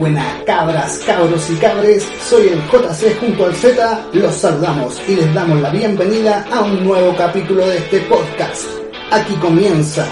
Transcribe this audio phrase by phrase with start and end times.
[0.00, 5.34] Buenas cabras, cabros y cabres, soy el JC junto al Z, los saludamos y les
[5.34, 8.64] damos la bienvenida a un nuevo capítulo de este podcast.
[9.10, 10.08] Aquí comienza,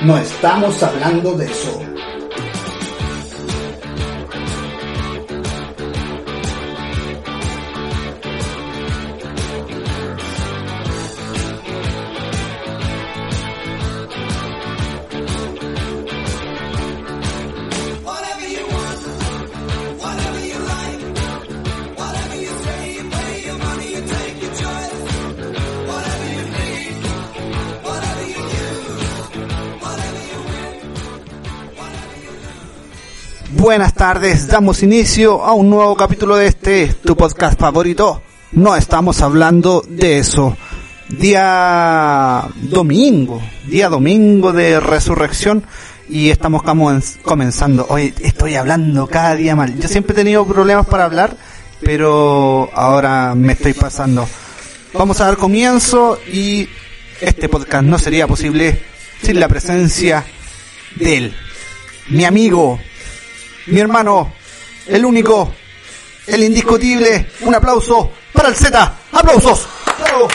[0.00, 1.87] no estamos hablando de eso.
[33.78, 38.20] Buenas tardes, damos inicio a un nuevo capítulo de este, tu podcast favorito.
[38.50, 40.56] No estamos hablando de eso.
[41.08, 45.62] Día domingo, día domingo de resurrección
[46.08, 47.86] y estamos comen- comenzando.
[47.88, 49.78] Hoy estoy hablando cada día mal.
[49.78, 51.36] Yo siempre he tenido problemas para hablar,
[51.80, 54.28] pero ahora me estoy pasando.
[54.92, 56.68] Vamos a dar comienzo y
[57.20, 58.82] este podcast no sería posible
[59.22, 60.24] sin la presencia
[60.96, 61.36] de él,
[62.08, 62.80] mi amigo,
[63.68, 64.32] mi hermano,
[64.86, 65.52] el único,
[66.26, 67.30] el indiscutible.
[67.40, 68.94] Un aplauso para el Z.
[69.12, 69.68] ¡Aplausos!
[70.00, 70.28] ¡Bravo!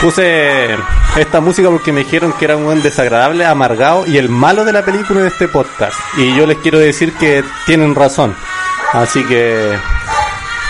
[0.00, 0.76] Puse
[1.16, 4.72] esta música porque me dijeron que era un buen desagradable, amargado y el malo de
[4.72, 5.98] la película de este podcast.
[6.18, 8.36] Y yo les quiero decir que tienen razón.
[8.92, 9.78] Así que,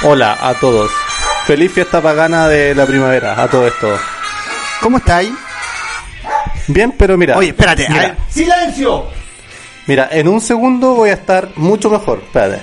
[0.04, 0.90] hola a todos.
[1.46, 3.88] Feliz fiesta pagana de la primavera, a todo esto.
[4.80, 5.32] ¿Cómo estáis?
[6.68, 7.36] Bien, pero mira.
[7.36, 7.86] Oye, espérate.
[7.88, 8.16] Mira, a ver.
[8.28, 9.06] ¡Silencio!
[9.86, 12.20] mira, en un segundo voy a estar mucho mejor.
[12.24, 12.60] Espérate.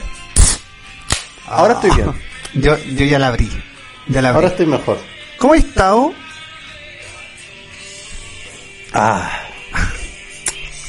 [1.47, 2.11] Ahora estoy bien.
[2.55, 3.49] Yo, yo ya la abrí.
[4.07, 4.35] Ya la abrí.
[4.37, 4.97] Ahora estoy mejor.
[5.37, 6.13] ¿Cómo has estado?
[8.93, 9.29] Ah,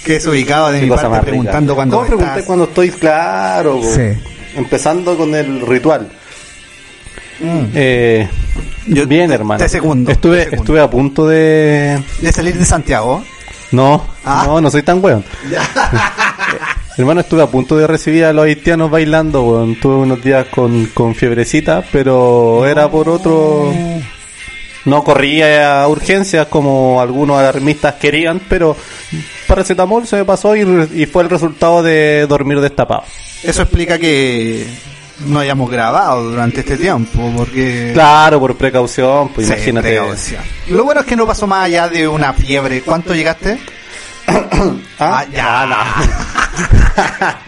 [0.04, 1.30] Que es ubicado de qué mi cosa parte más rica.
[1.30, 3.80] preguntando cuando ¿Cómo pregunté cuando estoy claro?
[3.82, 4.12] Sí.
[4.56, 6.10] Empezando con el ritual.
[7.40, 7.64] Mm.
[7.74, 8.28] Eh,
[8.86, 9.58] Yo bien, te- hermano.
[9.58, 10.62] te segundo, Estuve, te segundo.
[10.62, 12.02] estuve a punto de.
[12.20, 13.22] De salir de Santiago.
[13.72, 14.44] No, Ah.
[14.46, 15.24] no, no soy tan weón.
[16.96, 19.76] hermano, estuve a punto de recibir a los haitianos bailando, weón.
[19.80, 23.72] Tuve unos días con, con fiebrecita, pero era por otro.
[24.84, 28.76] No corría a urgencias como algunos alarmistas querían, pero
[29.48, 30.60] paracetamol se me pasó y,
[30.94, 33.02] y fue el resultado de dormir destapado.
[33.42, 34.66] Eso explica que
[35.26, 37.90] no hayamos grabado durante este tiempo, porque...
[37.94, 39.88] Claro, por precaución, pues Sí, imagínate.
[39.88, 40.42] precaución.
[40.68, 42.82] Lo bueno es que no pasó más allá de una fiebre.
[42.82, 43.58] ¿Cuánto llegaste?
[44.98, 45.66] Ah, ya,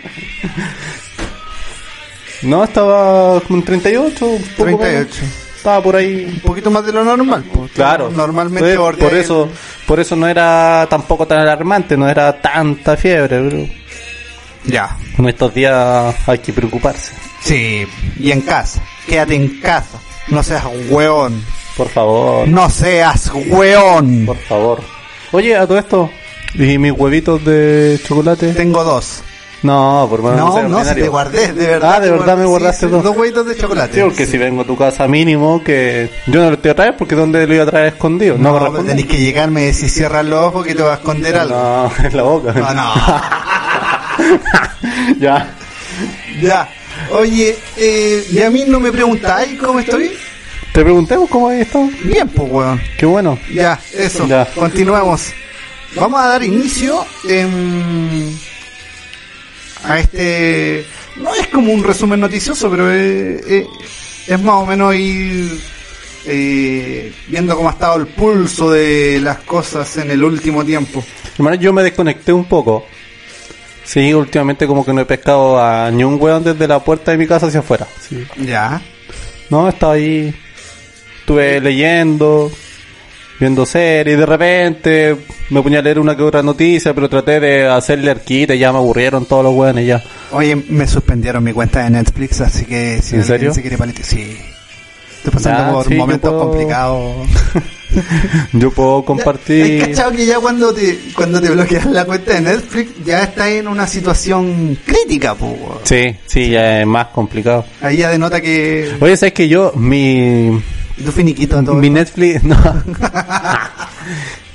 [2.43, 4.85] No, estaba con 38, un poco 38.
[4.85, 5.09] menos.
[5.57, 6.25] Estaba por ahí.
[6.27, 7.45] Un poquito más de lo normal.
[7.53, 7.73] pues.
[7.73, 8.11] Claro.
[8.11, 9.49] Normalmente Por, eso,
[9.87, 13.67] por eso no era tampoco tan alarmante, no era tanta fiebre, pero
[14.65, 14.97] Ya.
[15.19, 17.13] en estos días hay que preocuparse.
[17.47, 17.87] Sí.
[18.19, 18.83] Y en casa.
[19.07, 19.99] Quédate en casa.
[20.29, 21.45] No seas hueón.
[21.77, 24.25] Por favor, No seas hueón.
[24.27, 24.81] por favor.
[25.33, 26.11] Oye, a todo esto,
[26.55, 28.53] ¿y mis huevitos de chocolate?
[28.55, 29.23] Tengo dos.
[29.63, 31.95] No, por menos No, no, si te guardé, de verdad.
[31.97, 33.03] Ah, de te verdad me guardaste sí, dos.
[33.05, 33.95] Dos huevitos de chocolate.
[33.95, 36.97] Sí, porque si vengo a tu casa mínimo, que yo no lo estoy a traer
[36.97, 38.37] porque ¿dónde lo iba a traer escondido?
[38.39, 41.37] No, No, tenés que llegarme y decir cierra los ojos que te va a esconder
[41.37, 41.55] algo.
[41.57, 42.53] No, en la boca.
[42.53, 42.95] No, no.
[45.21, 45.55] ya.
[46.41, 46.69] ya.
[47.11, 50.13] Oye, eh, y a mí no me preguntáis cómo estoy.
[50.73, 51.89] Te preguntemos cómo has estado.
[52.05, 52.81] Bien, pues, weón.
[52.99, 53.39] Qué bueno.
[53.53, 54.27] Ya, eso.
[54.27, 54.47] Ya.
[54.55, 55.33] Continuamos.
[55.95, 57.05] Vamos a dar inicio
[59.85, 60.85] a este.
[61.17, 63.67] No es como un resumen noticioso, pero eh,
[64.27, 65.59] es más o menos ir
[66.27, 71.03] eh, viendo cómo ha estado el pulso de las cosas en el último tiempo.
[71.39, 72.85] Hermano, yo me desconecté un poco.
[73.87, 77.19] Sí, últimamente como que no he pescado a ni un weón desde la puerta de
[77.19, 77.87] mi casa hacia afuera.
[78.01, 78.27] Sí.
[78.45, 78.83] Ya.
[79.49, 80.35] No, estaba ahí.
[81.21, 82.51] Estuve leyendo,
[83.39, 84.19] viendo series.
[84.19, 85.17] De repente
[85.51, 88.73] me ponía a leer una que otra noticia, pero traté de hacerle arquita y ya
[88.73, 90.03] me aburrieron todos los weones ya.
[90.33, 93.55] Oye, me suspendieron mi cuenta de Netflix, así que si ¿En alguien serio?
[93.55, 94.37] se quiere paletear, sí.
[95.19, 97.29] Estoy pasando por sí, momentos puedo- complicados
[98.53, 99.81] Yo puedo ¿Has compartir.
[99.87, 103.69] cachado que ya cuando te, cuando te bloqueas la cuenta de Netflix ya estás en
[103.69, 105.47] una situación crítica, po?
[105.47, 105.79] weón?
[105.85, 107.65] Sí, sí, ya es más complicado.
[107.81, 110.61] Ahí ya denota que Oye, ¿sabes que yo, mi,
[111.05, 111.75] tu finiquito todo.
[111.77, 112.57] mi Netflix, no.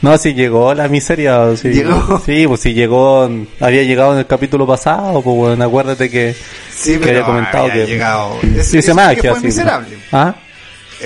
[0.02, 1.70] No, si llegó la miseria, sí.
[1.70, 2.20] Llegó.
[2.26, 3.30] Sí, pues si llegó,
[3.60, 6.36] había llegado en el capítulo pasado, pues bueno, acuérdate que,
[6.74, 8.38] Sí, que pero había comentado había que llegado.
[8.42, 9.98] Sí, Es- se llama que que fue así, miserable.
[10.12, 10.36] ¿Ah?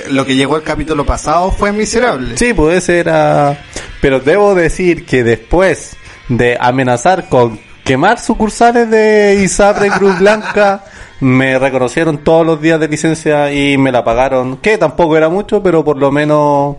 [0.10, 2.38] Lo que llegó el capítulo pasado fue miserable.
[2.38, 3.58] Sí, pues ese era.
[4.02, 5.96] Pero debo decir que después
[6.30, 10.84] de amenazar con quemar sucursales de ISAPRE Cruz Blanca,
[11.20, 14.58] me reconocieron todos los días de licencia y me la pagaron.
[14.58, 16.78] Que tampoco era mucho, pero por lo menos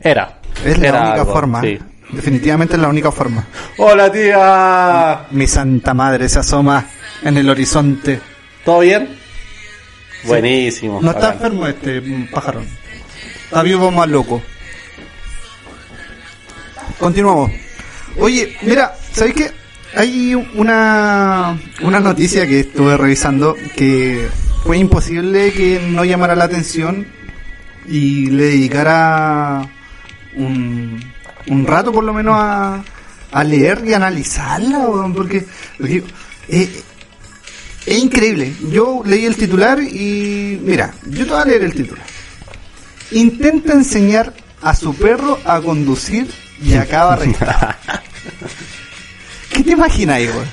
[0.00, 0.38] era.
[0.64, 1.60] Es la Era única algo, forma.
[1.62, 1.78] sí.
[2.10, 3.44] Definitivamente es la única forma.
[3.76, 5.26] Hola tía.
[5.30, 6.86] Mi santa madre se asoma
[7.22, 8.18] en el horizonte.
[8.64, 9.17] ¿Todo bien?
[10.24, 11.00] Buenísimo.
[11.00, 12.62] No está enfermo este pájaro.
[13.44, 14.42] Está vivo más loco.
[16.98, 17.52] Continuamos.
[18.18, 19.50] Oye, mira, ¿sabéis qué?
[19.94, 24.28] Hay una, una noticia que estuve revisando que
[24.64, 27.06] fue imposible que no llamara la atención
[27.86, 29.66] y le dedicara
[30.36, 31.00] un,
[31.46, 32.82] un rato por lo menos a,
[33.32, 35.46] a leer y analizarla, porque,
[35.78, 36.02] porque,
[36.48, 36.82] eh,
[37.86, 38.52] es increíble.
[38.70, 42.04] Yo leí el titular y mira, yo te voy a leer el titular.
[43.12, 46.28] Intenta enseñar a su perro a conducir
[46.62, 47.74] y acaba arrestado.
[49.52, 50.46] ¿Qué te imaginas, güey?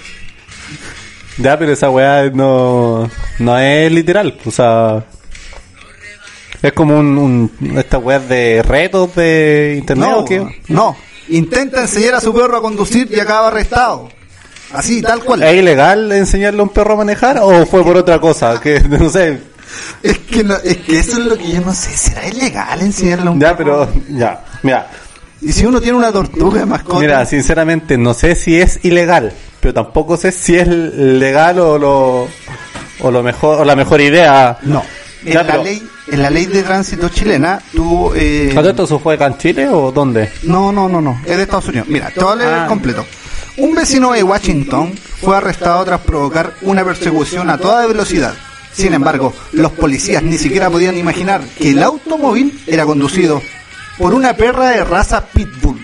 [1.38, 4.38] Ya, pero esa weá no, no es literal.
[4.46, 5.04] O sea,
[6.62, 10.62] es como un, un esta weá de retos de internet No, o qué?
[10.70, 10.96] no.
[11.28, 14.10] Intenta enseñar a su perro a conducir y acaba arrestado.
[14.74, 15.44] Así, tal cual.
[15.44, 18.60] ¿Es ilegal enseñarle a un perro a manejar o fue por otra cosa?
[18.60, 19.40] Que no sé.
[20.04, 21.96] Es que, no- es que eso es lo que yo no sé.
[21.96, 23.88] ¿Será ilegal enseñarle a un Ya, perro?
[23.92, 24.88] pero ya, mira,
[25.42, 27.00] Y si uno tiene una tortuga de mascota.
[27.00, 32.28] mira, sinceramente no sé si es ilegal, pero tampoco sé si es legal o lo
[33.02, 34.58] o lo mejor o la mejor idea.
[34.64, 34.84] No.
[35.26, 38.12] En, Ya, la pero- ley, en la ley de tránsito chilena, tú...
[38.16, 40.30] Eh, ¿Todo esto se fue acá en Chile o dónde?
[40.44, 41.20] No, no, no, no.
[41.26, 41.88] Es de Estados Unidos.
[41.90, 42.62] Mira, te voy a leer Ah.
[42.64, 43.06] el completo.
[43.58, 48.34] Un vecino de Washington fue arrestado tras provocar una persecución a toda velocidad.
[48.74, 53.42] Sin embargo, los policías ni siquiera podían imaginar que el automóvil era conducido
[53.98, 55.80] por una perra de raza Pitbull.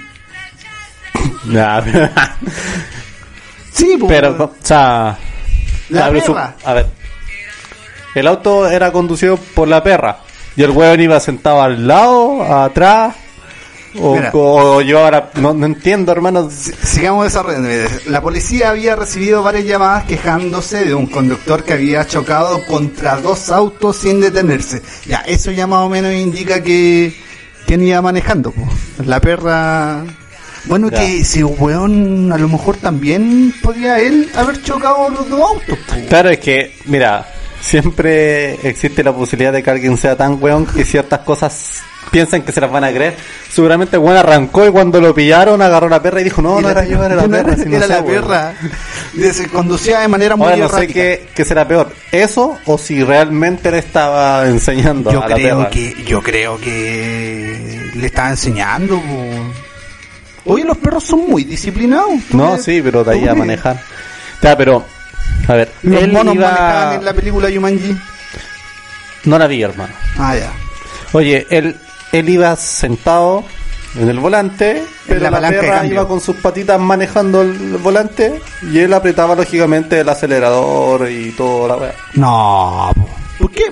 [1.49, 1.81] Ya,
[3.71, 5.17] Sí, pues, pero, o sea,
[5.89, 6.87] La su- a ver,
[8.13, 10.19] el auto era conducido por la perra
[10.57, 13.15] y el hueón iba sentado al lado, atrás,
[13.99, 16.49] o, yo ahora no, no entiendo, hermano.
[16.49, 17.69] Si- Sigamos desarrollando.
[18.07, 23.49] La policía había recibido varias llamadas quejándose de un conductor que había chocado contra dos
[23.49, 24.81] autos sin detenerse.
[25.05, 27.13] Ya, eso ya más o menos indica que
[27.65, 28.51] quién iba manejando.
[28.51, 28.61] po.
[29.05, 30.03] La perra...
[30.65, 30.99] Bueno, Ya.
[30.99, 35.77] que si un weón a lo mejor también podía él haber chocado los dos autos.
[36.07, 37.27] Claro, es que, mira,
[37.59, 42.51] siempre existe la posibilidad de que alguien sea tan weón que ciertas cosas piensan que
[42.51, 43.15] se las van a creer.
[43.51, 46.71] Seguramente weón arrancó y cuando lo pillaron agarró la perra y dijo, no, no la-
[46.71, 47.55] era yo, era la perra.
[47.77, 48.21] era la weón".
[48.23, 48.53] perra.
[49.33, 53.03] Se conducía de manera muy Ahora no sé qué, qué será peor, eso o si
[53.03, 55.69] realmente le estaba enseñando Yo a la creo perra.
[55.69, 58.99] que yo creo que le estaba enseñando.
[59.01, 60.53] po.
[60.53, 62.09] Oye, los perros son muy disciplinados.
[62.29, 63.79] ¿tú No, sí, pero de ahí ¿Tú a manejar.
[64.41, 64.83] Ya, pero,
[65.47, 67.95] a ver, Los monos iba- manejaban en la película Yumanji.
[69.25, 69.93] No la vi, hermano.
[70.17, 70.51] Ah, ya.
[71.13, 71.75] Oye, él,
[72.11, 73.43] él iba sentado
[73.95, 78.39] en el volante, pero la la, perra iba con sus patitas manejando el volante
[78.71, 81.93] y él apretaba lógicamente el acelerador y todo la weá.
[82.13, 82.91] No.
[82.95, 83.07] po.
[83.39, 83.63] ¿Por qué,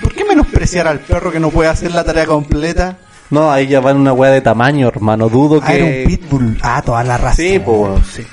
[0.00, 2.96] ¿Por qué menospreciar al perro que no puede hacer la tarea completa?
[3.30, 5.28] No, ahí ya va en una weá de tamaño, hermano.
[5.28, 6.04] Dudo Ah, era un que.
[6.06, 6.58] pitbull.
[6.62, 7.36] Ah, toda la raza.
[7.36, 8.02] Sí, po, weón.
[8.04, 8.26] Sí.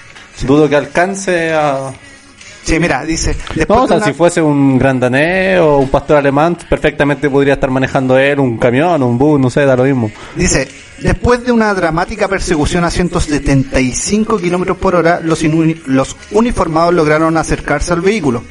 [0.46, 1.92] Dudo que alcance a.
[2.68, 3.34] Sí, mira, dice.
[3.56, 7.30] Después No, o sea, una- si fuese un gran danés o un pastor alemán, perfectamente
[7.30, 10.12] podría estar manejando él un camión, un bus, no sé, da lo mismo.
[10.36, 10.68] Dice,
[11.00, 15.46] después de una dramática persecución a 175 kilómetros por hora, los,
[16.32, 18.44] uniformados lograron acercarse al vehículo.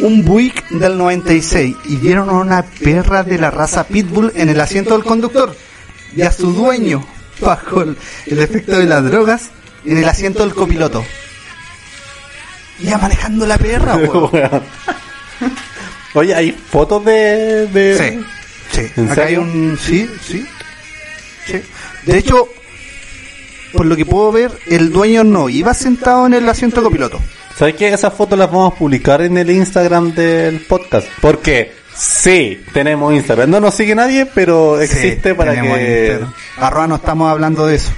[0.00, 4.60] Un Buick del 96 y vieron a una perra de la raza Pitbull en el
[4.60, 5.56] asiento del conductor
[6.14, 7.02] y a su dueño,
[7.40, 9.48] bajo el efecto de las drogas,
[9.86, 11.02] en el asiento del copiloto.
[12.80, 14.62] Ya manejando la perra, weón.
[16.14, 17.66] Oye, ¿hay fotos de...?
[17.66, 17.98] de...
[17.98, 18.24] Sí,
[18.72, 18.92] sí.
[18.96, 19.78] ¿En Acá hay un.
[19.80, 20.46] Sí, sí.
[21.46, 21.60] sí.
[22.04, 22.48] De hecho,
[23.72, 27.20] por lo que puedo ver, el dueño no iba sentado en el asiento copiloto.
[27.58, 27.88] ¿Sabes qué?
[27.88, 31.08] Esas fotos las vamos a publicar en el Instagram del podcast.
[31.20, 33.50] Porque Sí, tenemos Instagram.
[33.50, 36.20] No nos sigue nadie, pero existe Sí, para que...
[36.58, 37.90] Arroba no estamos hablando de eso.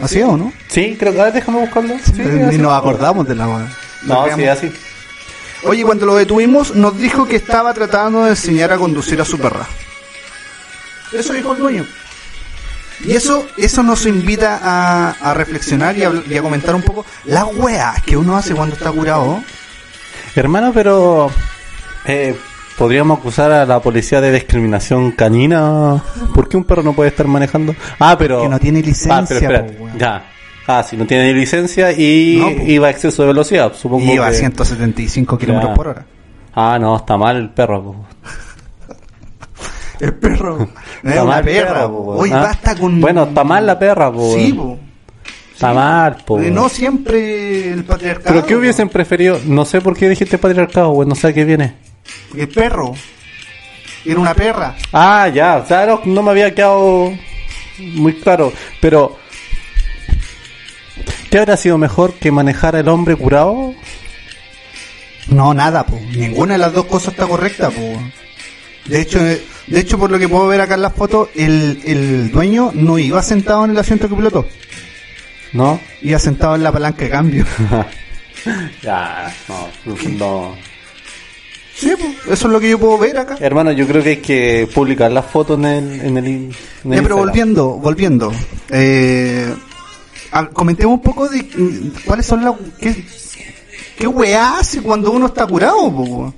[0.00, 0.52] ¿Así o no?
[0.68, 1.20] Sí, creo que...
[1.20, 1.94] A ver, déjame buscarlo.
[2.04, 3.68] Sí, Ni nos acordamos de la.
[4.04, 4.72] No, sí, así.
[5.64, 9.38] Oye, cuando lo detuvimos, nos dijo que estaba tratando de enseñar a conducir a su
[9.38, 9.66] perra.
[11.12, 11.86] Eso dijo el dueño.
[13.04, 17.04] Y eso, eso nos invita a, a reflexionar y a, y a comentar un poco
[17.24, 19.42] las weas que uno hace cuando está curado.
[20.34, 21.30] Hermano, pero...
[22.06, 22.36] Eh,
[22.78, 26.02] ¿Podríamos acusar a la policía de discriminación canina?
[26.34, 27.76] ¿Por qué un perro no puede estar manejando?
[27.98, 28.42] Ah, pero...
[28.42, 29.98] Que no tiene licencia, Ah, pero espérate, po, weón.
[29.98, 30.24] ya.
[30.66, 34.30] Ah, sí, no tiene licencia y No, iba a exceso de velocidad, supongo iba a
[34.30, 36.06] que- 175 kilómetros por hora.
[36.54, 37.82] Ah, no, está mal el perro.
[37.82, 38.06] po.
[40.00, 40.58] El perro.
[40.58, 40.64] No
[41.10, 41.88] Está una mal el perra.
[41.88, 42.40] po, Oye, ¿ah?
[42.42, 43.00] basta con.
[43.00, 44.34] Bueno, está mal la perra, po.
[44.34, 44.78] Sí, po.
[45.52, 46.40] Está mal, po.
[46.40, 46.50] Eh.
[46.50, 48.34] No siempre el patriarcado.
[48.34, 49.38] Pero ¿qué hubiesen preferido?
[49.46, 51.74] No sé por qué dijiste patriarcado, weón, no sé a qué viene.
[52.36, 52.94] El perro.
[54.04, 54.74] Era una perra.
[54.92, 57.12] Ah, ya, o sea, no, no me había quedado
[57.78, 58.52] muy claro.
[58.80, 59.16] Pero,
[61.32, 63.74] ¿qué habría sido mejor que manejar el hombre curado?
[65.28, 65.98] No, nada, po.
[66.14, 67.80] Ninguna de las dos cosas está correcta, po.
[68.84, 72.30] De hecho, de hecho, por lo que puedo ver acá en las fotos, el, el
[72.30, 74.46] dueño no iba sentado en el asiento que piloto.
[75.54, 75.80] ¿No?
[76.02, 77.46] Iba sentado en la palanca de cambio.
[78.82, 79.68] ya, no,
[80.18, 80.56] no.
[81.74, 82.30] sí, po.
[82.30, 83.38] Eso es lo que yo puedo ver acá.
[83.40, 86.96] Hermano, yo creo que hay que publicar las fotos en el, en el, en el
[86.96, 88.32] Ya, pero volviendo, volviendo.
[88.68, 89.50] Eh,
[90.52, 91.46] comentemos un poco de
[92.04, 92.54] cuáles son las...
[92.80, 93.04] ¿Qué,
[93.98, 96.34] qué weá hace cuando uno está curado, po?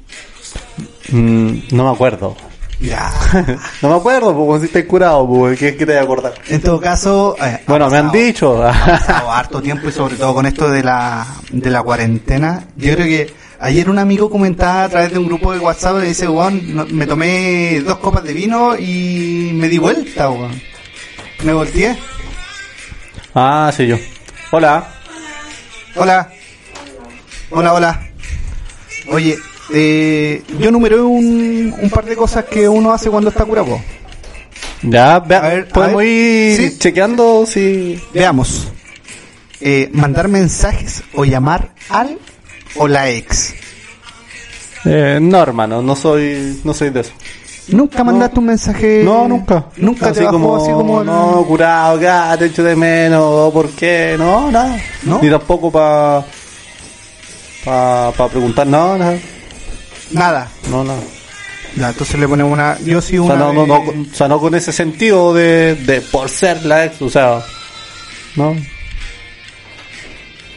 [1.11, 2.37] Mm, no me acuerdo.
[2.81, 3.13] Ya.
[3.83, 6.35] no me acuerdo, porque si estoy curado, ¿qué, qué te voy a acordar?
[6.49, 7.37] En todo caso...
[7.41, 8.63] eh, Bueno, me han dicho.
[8.63, 12.65] ha pasado harto tiempo y sobre todo con esto de la, de la cuarentena.
[12.77, 16.09] Yo creo que ayer un amigo comentaba a través de un grupo de WhatsApp y
[16.09, 20.61] dice, weón, no- me tomé dos copas de vino y me di vuelta, weón.
[21.45, 21.97] Me volteé.
[23.35, 23.97] Ah, sí, yo.
[24.51, 24.87] Hola.
[25.97, 26.31] Hola.
[27.51, 28.01] Hola, hola.
[29.11, 29.39] Oye,
[29.73, 33.81] eh, yo numeré un, un par de cosas que uno hace cuando está curado.
[34.83, 36.07] Ya, vea, A ver, a podemos ver.
[36.09, 36.79] ir Sí.
[36.79, 38.01] chequeando si...
[38.13, 38.69] Veamos.
[39.61, 42.19] Eh, mandar mensajes o llamar al
[42.77, 43.55] o la ex.
[44.85, 47.13] Eh, no, hermano, no soy, no soy de eso.
[47.69, 49.03] ¿Nunca mandaste un mensaje?
[49.05, 49.67] No, nunca.
[49.79, 53.53] Nunca así te bajó como, así como el- no, curado, ya, te echo de menos,
[53.53, 54.17] ¿por qué?
[54.19, 54.77] No, nada.
[55.05, 55.19] ¿No?
[55.23, 56.25] Ni tampoco para
[57.65, 59.19] pa, pa preguntar, no, nada.
[60.11, 60.49] Nada.
[60.71, 61.01] No, nada.
[61.77, 62.79] Ya, entonces le ponemos una.
[62.85, 63.35] Yo sí O una.
[63.37, 66.85] sea, no, no, no, o sea, no con ese sentido de, de por ser la
[66.85, 67.43] ex, o sea,
[68.37, 68.55] ¿no?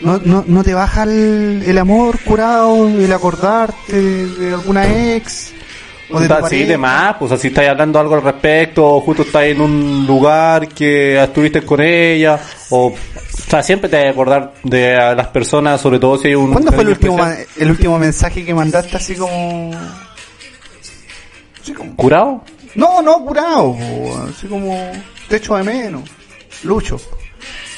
[0.02, 4.86] no, no, no te baja el, el amor curado, el acordarte de, de alguna
[5.16, 5.54] ex.
[6.10, 9.62] O de de más, pues así estáis hablando algo al respecto, o justo estáis en
[9.62, 12.96] un lugar que estuviste con ella, o, o
[13.50, 16.52] sea, siempre te vas a acordar de a las personas, sobre todo si hay un...
[16.54, 17.18] ¿Cuándo fue el último,
[17.58, 19.72] el último mensaje que mandaste así como.
[21.62, 21.96] Así como.
[21.96, 22.42] ¿Curado?
[22.76, 24.92] No, no curado, po, así como.
[25.28, 26.04] Te echo de menos.
[26.64, 27.00] Lucho.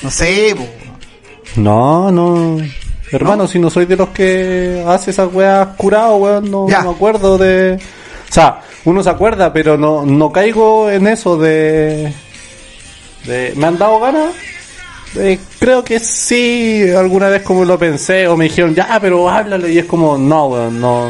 [0.04, 0.68] No sé, po.
[1.56, 2.58] No, no.
[3.12, 6.82] Hermano, si no soy de los que hace esas weas curado, weón, no, Ya.
[6.84, 7.80] no me acuerdo de...
[8.30, 12.14] O sea, uno se acuerda, pero no, no caigo en eso de...
[13.26, 14.34] de ¿Me han dado ganas?
[15.16, 19.72] Eh, creo que sí, alguna vez como lo pensé, o me dijeron, ya, pero háblale,
[19.72, 21.10] y es como, no, weón, no...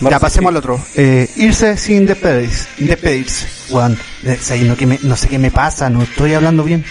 [0.00, 0.80] No ya, pasemos al otro.
[0.94, 2.66] Eh, irse sin despedirse.
[2.78, 3.46] despedirse.
[3.70, 6.84] Weón, eh, no, que me- no sé qué me pasa, no estoy hablando bien.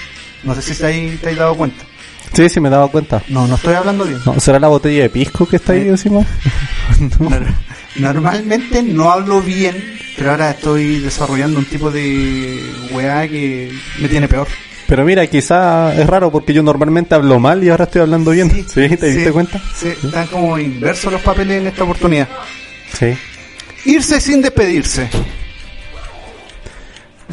[0.44, 1.86] No sé si te has, te dado cuenta.
[2.34, 3.24] Sí, sí, me daba cuenta.
[3.30, 4.20] No, no estoy hablando bien.
[4.26, 5.90] No, ¿Será la botella de pisco que está ahí Eh.
[5.90, 6.20] encima?
[7.20, 7.46] Nor-
[8.00, 12.62] Normalmente no hablo bien, pero ahora estoy desarrollando un tipo de
[12.92, 14.48] weá que me tiene peor.
[14.88, 18.50] Pero mira, quizá es raro porque yo normalmente hablo mal y ahora estoy hablando bien.
[18.68, 18.88] ¿Sí?
[18.96, 19.62] ¿Te diste cuenta?
[19.76, 22.28] Sí, están como inversos los papeles en esta oportunidad.
[22.98, 23.14] Sí.
[23.86, 25.10] Irse sin despedirse.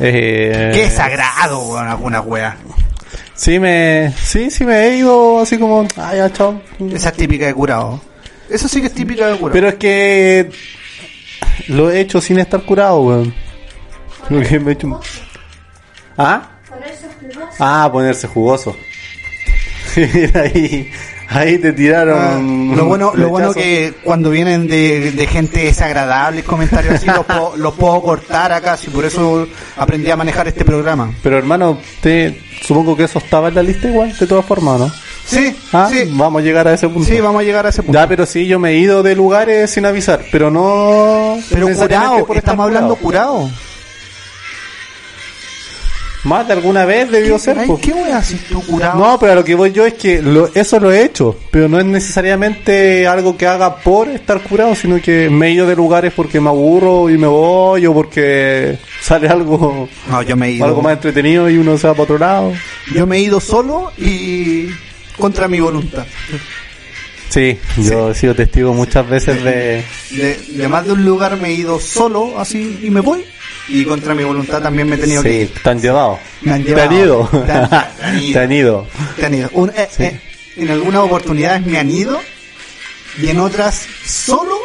[0.01, 2.57] Eh, Qué sagrado, weón, alguna weá.
[3.35, 6.61] Sí me, sí, sí me he ido así como, ay, chao.
[6.93, 8.01] Esa es típica de curado.
[8.51, 9.53] Eso sí que es típica de curado.
[9.53, 10.51] Pero es que
[11.69, 13.35] lo he hecho sin estar curado, weón.
[14.29, 15.01] Lo que me he hecho-
[16.17, 16.51] ¿Ah?
[17.59, 18.77] Ah, ponerse jugoso.
[20.35, 20.91] ahí,
[21.29, 22.77] ahí te Ah, tiraron.
[22.77, 27.57] lo bueno, lo bueno que cuando vienen de, de gente desagradable, comentarios así, los puedo,
[27.57, 29.47] los puedo cortar acá, si por eso
[29.77, 31.13] aprendí a manejar este programa.
[31.23, 34.93] Pero hermano, te, supongo que eso estaba en la lista igual, de todas formas, ¿no?
[35.27, 36.05] Sí, Ah, sí.
[36.13, 37.09] vamos a llegar a ese punto.
[37.09, 37.99] Sí, vamos a llegar a ese punto.
[37.99, 41.39] Ya, pero sí, yo me he ido de lugares sin avisar, pero no.
[41.51, 43.49] Pero curado, estamos hablando curado.
[46.25, 47.59] Más de alguna vez debió ser.
[47.59, 47.69] Ay.
[47.83, 48.99] ¿Qué voy a hacer tú curado?
[48.99, 51.69] No, pero a lo que voy yo es que lo- eso lo he hecho, pero
[51.69, 55.77] no es necesariamente algo que haga por estar curado, sino que me he ido de
[55.77, 60.53] lugares porque me aburro y me voy o porque sale algo, No, yo me he
[60.53, 60.65] ido.
[60.65, 62.53] algo más entretenido y uno se va para otro lado.
[62.95, 64.69] Yo me he ido solo y
[65.19, 66.07] contra mi voluntad.
[67.31, 69.83] Sí, yo he sido testigo muchas veces de...
[70.11, 73.25] De, de más de un lugar me he ido solo así y me voy.
[73.69, 75.51] Y contra mi voluntad también me he tenido que ir.
[75.63, 76.19] te han llevado.
[76.43, 77.29] Me han Te han llevado.
[77.33, 77.45] ido.
[77.47, 78.33] Te han- te han ido.
[78.33, 78.87] Te han ido.
[79.17, 79.51] Te han ido.
[79.55, 80.21] Un- eh, eh,
[80.57, 82.21] en algunas oportunidades me han ido
[83.21, 84.57] y en otras solo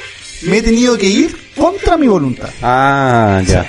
[0.44, 2.50] me he tenido que ir contra mi voluntad.
[2.62, 3.66] Ah, ya.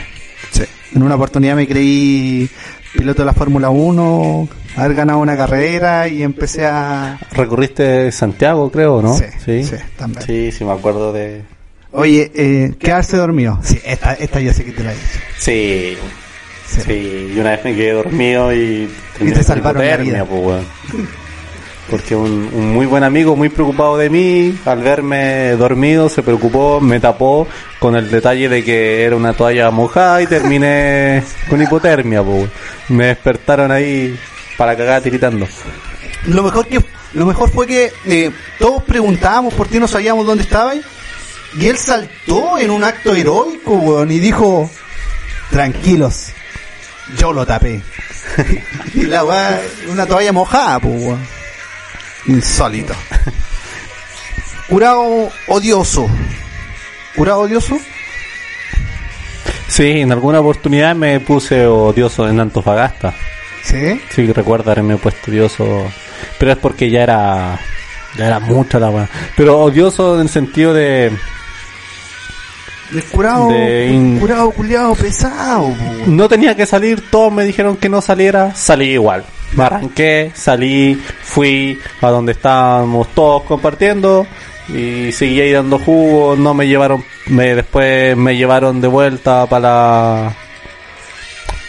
[0.52, 0.64] Sí.
[0.94, 2.48] En una oportunidad me creí
[2.96, 7.18] piloto de la Fórmula 1, haber ganado una carrera y empecé a...
[7.32, 9.14] Recorriste Santiago, creo, ¿no?
[9.16, 10.22] Sí, sí, también.
[10.26, 11.42] Sí, sí, me acuerdo de...
[11.92, 13.58] Oye, eh, quedarse dormido.
[13.62, 15.06] Sí, esta, esta yo sé que te la he dicho.
[15.38, 15.96] Sí,
[16.66, 16.80] Sí.
[16.86, 18.88] sí, y una vez me quedé dormido y...
[19.14, 20.24] terminé te salvaron la vida.
[20.24, 20.66] pues, weón.
[21.90, 26.80] Porque un, un muy buen amigo, muy preocupado de mí, al verme dormido, se preocupó,
[26.80, 27.48] me tapó
[27.80, 32.50] con el detalle de que era una toalla mojada y terminé con hipotermia, weón.
[32.88, 34.16] Me despertaron ahí
[34.56, 35.48] para cagar tiritando.
[36.26, 36.80] Lo mejor que
[37.12, 40.78] lo mejor fue que eh, todos preguntábamos por ti, no sabíamos dónde estabas.
[41.58, 44.70] Y él saltó en un acto heroico, weón, y dijo,
[45.50, 46.28] tranquilos,
[47.18, 47.82] yo lo tapé.
[48.94, 51.39] y la weá, una toalla mojada, pues, weón.
[52.26, 52.94] Insólito.
[54.68, 56.08] Curado odioso.
[57.16, 57.78] Curado odioso.
[59.68, 63.14] Sí, en alguna oportunidad me puse odioso en Antofagasta.
[63.62, 64.00] Sí.
[64.14, 65.64] Sí, recuerdo haberme puesto odioso.
[66.38, 67.60] Pero es porque ya era.
[68.16, 69.08] Ya era mucha la weá.
[69.36, 71.12] Pero odioso en el sentido de.
[73.12, 75.94] Curado, De in- curado culiado pesado, po.
[76.06, 79.24] No tenía que salir, todos me dijeron que no saliera, salí igual.
[79.52, 84.26] Me arranqué, salí, fui a donde estábamos todos compartiendo
[84.68, 90.34] y seguí ahí dando jugo, no me llevaron, me, después me llevaron de vuelta para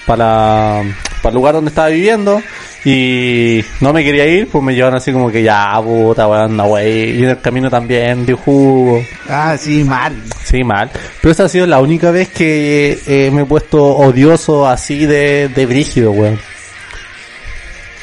[0.06, 0.84] para
[1.22, 2.42] para el lugar donde estaba viviendo
[2.84, 6.66] y no me quería ir, pues me llevaron así como que ya puta weón, no
[6.66, 9.04] wey, y en el camino también di jugo.
[9.30, 10.14] Ah, sí, mal.
[10.44, 10.90] Sí, mal.
[11.22, 15.50] Pero esa ha sido la única vez que eh, me he puesto odioso así de,
[15.50, 16.40] de brígido, weón.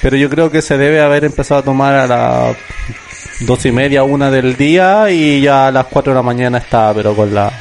[0.03, 2.57] Pero yo creo que se debe haber empezado a tomar a las
[3.41, 6.95] dos y media, una del día y ya a las cuatro de la mañana estaba,
[6.95, 7.53] pero con la...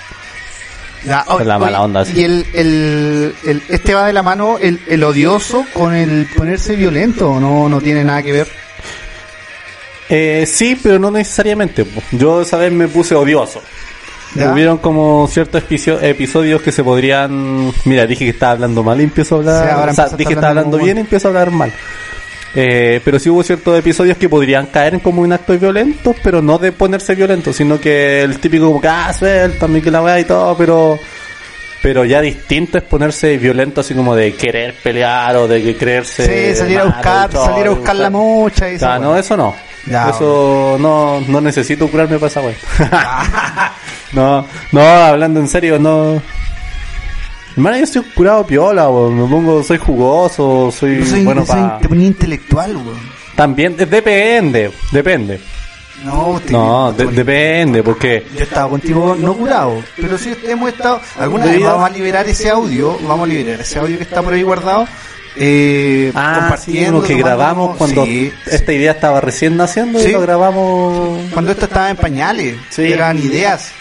[1.25, 2.13] Con la mala onda, sí.
[2.19, 6.75] Y el, el, el- este va de la mano el, el odioso con el ponerse
[6.75, 8.47] violento, no, no tiene nada que ver.
[10.09, 11.85] Eh, sí, pero no necesariamente.
[12.11, 13.61] Yo esa vez me puse odioso.
[14.35, 14.51] ¿Ya?
[14.51, 17.71] Hubieron como ciertos episo- episodios que se podrían...
[17.85, 19.69] Mira, dije que estaba hablando mal y empiezo a hablar...
[19.69, 21.71] Ahora o sea, dije que estaba hablando bien y empiezo a hablar mal.
[22.55, 26.41] Eh, pero sí hubo ciertos episodios que podrían caer en como un acto violento, pero
[26.41, 30.19] no de ponerse violento, sino que el típico como que, ah, suelta, que la weá
[30.19, 30.99] y todo, pero...
[31.79, 36.49] Pero ya distinto es ponerse violento así como de querer pelear o de que creerse...
[36.49, 38.99] Sí, salir a buscar, todo, salir a buscar la mocha y eso.
[38.99, 39.55] No, eso no.
[39.85, 42.55] Ya, eso no, no necesito curarme para esa wea.
[44.13, 46.21] no, no, hablando en serio, no.
[47.57, 49.19] Hermano, yo soy un curado piola, weón.
[49.21, 51.79] me pongo, soy jugoso, soy, bueno soy- para...
[51.79, 52.99] te ponía intelectual, weón.
[53.35, 55.39] También, eh, depende, depende.
[56.03, 58.27] No, usted- No, de- depende, porque...
[58.35, 61.01] Yo estaba contigo no curado, pero sí hemos estado.
[61.19, 64.33] Alguna vez vamos a liberar ese audio, vamos a liberar ese audio que está por
[64.33, 64.87] ahí guardado.
[65.39, 70.09] Eh, Ah, compartiendo, que grabamos cuando Sí, esta idea estaba recién naciendo Sí.
[70.09, 71.19] y lo grabamos...
[71.33, 72.91] cuando esto estaba en pañales, Sí.
[72.91, 73.71] eran ideas.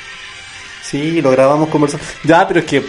[0.83, 2.05] Sí, lo grabamos conversando.
[2.25, 2.83] Ya, pero es que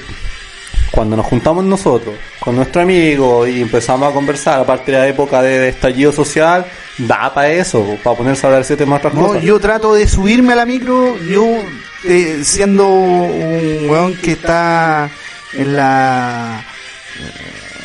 [0.92, 5.42] cuando nos juntamos nosotros con nuestro amigo y empezamos a conversar, aparte de la época
[5.42, 6.66] de estallido social,
[6.98, 9.44] da para eso, para ponerse a hablar de ese tema otras No, cosas.
[9.44, 11.46] yo trato de subirme a la micro, yo
[12.06, 15.10] eh, siendo un weón que está
[15.54, 16.64] en la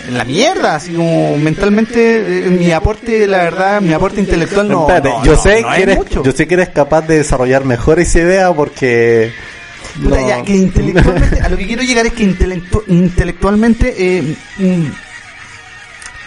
[0.08, 4.80] en la mierda, así como mentalmente eh, mi aporte, la verdad, mi aporte intelectual no,
[4.80, 6.22] Espérate, no, yo no, sé que es eres, mucho.
[6.24, 9.32] yo sé que eres capaz de desarrollar mejor esa idea porque
[10.02, 14.36] Puta, no- ya, que intelectualmente, a lo que quiero llegar es que intelectu- intelectualmente, eh,
[14.58, 14.86] mm,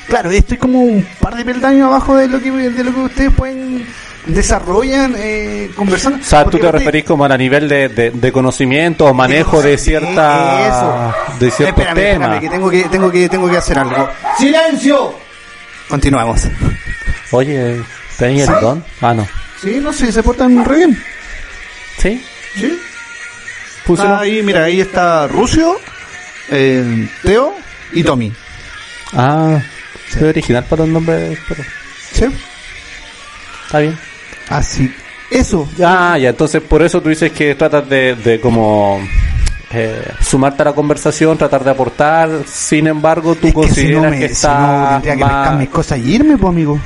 [0.08, 3.32] claro, estoy como un par de peldaños abajo de lo que de lo que ustedes
[3.34, 3.86] pueden
[4.28, 6.20] desarrollan eh, conversando.
[6.20, 9.78] o sea, tú te referís como a nivel de, de, de conocimiento o manejo de
[9.78, 11.14] cierta Eso.
[11.40, 12.40] de ciertos Espérame, espérame, temas.
[12.42, 14.10] que tengo que tengo que tengo que hacer algo.
[14.38, 15.14] Silencio.
[15.88, 16.42] Continuamos.
[17.32, 17.82] Oye,
[18.18, 18.84] ¿Tenía el don?
[19.02, 19.28] Ah, no.
[19.62, 21.04] Sí, no sé, se portan re bien.
[22.00, 22.24] ¿Sí?
[22.56, 22.80] Sí.
[24.00, 25.76] Ah, ahí, mira, ahí está Rucio,
[26.50, 27.54] eh, Teo
[27.94, 28.32] y Tommy.
[29.14, 29.60] Ah,
[30.12, 31.64] soy original para los nombres, pero
[32.12, 32.26] Sí.
[33.66, 33.98] está bien.
[34.50, 34.94] Así.
[35.32, 35.68] Eso.
[35.84, 39.00] Ah, ya, entonces por eso tú dices que tratas de, de como
[39.72, 44.04] eh, sumarte a la conversación, tratar de aportar, sin embargo tú Es que si consideras
[44.04, 46.50] no, me, que si no, está tendría que más- pescar mis cosas y irme, pues,
[46.52, 46.80] amigo.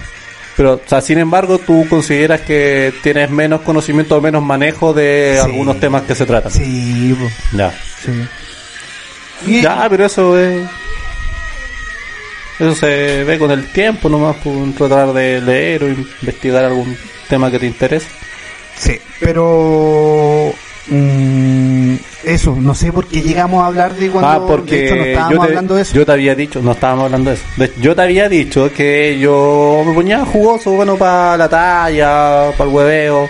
[0.60, 5.36] Pero, o sea, sin embargo, tú consideras que tienes menos conocimiento o menos manejo de
[5.42, 5.46] Sí.
[5.46, 6.52] algunos temas que se tratan.
[6.52, 7.34] Sí, pues.
[7.54, 7.72] Ya.
[8.04, 9.62] Sí.
[9.62, 10.68] Ya, pero eso es.
[12.60, 16.98] Eso se ve con el tiempo nomás, por tratar de leer o investigar algún
[17.30, 18.08] tema que te interese.
[18.76, 20.54] Sí, pero
[20.90, 24.96] mm, eso, no sé por qué llegamos a hablar de cuando ah, porque de hecho,
[24.96, 25.94] no estábamos yo, te, hablando de eso.
[25.96, 27.46] yo te había dicho, no estábamos hablando de eso.
[27.58, 32.70] De- yo te había dicho que yo me ponía jugoso, bueno, para la talla, para
[32.70, 33.30] el hueveo.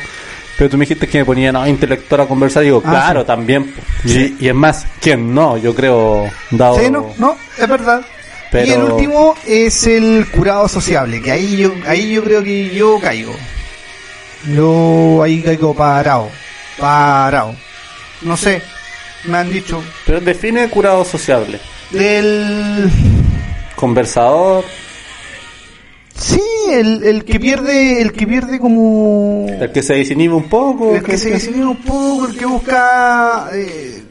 [0.57, 2.63] Pero tú me dijiste que me ponía no, intelectual a conversar.
[2.63, 3.27] Digo, Ah, claro, sí.
[3.27, 3.73] también.
[4.03, 5.57] Y es más, ¿quién no?
[5.57, 6.77] Yo creo, dado.
[6.77, 8.01] Sí, no, no, es verdad.
[8.51, 12.71] Pero- Y el último es el curado sociable, que ahí yo, ahí yo creo que
[12.71, 13.33] yo caigo.
[14.55, 16.29] Yo ahí caigo parado,
[16.79, 17.55] parado.
[18.21, 18.61] No sé,
[19.25, 19.83] me han dicho.
[20.05, 21.59] Pero define curado sociable.
[21.91, 22.89] Del...
[23.75, 24.65] Conversador,
[26.19, 29.47] Sí, el, el que pierde, el que pierde como...
[29.47, 30.93] el que se desinhibe un poco.
[30.95, 34.03] El que se desinhibe un poco, el que busca eh,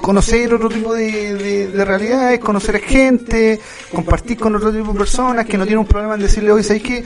[0.00, 3.58] conocer otro tipo de, de, de realidades, conocer a gente,
[3.92, 6.82] compartir con otro tipo de personas que no tienen un problema en decirle, oye, ¿sabes
[6.84, 7.04] qué?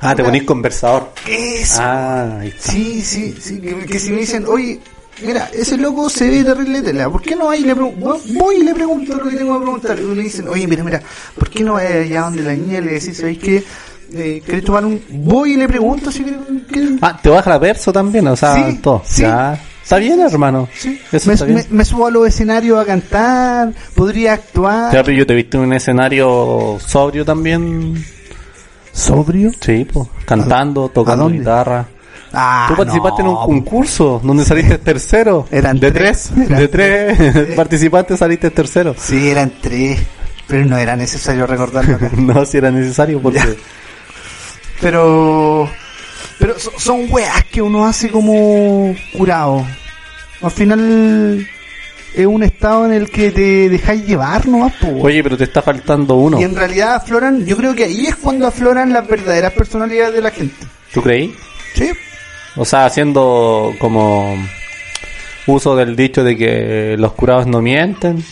[0.00, 1.10] Ah, te ponís conversador.
[1.28, 1.78] Eso.
[1.82, 2.72] Ah, ahí está.
[2.72, 4.78] Sí, sí, sí, que, que si me dicen, oye,
[5.24, 7.62] mira, ese loco se ve terrible tela, ¿por qué no hay?
[7.62, 9.98] Le pregun- voy y le pregunto lo que tengo que preguntar.
[9.98, 11.02] Y me dicen, oye, mira, mira,
[11.38, 13.64] ¿por qué no vas allá donde la niña y le decís, ¿sabes qué?
[14.12, 15.02] Eh, ¿Querés tomar un...?
[15.08, 18.78] Voy y le pregunto si quiere- Ah, te baja la verso también, o sea, Sí,
[18.82, 19.02] todo.
[19.04, 19.22] sí.
[19.22, 19.60] Ya.
[19.82, 20.68] Está bien, hermano.
[20.76, 21.58] Sí, Eso me, está bien.
[21.70, 24.92] me- me subo a los escenarios a cantar, podría actuar.
[24.92, 28.04] Ya, pero yo te he visto en un escenario sobrio también.
[28.96, 29.52] ¿Sobrio?
[29.60, 31.86] Sí, pues, cantando, ¿A tocando guitarra.
[32.32, 35.46] Ah, Tú participaste no, en un concurso donde saliste tercero.
[35.50, 36.30] Eran de tres.
[36.34, 36.46] tres.
[36.48, 38.94] Eran De tres participantes saliste tercero.
[38.98, 40.00] Sí, eran tres,
[40.46, 42.10] pero no era necesario recordarlo acá.
[42.16, 43.38] no, si era necesario porque...
[43.38, 43.46] Ya.
[44.80, 45.68] pero
[46.38, 49.64] pero so- son weas que uno hace como curado.
[50.42, 51.46] Al final
[52.16, 54.88] es un estado en el que te dejáis llevar nomás, po.
[55.02, 56.40] Oye, pero te está faltando uno.
[56.40, 60.22] Y en realidad afloran, yo creo que ahí es cuando afloran las verdaderas personalidades de
[60.22, 60.56] la gente.
[60.92, 61.34] ¿Tú creí?
[61.74, 61.90] Sí.
[62.56, 64.34] O sea, haciendo como
[65.46, 68.24] uso del dicho de que los curados no mienten.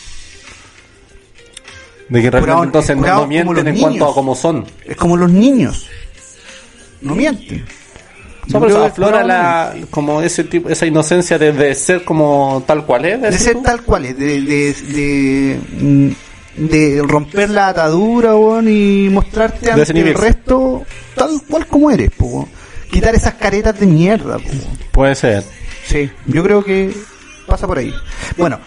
[2.09, 4.65] De que realmente Curado- entonces no, mienten en cuanto a cómo son.
[4.85, 5.89] Es como los niños.
[7.01, 7.65] No mienten.
[8.47, 11.53] O sea, Yo por eso creo que aflora la, como ese tipo, esa inocencia de,
[11.53, 13.21] de ser como tal cual es.
[13.21, 16.11] de decís ser tal cual es, de, de, de, mm,
[16.69, 22.11] de romper la atadura weón, y mostrarte ante el resto tal cual como eres.
[22.11, 22.49] po.
[22.91, 24.39] Quitar esas caretas de mierda.
[24.39, 24.51] po.
[24.93, 25.43] Puede ser.
[25.87, 26.95] Sí, yo creo que
[27.47, 27.93] pasa por ahí.
[28.37, 28.59] Bueno,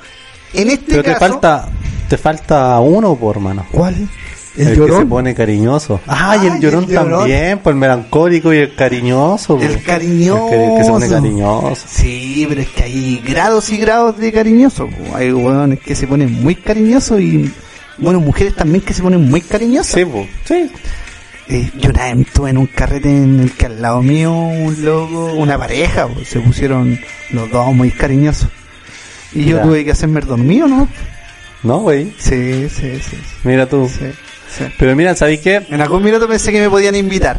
[0.53, 1.19] en este Pero te caso...
[1.19, 1.69] falta,
[2.09, 3.65] te falta uno, por hermano.
[3.71, 4.07] ¿Cuál?
[4.57, 5.99] El, El, que se pone cariñoso.
[6.07, 7.19] Ah, y Ay, el llorón el llorón.
[7.19, 9.59] también, pues el melancólico y el cariñoso.
[9.61, 9.83] El pues.
[9.83, 10.45] cariñoso.
[10.45, 11.85] El que, el que se pone cariñoso.
[11.87, 14.89] Sí, pero es que hay grados y grados de cariñoso.
[15.13, 17.51] Hay hueones que se ponen muy cariñosos y,
[17.99, 19.93] bueno, mujeres también que se ponen muy cariñosas.
[19.93, 20.27] Sí, pues.
[20.45, 20.71] Sí.
[21.49, 24.83] Eh, yo una vez estuve en un carrete en el que al lado mío un
[24.83, 26.99] loco, una pareja, po, se pusieron
[27.31, 28.49] los dos muy cariñosos.
[29.33, 29.63] Y yo Ya.
[29.63, 30.87] tuve que hacerme el dormido, ¿no?
[31.63, 32.13] No, güey.
[32.17, 33.17] Sí, sí, sí.
[33.43, 33.87] Mira tú.
[33.89, 34.05] sí,
[34.49, 34.65] sí.
[34.77, 35.65] Pero mira, ¿sabéis qué?
[35.69, 37.37] En algún minuto pensé que me podían invitar.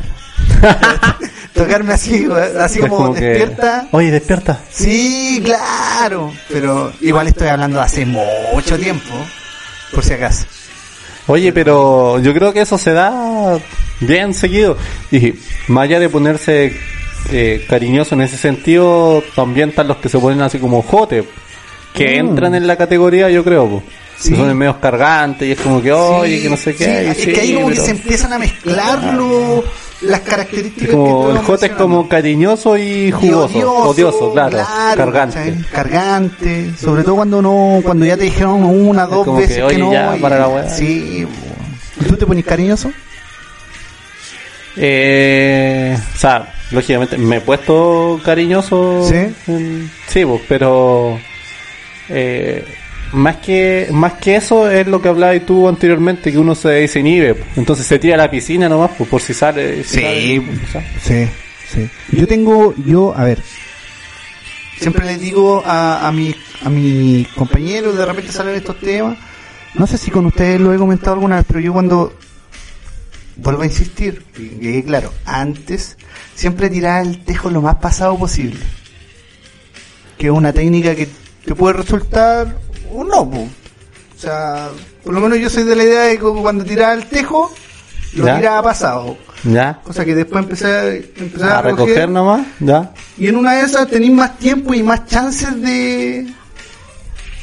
[1.54, 2.26] Tocarme así,
[2.60, 3.88] así como, que, despierta.
[3.90, 4.60] Oye, despierta.
[4.70, 6.32] Sí, claro.
[6.48, 9.12] Pero igual estoy hablando de hace mucho tiempo,
[9.92, 10.44] por si acaso.
[11.26, 13.58] Oye, pero yo creo que eso se da
[14.00, 14.76] bien seguido.
[15.10, 15.34] Y
[15.68, 16.76] más allá de ponerse
[17.30, 21.24] eh, cariñoso en ese sentido, también están los que se ponen así como jote,
[21.92, 22.28] que Mm.
[22.28, 23.68] entran en la categoría, yo creo.
[23.68, 23.82] po.
[24.18, 24.30] Sí.
[24.30, 26.84] Que son medios cargantes y es como que, oye, que no sé qué.
[27.14, 29.64] Sí, es que ahí como que se empiezan a mezclar lo-
[30.00, 34.58] las características como, que el jote es como cariñoso y Y jugoso, odioso, claro,
[34.96, 35.54] cargante.
[35.72, 39.78] Cargante, sobre todo cuando no, cuando ya te dijeron una, dos como veces que, que,
[39.78, 39.92] no.
[39.92, 40.68] ya, y- para la weá.
[40.68, 41.26] Sí.
[42.08, 42.90] ¿tú te pones cariñoso?
[44.76, 49.04] Eh, o sea, lógicamente me he puesto cariñoso.
[49.08, 49.34] ¿Sí?
[49.50, 51.18] en- sí, pues, pero
[52.08, 52.64] eh,
[53.12, 57.34] más que más que eso es lo que hablabas tú anteriormente, que uno se desinhibe.
[57.34, 57.48] pues.
[57.56, 59.82] Entonces se tira a la piscina nomás, pues, por si sale.
[59.84, 60.92] si Sí, sale, o sea.
[61.02, 61.28] sí,
[61.68, 61.90] sí.
[62.16, 63.38] Yo tengo, yo, a ver,
[64.78, 69.16] siempre les digo a, a mi a mis compañeros, de repente salen estos temas,
[69.74, 72.12] no sé si con ustedes lo he comentado alguna vez, pero yo cuando,
[73.36, 75.96] vuelvo a insistir, que quede claro, antes
[76.34, 78.58] siempre tiraba el tejo lo más pasado posible,
[80.18, 81.08] que es una técnica que
[81.44, 82.56] te puede resultar
[82.92, 83.38] o no, po.
[83.40, 84.68] o sea,
[85.04, 87.52] por lo menos yo soy de la idea de que cuando tiraba el tejo,
[88.14, 88.36] lo Ya.
[88.38, 89.16] tiraba pasado.
[89.44, 89.80] Ya.
[89.84, 92.92] Cosa que después empecé a, empecé a, A recoger nomás, ya.
[93.16, 96.26] Y en una de esas tenéis más tiempo y más chances de,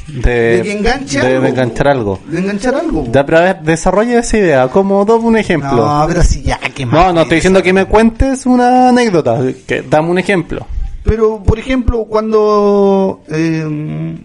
[0.08, 1.42] De, de que enganche de- algo.
[1.44, 2.20] de enganchar algo.
[2.28, 3.08] De enganchar algo.
[3.12, 5.72] Ya, pero a ver, desarrolla esa idea, como dame un ejemplo.
[5.78, 6.94] No, pero si ya, ¿qué más?
[7.08, 10.68] No, no estoy diciendo que me cuentes una anécdota, que dame un ejemplo.
[11.04, 13.22] Pero, por ejemplo, cuando...
[13.30, 14.18] eh,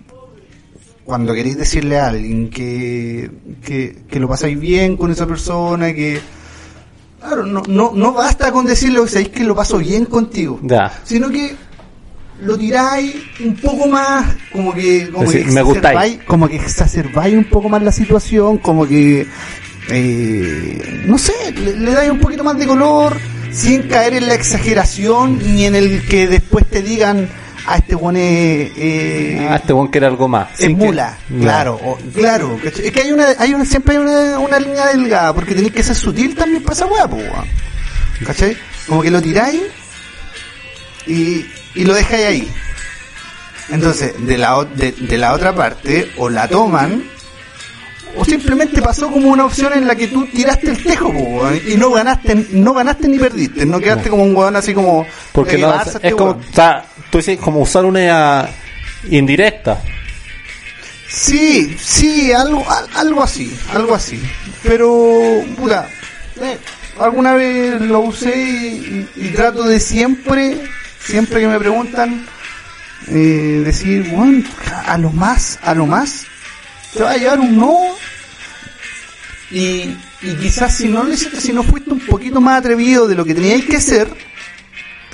[1.11, 3.31] cuando queréis decirle a alguien que,
[3.63, 6.21] que, que lo pasáis bien con esa persona, que...
[7.19, 10.59] Claro, no, no, no basta con decirle, sabéis que lo paso bien contigo.
[10.63, 10.91] Ya.
[11.05, 11.55] sino que
[12.43, 16.19] lo tiráis un poco más, como que, como Decir, que me gustáis.
[16.27, 19.27] como que exacerbáis un poco más la situación, como que,
[19.91, 23.17] eh, no sé, le, le dais un poquito más de color,
[23.51, 27.29] sin caer en la exageración ni en el que después te digan,
[27.67, 30.49] a este buen eh, Ah, este buen quiere algo más.
[30.53, 34.39] es que- mula, claro, o- claro, es que hay una, hay una, siempre hay una,
[34.39, 37.47] una línea delgada, porque tenéis que ser sutil también para esa weá, po, weón.
[38.27, 38.57] ¿cachai?
[38.87, 39.61] Como que lo tiráis
[41.07, 42.49] y, y lo dejáis ahí.
[43.71, 47.05] Entonces, de la, de, de la otra parte, o la toman,
[48.17, 51.77] o simplemente pasó como una opción en la que tú tiraste el tejo, po, y
[51.77, 55.59] no ganaste, no ganaste ni perdiste, no quedaste como un weón así como, Porque "Eh,
[55.61, 56.41] no, es, este es como, weón".
[56.51, 58.49] o sea, tú dices como usar una
[59.11, 59.83] indirecta.
[61.09, 64.21] Sí, sí, algo, al- algo así, algo así.
[64.63, 65.89] Pero, puta,
[66.41, 66.57] eh,
[67.01, 68.37] alguna vez lo usé
[69.17, 70.57] y, trato de siempre,
[71.05, 72.27] siempre que me preguntan,
[73.09, 74.47] eh, decir, bueno,
[74.87, 76.27] a lo más, a lo más,
[76.95, 77.77] te va a llevar un no.
[79.51, 83.35] Y, y quizás si no si no fuiste un poquito más atrevido de lo que
[83.35, 84.09] teníais que ser,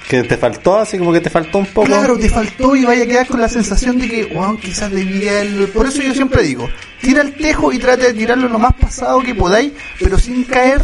[0.09, 1.87] Que te faltó, así como que te faltó un poco.
[1.87, 5.43] Claro, te faltó y vaya a quedar con la sensación de que, wow, quizás debía
[5.43, 5.69] el...
[5.69, 6.69] Por eso yo siempre digo,
[7.01, 10.81] tira el tejo y trata de tirarlo lo más pasado que podáis, pero sin caer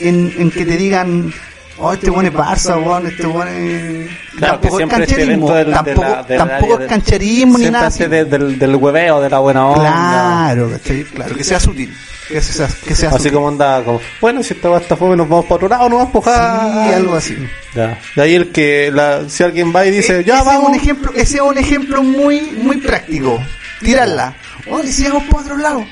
[0.00, 1.32] en que te digan,
[1.78, 4.08] oh, este bueno es Barça, weón, este bueno es...
[4.36, 7.58] Claro, que tampoco es siempre cancherismo, del, de tampoco, la, del tampoco área es cancherismo
[7.58, 8.08] ni siempre nada.
[8.08, 9.80] de- del, del hueveo, de la buena onda.
[9.90, 11.04] Claro, ¿cachai?
[11.04, 11.94] Claro, que sea sutil,
[12.28, 13.32] que sea, que sea Así sutil.
[13.32, 16.04] como anda, como, bueno, si esta está fome, nos vamos para otro lado, no vas
[16.04, 16.88] a empujar.
[16.88, 17.48] Sí, algo así.
[17.74, 17.98] Ya.
[18.16, 20.62] De ahí el que, la, si alguien va y dice, Eh, ya ese vamos.
[20.64, 23.40] Es un ejemplo, ese es un ejemplo muy, muy práctico.
[23.80, 24.34] Tirarla.
[24.70, 25.84] Oye, si vamos por otro lado.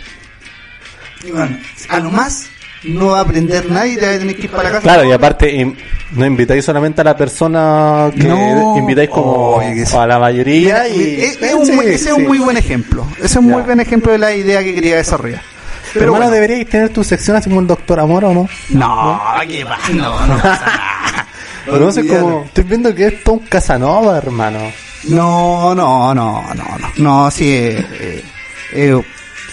[1.25, 1.57] Y bueno,
[1.89, 2.47] a lo más
[2.85, 4.81] no va a aprender nadie y te va a tener que ir para casa.
[4.83, 5.75] Claro, y aparte,
[6.13, 8.77] no invitáis solamente a la persona que No.
[8.77, 12.27] invitáis como Oye, a la mayoría y es, es un, Sí, muy- ese es un
[12.27, 13.07] muy buen ejemplo.
[13.17, 15.41] Ese es un muy buen ejemplo de la idea que quería desarrollar.
[15.43, 16.35] Pero Pero hermano, bueno.
[16.35, 18.49] deberíais tener tu sección así como el Doctor Amor o no?
[18.71, 19.79] No, ¿qué va?
[19.93, 21.27] No, no nada.
[21.67, 24.59] No como, estoy viendo que es todo un Casanova, hermano.
[25.05, 28.25] No, no, no, no, no, no, sí, eh, eh,
[28.73, 29.03] eh,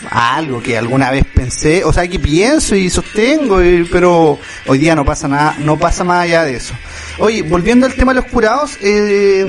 [0.10, 4.96] algo que alguna vez pensé, o sea, que pienso y sostengo, eh, pero hoy día
[4.96, 6.74] no pasa nada, no pasa más allá de eso.
[7.20, 9.48] Oye, volviendo al tema de los curados, eh,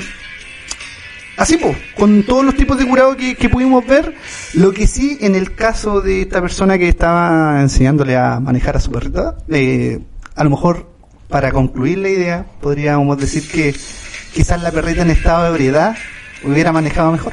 [1.36, 4.14] así pues, con todos los tipos de curados que, que pudimos ver,
[4.54, 8.80] lo que sí, en el caso de esta persona que estaba enseñándole a manejar a
[8.80, 10.00] su perrita, eh,
[10.34, 10.90] a lo mejor,
[11.28, 13.74] para concluir la idea, podríamos decir que
[14.32, 15.96] quizás la perrita en estado de ebriedad
[16.44, 17.32] hubiera manejado mejor.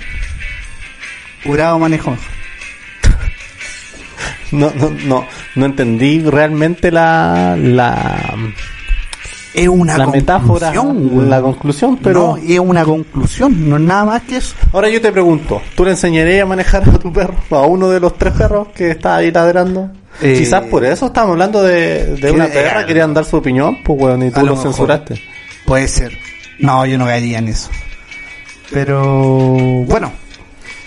[1.43, 2.25] Curado manejo mejor.
[4.51, 8.33] No, no, no, no entendí realmente la, la,
[9.53, 12.19] Es una la metáfora, la conclusión, pero...
[12.19, 14.55] No, es una conclusión, no es nada más que eso.
[14.71, 17.35] Ahora yo te pregunto, ¿tú le enseñarías a manejar a tu perro?
[17.51, 19.91] ¿A uno de los tres perros que está ahí ladrando?
[20.21, 23.77] Eh, Quizás por eso estamos hablando de, de que- una perra, querían dar su opinión,
[23.83, 25.21] pues weón, y tú lo censuraste.
[25.65, 26.17] Puede ser.
[26.59, 27.69] No, yo no caería en eso.
[28.71, 29.03] Pero
[29.85, 30.11] bueno,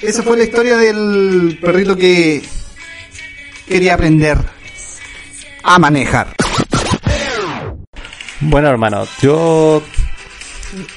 [0.02, 2.42] esa fue la historia del perrito que
[3.70, 4.36] quería aprender
[5.62, 6.34] a manejar.
[8.40, 9.80] Bueno, hermano, yo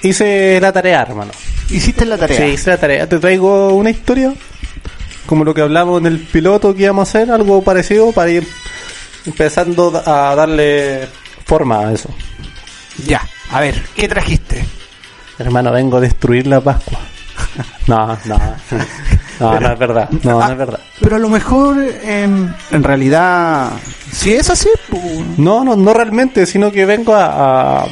[0.01, 1.31] hice la tarea, hermano.
[1.69, 2.37] Hiciste la tarea.
[2.37, 3.07] Sí, hice la tarea.
[3.07, 4.33] Te traigo una historia,
[5.27, 8.47] como lo que hablamos en el piloto que íbamos a hacer, algo parecido para ir
[9.27, 11.07] empezando a darle
[11.45, 12.09] forma a eso.
[13.05, 14.65] Ya, a ver, ¿qué trajiste?
[15.37, 16.99] Hermano, vengo a destruir la Pascua.
[17.87, 18.39] No, no.
[19.39, 20.09] No, no es verdad.
[20.23, 20.79] No, no es verdad.
[20.99, 23.71] Pero a lo mejor en, en realidad,
[24.11, 25.03] si es así, pues,
[25.37, 27.87] No, no, no realmente, sino que vengo a, a,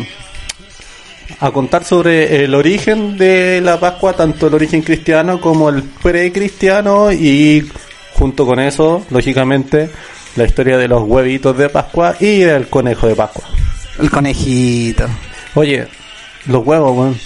[1.40, 7.12] a contar sobre el origen de la Pascua, tanto el origen cristiano como el precristiano
[7.12, 7.70] y
[8.14, 9.90] junto con eso, lógicamente,
[10.36, 13.44] la historia de los huevitos de Pascua y del conejo de Pascua.
[14.00, 15.06] el conejito.
[15.56, 15.88] Oye,
[16.46, 17.20] los huevos, weón.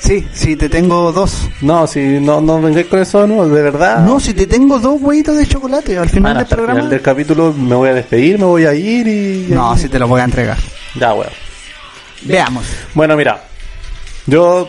[0.00, 1.48] Sí, sí, te tengo dos.
[1.60, 4.04] No, si no, no vengáis con eso, no, de verdad.
[4.04, 6.80] No, si te tengo dos huevitos de chocolate al final del hasta el programa.
[6.80, 9.46] final del capítulo me voy a despedir, me voy a ir y...
[9.48, 10.56] No, si te los voy a entregar.
[10.94, 11.32] Ya, weón.
[12.22, 12.64] Veamos.
[12.94, 13.44] Bueno, mira,
[14.26, 14.68] yo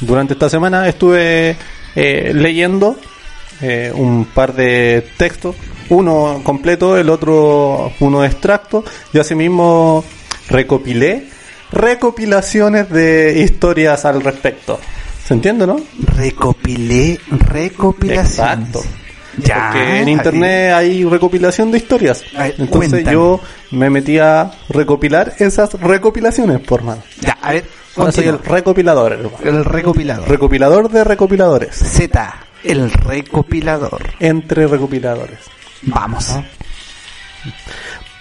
[0.00, 1.56] durante esta semana estuve
[1.94, 2.98] eh, leyendo
[3.60, 5.56] eh, un par de textos,
[5.88, 10.04] uno completo, el otro uno extracto, y asimismo
[10.48, 11.28] recopilé
[11.72, 14.78] recopilaciones de historias al respecto.
[15.24, 15.78] ¿Se entiende, no?
[16.16, 18.30] Recopilé, recopilaciones.
[18.38, 18.80] Exacto.
[19.36, 19.70] Ya.
[19.72, 22.24] Porque en internet hay recopilación de historias.
[22.32, 23.12] Ver, Entonces cuéntame.
[23.12, 27.02] yo me metí a recopilar esas recopilaciones, por mano.
[27.20, 27.64] Ya, a ver,
[27.96, 29.36] Ahora soy el recopilador, hermano.
[29.44, 30.28] el recopilador.
[30.28, 31.74] Recopilador de recopiladores.
[31.76, 34.00] Z, el recopilador.
[34.18, 35.38] Entre recopiladores.
[35.82, 36.34] Vamos.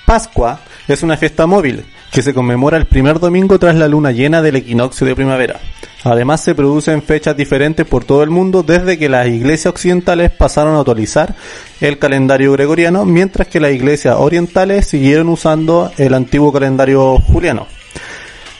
[0.05, 4.41] Pascua es una fiesta móvil que se conmemora el primer domingo tras la luna llena
[4.41, 5.59] del equinoccio de primavera.
[6.03, 10.31] Además se produce en fechas diferentes por todo el mundo desde que las iglesias occidentales
[10.31, 11.35] pasaron a utilizar
[11.81, 17.67] el calendario gregoriano, mientras que las iglesias orientales siguieron usando el antiguo calendario juliano.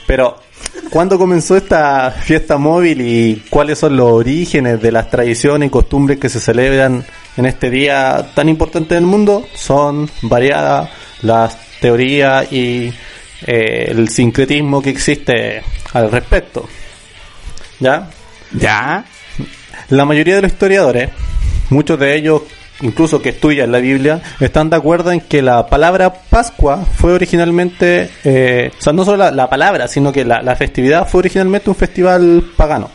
[0.06, 0.36] Pero,
[0.90, 6.18] ¿cuándo comenzó esta fiesta móvil y cuáles son los orígenes de las tradiciones y costumbres
[6.18, 7.04] que se celebran
[7.36, 9.46] en este día tan importante en el mundo?
[9.54, 10.90] Son variadas
[11.22, 12.92] las teorías y
[13.46, 16.68] eh, el sincretismo que existe al respecto.
[17.80, 18.08] ¿Ya?
[18.52, 19.04] Ya.
[19.90, 21.10] La mayoría de los historiadores,
[21.70, 22.42] muchos de ellos
[22.80, 28.10] incluso que estudian la Biblia, están de acuerdo en que la palabra Pascua fue originalmente,
[28.24, 31.70] eh, o sea, no solo la, la palabra, sino que la, la festividad fue originalmente
[31.70, 32.90] un festival pagano.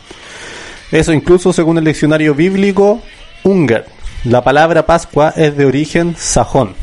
[0.90, 3.02] Eso incluso según el diccionario bíblico
[3.42, 3.86] Unger.
[4.24, 6.74] La palabra Pascua es de origen sajón.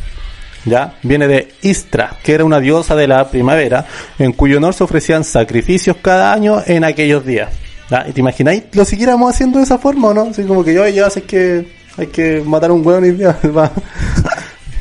[0.65, 0.95] ¿Ya?
[1.01, 3.85] Viene de Istra, que era una diosa de la primavera,
[4.19, 7.49] en cuyo honor se ofrecían sacrificios cada año en aquellos días.
[7.89, 8.05] ¿Ya?
[8.07, 10.21] ¿Y te imagináis lo siguiéramos haciendo de esa forma o no?
[10.29, 13.37] Así como que yo ya sé que hay que matar a un hueón y ya
[13.55, 13.71] va.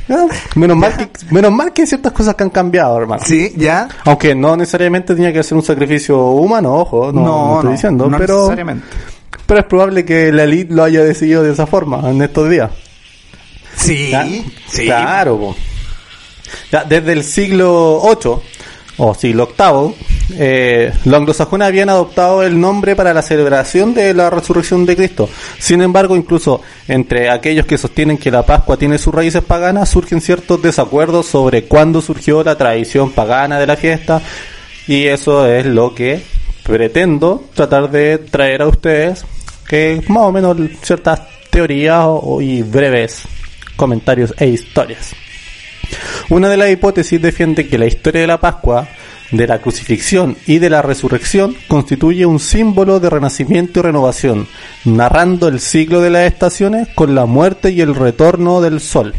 [0.09, 3.23] Ya, menos mal que menos mal que hay ciertas cosas que han cambiado, hermano.
[3.25, 3.89] Sí, ya.
[4.05, 8.19] Aunque no necesariamente tenía que ser un sacrificio humano, ojo, no, no estoy diciendo, no
[8.19, 8.87] pero necesariamente.
[9.47, 12.71] pero es probable que la elite lo haya decidido de esa forma en estos días.
[13.81, 14.13] Sí,
[14.69, 14.85] sí.
[14.85, 15.57] Claro, po.
[16.71, 18.35] Ya, desde el siglo VIII
[18.99, 19.95] o siglo VIII,
[20.39, 25.29] eh, los anglosajones habían adoptado el nombre para la celebración de la resurrección de Cristo.
[25.59, 30.21] Sin embargo, incluso entre aquellos que sostienen que la Pascua tiene sus raíces paganas, surgen
[30.21, 34.21] ciertos desacuerdos sobre cuándo surgió la tradición pagana de la fiesta.
[34.87, 36.23] Y eso es lo que
[36.63, 39.25] pretendo tratar de traer a ustedes,
[39.67, 42.07] que más o menos ciertas teorías
[42.41, 43.25] y breves
[43.81, 45.13] comentarios e historias.
[46.29, 48.87] Una de las hipótesis defiende que la historia de la Pascua,
[49.33, 54.47] de la crucifixión y de la resurrección constituye un símbolo de renacimiento y renovación,
[54.85, 59.15] narrando el ciclo de las estaciones con la muerte y el retorno del sol.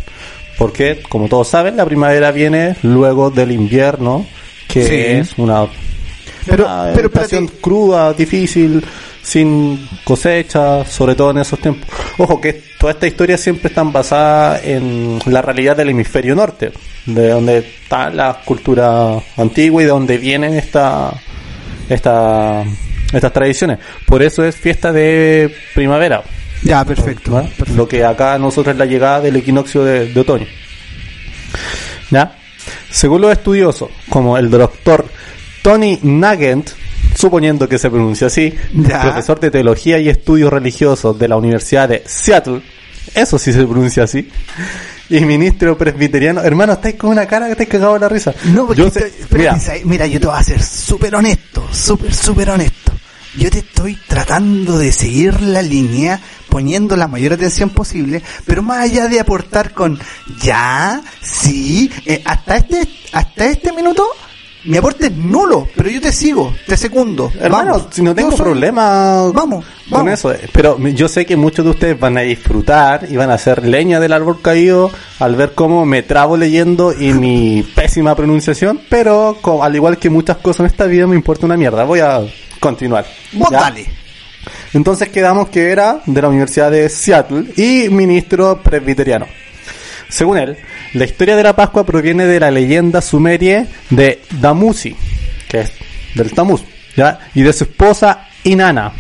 [0.60, 4.28] Porque, como todos saben, la primavera viene luego del invierno,
[4.68, 4.96] que Sí.
[4.96, 5.66] es una,
[6.46, 6.94] Pero- una
[7.62, 8.84] cruda, difícil,
[9.22, 11.88] sin cosecha, sobre todo en esos tiempos.
[12.18, 16.72] Ojo que toda esta historia siempre están basadas en la realidad del hemisferio norte,
[17.06, 21.14] de donde está la cultura antigua y de donde vienen esta,
[21.90, 22.64] esta,
[23.14, 23.80] estas tradiciones.
[24.06, 26.24] Por eso es fiesta de primavera,
[26.64, 27.32] Ya, perfecto.
[27.32, 27.48] ¿no?
[27.76, 30.48] lo que acá nosotros es la llegada del equinoccio de, de otoño.
[32.10, 32.36] ¿Ya?
[32.90, 35.06] Según los estudiosos, como el doctor
[35.62, 36.72] Tony Nugent,
[37.22, 39.02] suponiendo que se pronuncia así, Ya.
[39.02, 42.62] profesor de teología y estudios religiosos de la Universidad de Seattle,
[43.16, 44.30] eso sí se pronuncia así,
[45.10, 48.34] y ministro presbiteriano, hermano, estáis con una cara que estáis cagado de la risa.
[48.46, 49.12] No, porque Yo estoy-
[49.60, 52.92] sé- mira, yo te voy a ser súper honesto, súper, súper honesto.
[53.38, 58.80] Yo te estoy tratando de seguir la línea, poniendo la mayor atención posible, pero más
[58.80, 59.98] allá de aportar con
[60.42, 64.06] ya, sí, eh, hasta este, hasta este minuto,
[64.64, 67.32] mi aporte es nulo, pero yo te sigo, te secundo.
[67.40, 67.88] Hermano, Vamos.
[67.92, 70.14] si no tengo soy- problema Vamos, con vamos.
[70.14, 73.66] eso, pero yo sé que muchos de ustedes van a disfrutar y van a hacer
[73.66, 79.38] leña del árbol caído al ver cómo me trabo leyendo y mi pésima pronunciación, pero
[79.64, 81.84] al igual que muchas cosas en esta vida me importa una mierda.
[81.84, 82.22] Voy a
[82.60, 83.06] continuar.
[83.50, 83.86] Dale.
[84.74, 89.28] Entonces quedamos que era de la Universidad de Seattle y ministro presbiteriano.
[90.10, 90.58] Según él,
[90.94, 94.96] la historia de la Pascua proviene de la leyenda sumeria de Damusi,
[95.48, 95.72] que es
[96.16, 96.62] del Tamuz,
[96.96, 97.20] ¿ya?
[97.34, 98.92] y de su esposa Inanna.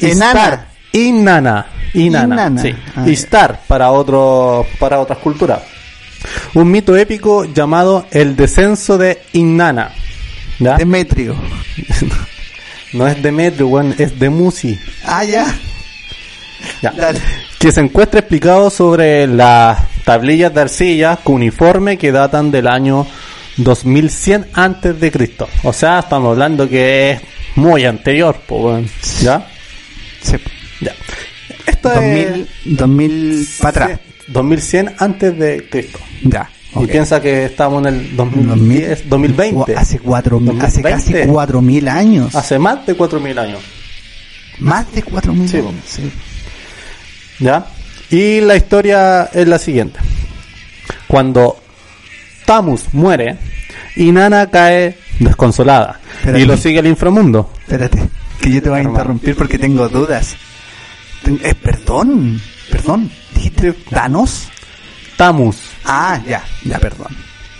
[0.00, 0.66] Inanna.
[0.92, 1.66] Inanna.
[1.94, 2.62] Inanna.
[2.62, 2.74] Sí.
[2.94, 5.62] Ah, Istar para otro, para otras culturas.
[6.54, 9.90] Un mito épico llamado el descenso de Inanna.
[10.58, 10.76] ¿ya?
[10.76, 11.36] Demetrio.
[12.92, 14.78] No es Demetrio, weón, es Demusi.
[15.04, 15.44] Ah, ya.
[16.80, 16.92] Ya.
[16.92, 17.20] Dale.
[17.58, 23.06] Que se encuentra explicado sobre las tablillas de arcilla cuneiforme que datan del año
[23.58, 25.48] 2100 antes de Cristo.
[25.64, 27.20] O sea, estamos hablando que es
[27.56, 29.20] muy anterior, pues.
[29.20, 29.46] ¿ya?
[30.22, 30.36] Sí.
[30.80, 30.92] Ya.
[31.66, 33.90] Esto 2000, 2000 para atrás.
[33.90, 35.98] es 2100 antes de Cristo.
[36.22, 36.48] Ya.
[36.74, 36.90] Y ok.
[36.90, 39.74] piensa que estamos en el 2010, 2020.
[39.76, 41.32] Hace cuatro, mil- hace casi 2020.
[41.32, 42.34] 4000 años.
[42.34, 43.60] Hace más de 4000 años.
[44.60, 45.72] Más de 4000 Sí, años.
[45.86, 46.10] Sí.
[47.40, 47.66] ¿Ya?
[48.10, 49.98] Y la historia es la siguiente.
[51.08, 51.56] Cuando
[52.44, 53.36] Tamus muere,
[53.96, 56.40] Inanna cae desconsolada Espérate.
[56.40, 57.52] y lo sigue al inframundo.
[57.60, 58.08] Espérate,
[58.40, 60.36] que yo te voy a interrumpir porque tengo dudas.
[61.22, 62.40] Ten- eh, perdón,
[62.70, 63.10] perdón.
[63.34, 64.48] ¿Dijiste Thanos?
[65.16, 67.08] Tamus, Ah, ya, ya, perdón.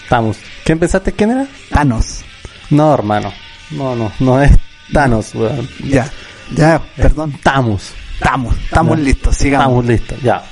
[0.08, 0.36] Tamus.
[0.64, 1.46] ¿Quién pensaste quién era?
[1.70, 2.22] Thanos.
[2.70, 3.32] No, hermano.
[3.70, 4.52] No, no, no es
[4.92, 5.68] Thanos, weón.
[5.84, 6.08] Ya,
[6.54, 7.32] ya, perdón.
[7.42, 7.92] Tamus.
[8.20, 9.66] Estamos, estamos listos, sigamos.
[9.66, 10.42] Estamos listos, ya.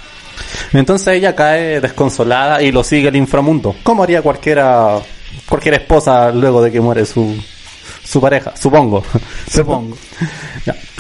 [0.73, 3.75] Entonces ella cae desconsolada y lo sigue al inframundo.
[3.83, 4.99] Como haría cualquiera,
[5.49, 7.37] cualquier esposa luego de que muere su,
[8.05, 9.03] su pareja, supongo.
[9.51, 9.97] Supongo.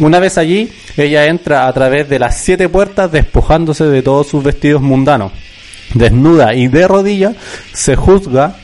[0.00, 4.42] Una vez allí, ella entra a través de las siete puertas despojándose de todos sus
[4.42, 5.32] vestidos mundanos.
[5.92, 7.36] Desnuda y de rodillas,
[7.72, 8.56] se juzga,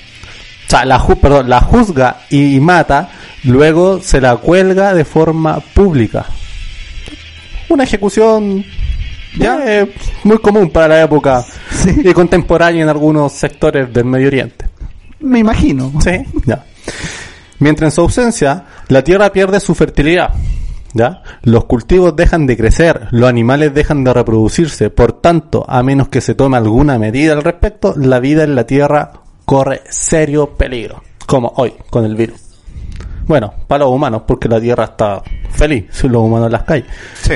[0.66, 3.10] o sea, la, ju- perdón, la juzga y mata,
[3.44, 6.26] luego se la cuelga de forma pública.
[7.70, 8.64] Una ejecución
[9.38, 9.92] ya eh,
[10.24, 11.94] muy común para la época Sí.
[12.04, 14.66] y contemporánea en algunos sectores del Medio Oriente.
[15.20, 15.92] Me imagino.
[16.00, 16.10] Sí,
[16.44, 16.64] ya.
[17.58, 20.30] Mientras en su ausencia, la tierra pierde su fertilidad.
[20.92, 21.22] ¿Ya?
[21.42, 26.20] Los cultivos dejan de crecer, los animales dejan de reproducirse, por tanto, a menos que
[26.20, 29.12] se tome alguna medida al respecto, la vida en la tierra
[29.44, 32.40] corre serio peligro, como hoy con el virus.
[33.24, 36.86] Bueno, para los humanos, porque la tierra está feliz, sin los humanos en las calles.
[37.22, 37.34] Sí.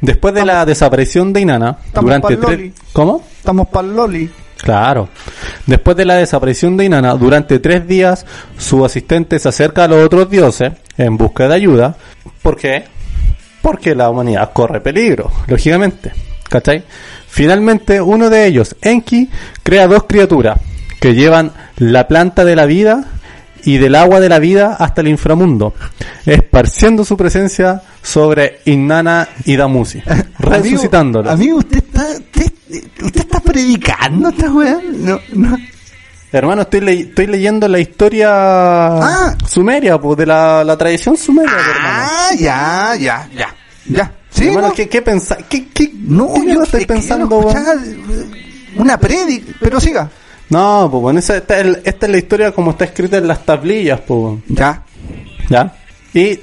[0.00, 2.58] Después de la desaparición de Inanna, estamos durante pa'l tres...
[2.58, 2.72] loli.
[2.92, 3.22] ¿Cómo?
[3.38, 4.30] Estamos para Loli.
[4.58, 5.08] Claro.
[5.66, 8.26] Después de la desaparición de Inanna, durante tres días,
[8.58, 11.96] su asistente se acerca a los otros dioses en busca de ayuda.
[12.42, 12.84] ¿Por qué?
[13.62, 16.12] Porque la humanidad corre peligro, lógicamente.
[16.48, 16.84] ¿Cachai?
[17.28, 19.28] Finalmente, uno de ellos, Enki,
[19.62, 20.58] crea dos criaturas
[21.00, 23.04] que llevan la planta de la vida
[23.64, 25.74] y del agua de la vida hasta el inframundo,
[26.24, 30.02] esparciendo su presencia sobre Inanna y Damusi,
[30.38, 31.32] resucitándolos.
[31.32, 32.52] Amigo, amigo, usted está, usted,
[33.02, 34.78] usted está predicando esta weá.
[34.92, 35.56] No, no.
[36.32, 39.36] Hermano, estoy, le- estoy leyendo la historia Ah.
[39.48, 42.06] sumeria, pues, de la, la tradición sumeria, pues, hermano.
[42.10, 43.54] Ah, ya, ya, ya.
[43.88, 44.12] Ya.
[44.30, 45.02] Sí, hermano, no, ¿qué, qué
[45.48, 47.28] ¿Qué, qué, no yo estoy pensando,
[48.76, 50.10] Una predic, pero siga.
[50.50, 53.44] No, pues, bueno, esa- esta, es, esta es la historia como está escrita en las
[53.44, 54.38] tablillas, pues.
[54.48, 54.82] Ya.
[55.48, 55.74] ¿ya?
[56.14, 56.38] Y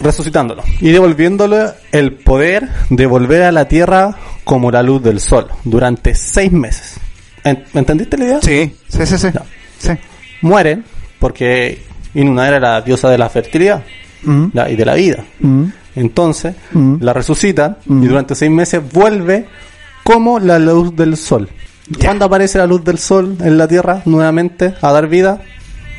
[0.00, 0.62] resucitándolo.
[0.80, 6.14] Y devolviéndole el poder de volver a la tierra como la luz del sol durante
[6.14, 6.94] seis meses.
[7.44, 8.38] ¿En- ¿Entendiste la idea?
[8.42, 9.16] Sí, sí, sí,
[9.78, 9.90] sí.
[10.42, 10.84] Mueren
[11.18, 11.82] porque
[12.14, 13.82] Inuna era la diosa de la fertilidad
[14.22, 15.24] Mm, y de la vida.
[15.40, 15.64] mm.
[15.96, 16.96] Entonces, Mm.
[17.00, 18.02] la resucitan Mm.
[18.02, 19.46] y durante seis meses vuelve
[20.04, 21.48] como la luz del sol.
[22.00, 25.40] ¿Cuándo aparece la luz del sol en la Tierra nuevamente a dar vida?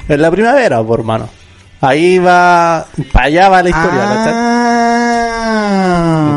[0.08, 1.30] En la primavera, por hermano.
[1.82, 4.02] Ahí va, para allá va la historia.
[4.04, 4.90] Ah,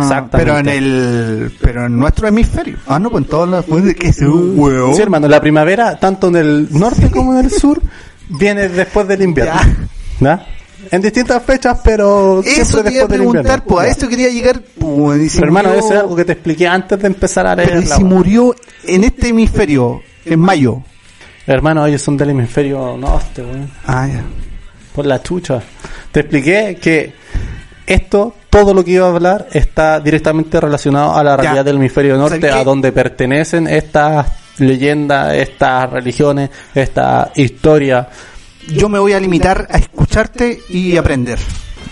[0.03, 0.53] Exactamente.
[0.53, 2.76] Pero en el, pero en nuestro hemisferio.
[2.86, 4.94] Ah, no, pues en todas las pues, que huevo.
[4.94, 7.80] Sí, hermano, la primavera, tanto en el norte como en el sur,
[8.28, 9.61] viene después del invierno.
[10.20, 10.46] ¿Ya?
[10.90, 13.64] En distintas fechas, pero siempre Eso a después del preguntar, invierno.
[13.66, 14.60] pues a esto quería llegar.
[14.78, 17.68] Pues, Pero, hermano, murió- eso es algo que te expliqué antes de empezar a leer
[17.70, 18.54] Pero ¿y la si murió
[18.84, 20.82] en este hemisferio, en mayo.
[21.46, 23.70] Hermano, ellos son del hemisferio norte, weón.
[23.86, 24.22] Ah, ya.
[24.94, 25.60] Por la chucha.
[26.10, 27.12] Te expliqué que
[27.86, 31.64] esto, todo lo que iba a hablar, está directamente relacionado a la realidad Ya.
[31.64, 34.26] del hemisferio norte, a donde pertenecen estas
[34.58, 38.08] leyendas, estas religiones, esta historia.
[38.68, 41.38] Yo me voy a limitar a escucharte y aprender.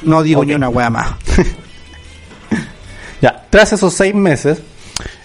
[0.02, 1.14] No digo ni una wea más.
[3.22, 4.62] Ya, tras esos seis meses,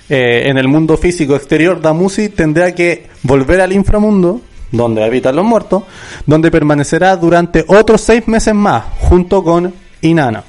[0.10, 4.41] eh, en el mundo físico exterior, Damusi tendrá que volver al inframundo,
[4.72, 5.84] donde habitan los muertos,
[6.26, 10.43] donde permanecerá durante otros seis meses más, junto con Inanna.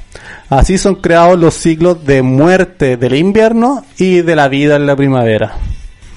[0.48, 4.96] Así son creados los ciclos de muerte del invierno y de la vida en la
[4.96, 5.54] primavera.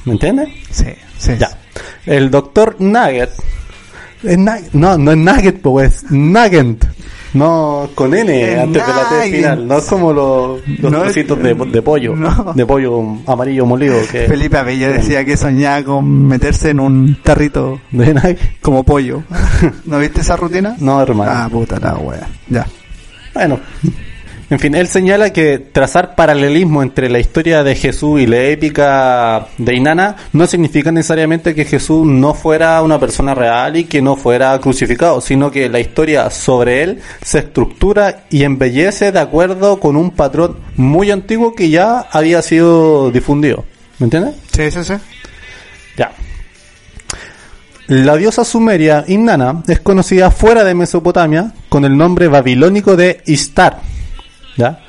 [0.05, 0.49] ¿Me entiendes?
[0.71, 1.33] Sí, sí.
[1.39, 1.51] Ya.
[2.05, 3.31] El doctor Nugget.
[4.23, 4.37] Es
[4.73, 6.85] no, no es Nugget, pues es Nugget.
[7.31, 9.67] No, con N Es antes de la T final.
[9.67, 12.15] No es como los, los No es- trocitos de, de pollo.
[12.15, 12.53] No.
[12.55, 13.97] De pollo amarillo molido.
[14.11, 18.39] Que, Felipe Abello decía que soñaba con meterse en un tarrito ¿De Nugget?
[18.61, 19.21] como pollo.
[19.85, 20.75] ¿No viste esa rutina?
[20.79, 21.31] No, hermano.
[21.31, 22.27] Ah, puta la wea.
[22.49, 22.65] Ya.
[23.35, 23.59] Bueno,
[24.49, 29.47] en fin, él señala que trazar paralelismo entre la historia de Jesús y la épica
[29.59, 34.15] de Inanna no significa necesariamente que Jesús no fuera una persona real y que no
[34.15, 39.95] fuera crucificado, sino que la historia sobre él se estructura y embellece de acuerdo con
[39.95, 43.65] un patrón muy antiguo que ya había sido difundido.
[43.99, 44.35] ¿Me entiendes?
[44.51, 44.93] Sí, sí, sí.
[45.95, 46.11] Ya.
[47.85, 53.88] La diosa sumeria Inanna es conocida fuera de Mesopotamia con el nombre babilónico de Istar.
[54.59, 54.79] ¿Ya?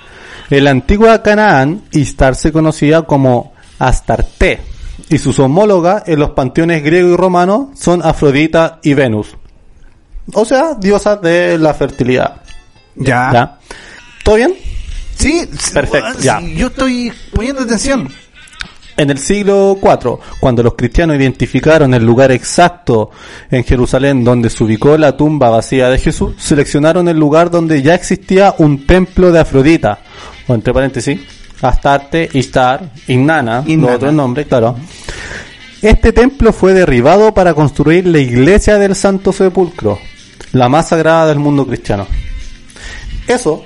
[0.50, 4.60] En la antigua Canaán, Istar se conocía como Astarte
[5.08, 9.36] y sus homólogas en los panteones griego y romano son Afrodita y Venus.
[10.34, 12.42] O sea, diosas de la fertilidad.
[12.96, 13.30] Ya.
[13.32, 13.58] ¿ya?
[14.24, 14.54] ¿Todo bien?
[15.16, 16.40] Sí, Perfecto, ya.
[16.40, 18.08] Yo estoy poniendo atención.
[19.00, 23.10] En el siglo IV, cuando los cristianos identificaron el lugar exacto
[23.50, 27.94] en Jerusalén donde se ubicó la tumba vacía de Jesús, seleccionaron el lugar donde ya
[27.94, 30.00] existía un templo de Afrodita,
[30.46, 31.18] o entre paréntesis,
[31.62, 33.86] Astarte, Istar, Inanna, Inanna.
[33.86, 34.76] los otros nombres, claro.
[35.80, 39.98] Este templo fue derribado para construir la iglesia del Santo Sepulcro,
[40.52, 42.06] la más sagrada del mundo cristiano.
[43.26, 43.64] Eso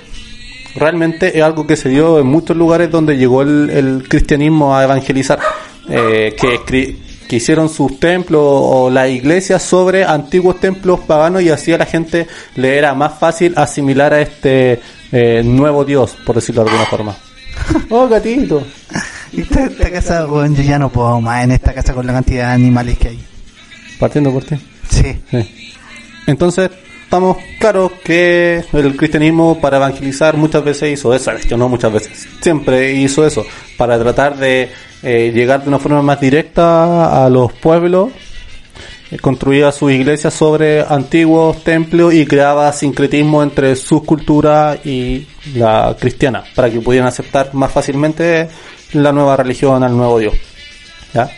[0.76, 4.84] realmente es algo que se dio en muchos lugares donde llegó el, el cristianismo a
[4.84, 5.38] evangelizar,
[5.88, 11.78] eh, que, hicieron sus templos o las iglesias sobre antiguos templos paganos y así a
[11.78, 16.70] la gente le era más fácil asimilar a este eh, nuevo Dios, por decirlo de
[16.70, 17.16] alguna forma.
[17.90, 18.64] Oh, gatito.
[19.32, 22.12] Y Esta, esta casa, weón, yo ya no puedo más en esta casa con la
[22.12, 23.20] cantidad de animales que hay.
[23.98, 24.56] Partiendo por ti.
[24.88, 25.16] Sí.
[25.30, 25.72] Sí.
[26.26, 26.70] Entonces,
[27.04, 31.92] estamos claros que el cristianismo para evangelizar muchas veces hizo eso, es que no muchas
[31.92, 33.44] veces, siempre hizo eso,
[33.76, 34.70] para tratar de
[35.02, 38.10] eh, llegar de una forma más directa a los pueblos,
[39.10, 45.96] eh, construía sus iglesias sobre antiguos templos y creaba sincretismo entre sus culturas y la
[45.98, 48.48] cristiana, para que pudieran aceptar más fácilmente
[48.92, 50.34] la nueva religión, al nuevo Dios.
[51.12, 51.30] ¿Ya?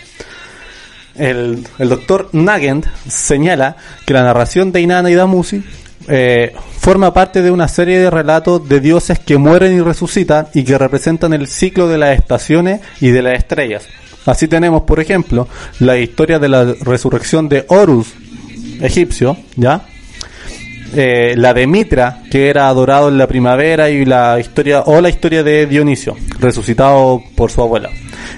[1.18, 5.62] El, doctor Nagent señala que la narración de Inanna y Damusi
[6.08, 10.64] eh, forma parte de una serie de relatos de dioses que mueren y resucitan y
[10.64, 13.86] que representan el ciclo de las estaciones y de las estrellas.
[14.26, 15.48] Así tenemos, por ejemplo,
[15.78, 18.12] la historia de la resurrección de Horus,
[18.80, 19.86] egipcio, ¿ya?
[20.94, 25.08] Eh, la de Mitra, que era adorado en la primavera, y la historia, o la
[25.08, 27.90] historia de Dionisio, resucitado por su abuela.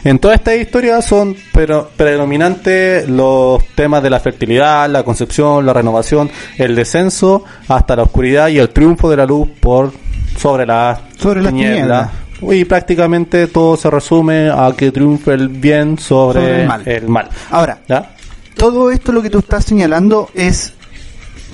[0.05, 5.73] En todas estas historias son pero, predominantes los temas de la fertilidad, la concepción, la
[5.73, 9.93] renovación, el descenso hasta la oscuridad y el triunfo de la luz por
[10.37, 12.11] sobre la Sobre tiniebla.
[12.41, 16.83] Y prácticamente todo se resume a que triunfe el bien sobre, Sobre el mal.
[16.87, 17.29] el mal.
[17.51, 18.13] Ahora, ¿Ya?
[18.57, 20.75] todo esto lo que tú estás señalando es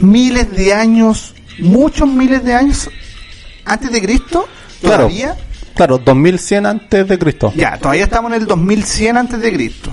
[0.00, 2.88] miles de años, muchos miles de años
[3.64, 4.46] antes de Cristo.
[4.80, 5.04] Claro.
[5.04, 5.36] ¿Todavía?
[5.74, 7.52] Claro, 2100 antes de Cristo.
[7.56, 9.90] Ya, todavía estamos en el 2100 antes de Cristo.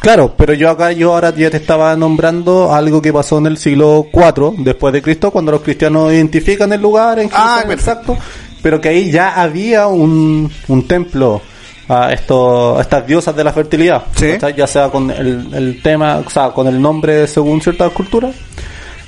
[0.00, 3.58] Claro, pero yo acá, yo ahora ya te estaba nombrando algo que pasó en el
[3.58, 8.12] siglo IV después de Cristo, cuando los cristianos identifican el lugar en Ah, Jerusalén, perfecto.
[8.14, 8.18] exacto,
[8.62, 11.42] pero que ahí ya había un, un templo
[11.86, 14.28] a, esto, a estas diosas de la fertilidad, Sí.
[14.56, 18.34] ya sea con el, el tema, o sea, con el nombre según ciertas culturas.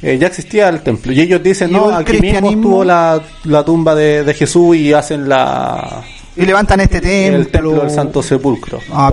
[0.02, 3.22] Eh, ya existía el templo y ellos dicen Y no el aquí mismo estuvo la,
[3.44, 6.02] la tumba de, de Jesús y hacen la
[6.36, 7.38] Y levantan este templo.
[7.38, 8.80] el templo del Santo Sepulcro.
[8.90, 9.12] Ah.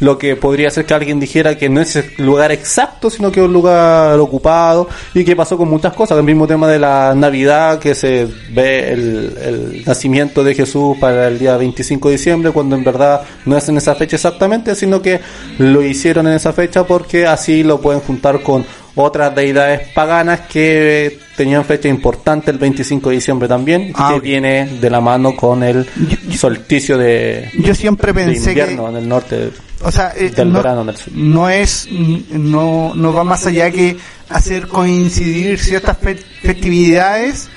[0.00, 3.40] Lo que podría ser que alguien dijera que no es el lugar exacto, sino que
[3.40, 6.18] es un lugar ocupado y que pasó con muchas cosas.
[6.18, 11.28] El mismo tema de la Navidad, que se ve el, el nacimiento de Jesús para
[11.28, 15.00] el día 25 de diciembre, cuando en verdad no es en esa fecha exactamente, sino
[15.00, 15.20] que
[15.58, 18.64] lo hicieron en esa fecha porque así lo pueden juntar con
[18.96, 24.66] otras deidades paganas que tenían fecha importante el 25 de diciembre también, Ah, que viene
[24.80, 25.84] de la mano con el
[26.28, 29.50] Yo- solsticio de, Yo siempre de pensé invierno que en el norte.
[29.82, 31.12] o sea, eh, del no, verano en el sur.
[31.12, 33.96] no es, no, no va más allá que
[34.28, 37.48] hacer coincidir ciertas fe- festividades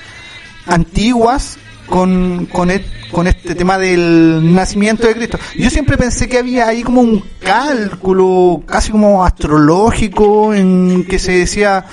[0.66, 1.56] antiguas
[1.88, 5.38] con, con, et- con este tema del nacimiento de Cristo.
[5.56, 11.32] Yo siempre pensé que había ahí como un cálculo casi como astrológico en que se
[11.32, 11.84] decía,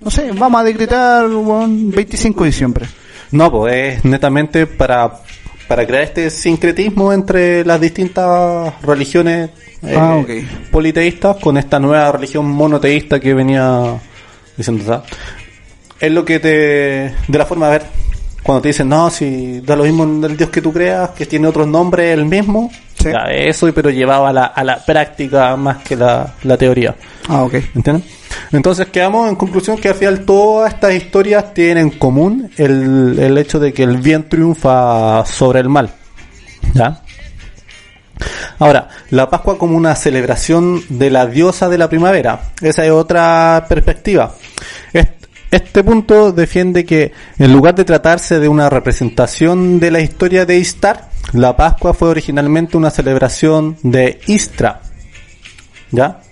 [0.00, 2.86] no sé, vamos a decretar weón, 25 de diciembre.
[3.30, 5.20] No, pues es netamente para,
[5.68, 9.50] para crear este sincretismo entre las distintas religiones
[9.82, 10.22] eh, Ah,
[10.70, 13.98] politeístas con esta nueva religión monoteísta que venía
[14.56, 14.84] diciendo.
[14.84, 15.10] ¿sabes?
[15.98, 16.48] Es lo que te.
[17.28, 18.01] de la forma de ver.
[18.42, 21.46] Cuando te dicen, no, si da lo mismo el Dios que tú creas, que tiene
[21.46, 22.70] otros nombres, el mismo.
[22.98, 23.08] Sí.
[23.10, 26.94] Ya, eso, pero llevado a la, a la práctica más que la, la teoría.
[27.28, 27.54] Ah, ok.
[27.74, 28.04] ¿Entienden?
[28.50, 33.38] Entonces quedamos en conclusión que al final todas estas historias tienen en común el, el
[33.38, 35.90] hecho de que el bien triunfa sobre el mal.
[36.74, 37.02] ¿Ya?
[38.58, 42.52] Ahora, la Pascua como una celebración de la diosa de la primavera.
[42.60, 44.34] Esa es otra perspectiva.
[45.52, 50.56] Este punto defiende que en lugar de tratarse de una representación de la historia de
[50.56, 54.80] Istar, la Pascua fue originalmente una celebración de Istra.
[55.90, 56.22] ¿Ya?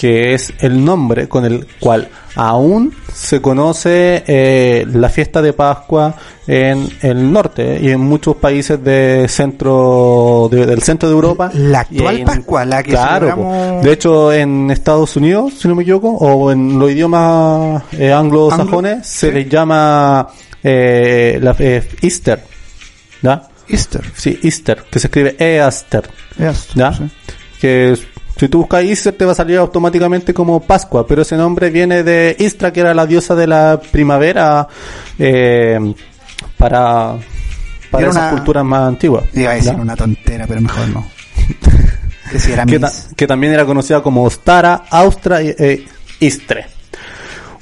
[0.00, 6.14] Que es el nombre con el cual aún se conoce eh, la fiesta de Pascua
[6.46, 11.50] en el norte y en muchos países de centro de- del centro de Europa.
[11.52, 15.74] La actual en- Pascua, la que claro, celebramos- de hecho en Estados Unidos, si no
[15.74, 19.32] me equivoco, o en los idiomas eh, anglosajones Anglo- se sí.
[19.34, 20.28] les llama
[20.62, 21.54] eh, la,
[22.00, 22.42] Easter,
[23.22, 23.42] ¿ya?
[23.68, 24.02] Easter.
[24.16, 26.08] Sí, Easter, que se escribe Easter.
[26.74, 26.92] ¿Ya?
[26.94, 27.04] sí.
[27.60, 27.96] Que
[28.40, 32.02] si tú buscas Easter te va a salir automáticamente como Pascua, pero ese nombre viene
[32.02, 34.66] de Istra, que era la diosa de la primavera
[35.18, 35.78] eh,
[36.56, 37.16] para,
[37.90, 39.24] para Era esas una- culturas más antiguas.
[39.34, 41.06] Iba a decir una tontera, pero mejor no.
[42.32, 43.08] que si era que, Miss.
[43.08, 45.86] ta- que también era conocida como Ostara, Austra y eh,
[46.20, 46.66] Istre.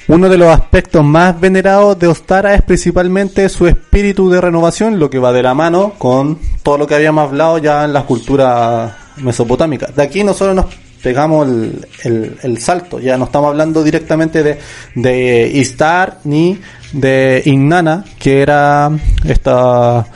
[0.08, 5.10] Uno de los aspectos más venerados de Ostara es principalmente su espíritu de renovación, lo
[5.10, 8.92] que va de la mano con todo lo que habíamos hablado ya en las culturas
[9.22, 9.94] mesopotámicas.
[9.94, 10.66] De aquí nosotros nos
[11.02, 14.58] pegamos el, el- el salto, ya no estamos hablando directamente de,
[14.94, 16.58] de Istar ni
[16.92, 18.90] de Innana, que era
[19.24, 20.06] esta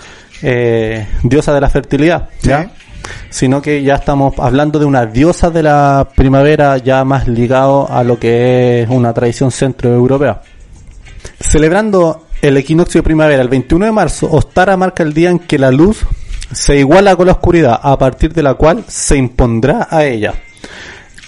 [0.43, 2.29] eh, diosa de la fertilidad.
[2.43, 2.65] ¿ya?
[2.65, 2.69] Sí.
[3.31, 8.03] sino que ya estamos hablando de una diosa de la primavera ya más ligado a
[8.03, 10.41] lo que es una tradición centroeuropea.
[11.41, 15.59] Celebrando el equinoccio de primavera el 21 de marzo, Ostara marca el día en que
[15.59, 16.05] la luz
[16.53, 20.35] se iguala con la oscuridad, a partir de la cual se impondrá a ella.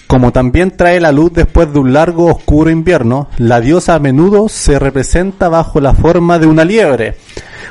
[0.06, 4.48] Como también trae la luz después de un largo oscuro invierno, la diosa a menudo
[4.48, 7.16] se representa bajo la forma de una liebre,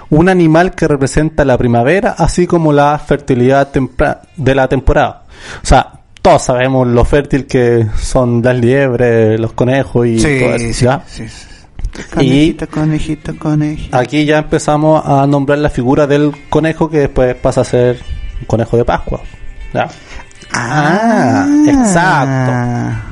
[0.10, 3.70] un animal que representa la primavera, así como la fertilidad
[4.36, 5.24] de la temporada.
[5.62, 5.91] O sea,
[6.22, 11.28] todos sabemos lo fértil que son las liebres, los conejos y Sí, todo eso, sí,
[11.28, 11.47] sí,
[11.96, 12.04] sí.
[12.14, 13.98] Conejito, conejito, conejito.
[13.98, 18.00] Aquí ya empezamos a nombrar la figura del conejo que después pasa a ser
[18.39, 19.22] un conejo de Pascua.
[19.74, 19.88] ¿ya?
[20.52, 23.12] Ah, exacto.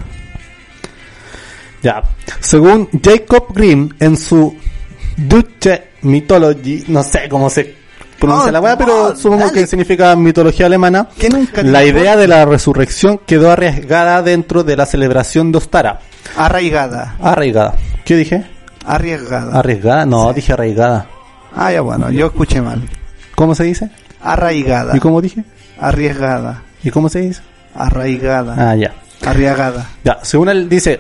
[1.82, 2.04] Ya.
[2.40, 4.56] Según Jacob Grimm en su
[5.18, 7.76] Deutsche Mythology, no sé cómo se
[8.20, 9.54] pronuncia Oh, la weá, pero no, supongo dale.
[9.62, 11.08] que significa mitología alemana.
[11.64, 16.00] La idea de la resurrección quedó arriesgada dentro de la celebración de Ostara.
[16.38, 17.16] Arraigada.
[17.20, 17.74] Arraigada.
[18.06, 18.46] ¿Qué dije?
[18.86, 19.60] Arriesgada.
[19.60, 21.08] Arriesgada, no, dije arraigada.
[21.56, 22.82] ah, ya bueno, yo escuché mal.
[23.36, 23.90] ¿Cómo se dice?
[24.22, 24.96] Arraigada.
[24.96, 25.44] ¿Y cómo dije?
[25.80, 26.64] Arriesgada.
[26.84, 27.42] ¿Y cómo se dice?
[27.76, 28.72] Arraigada.
[28.72, 28.94] Ah, ya.
[29.26, 29.88] Arriagada.
[30.04, 31.00] Ya, según él dice,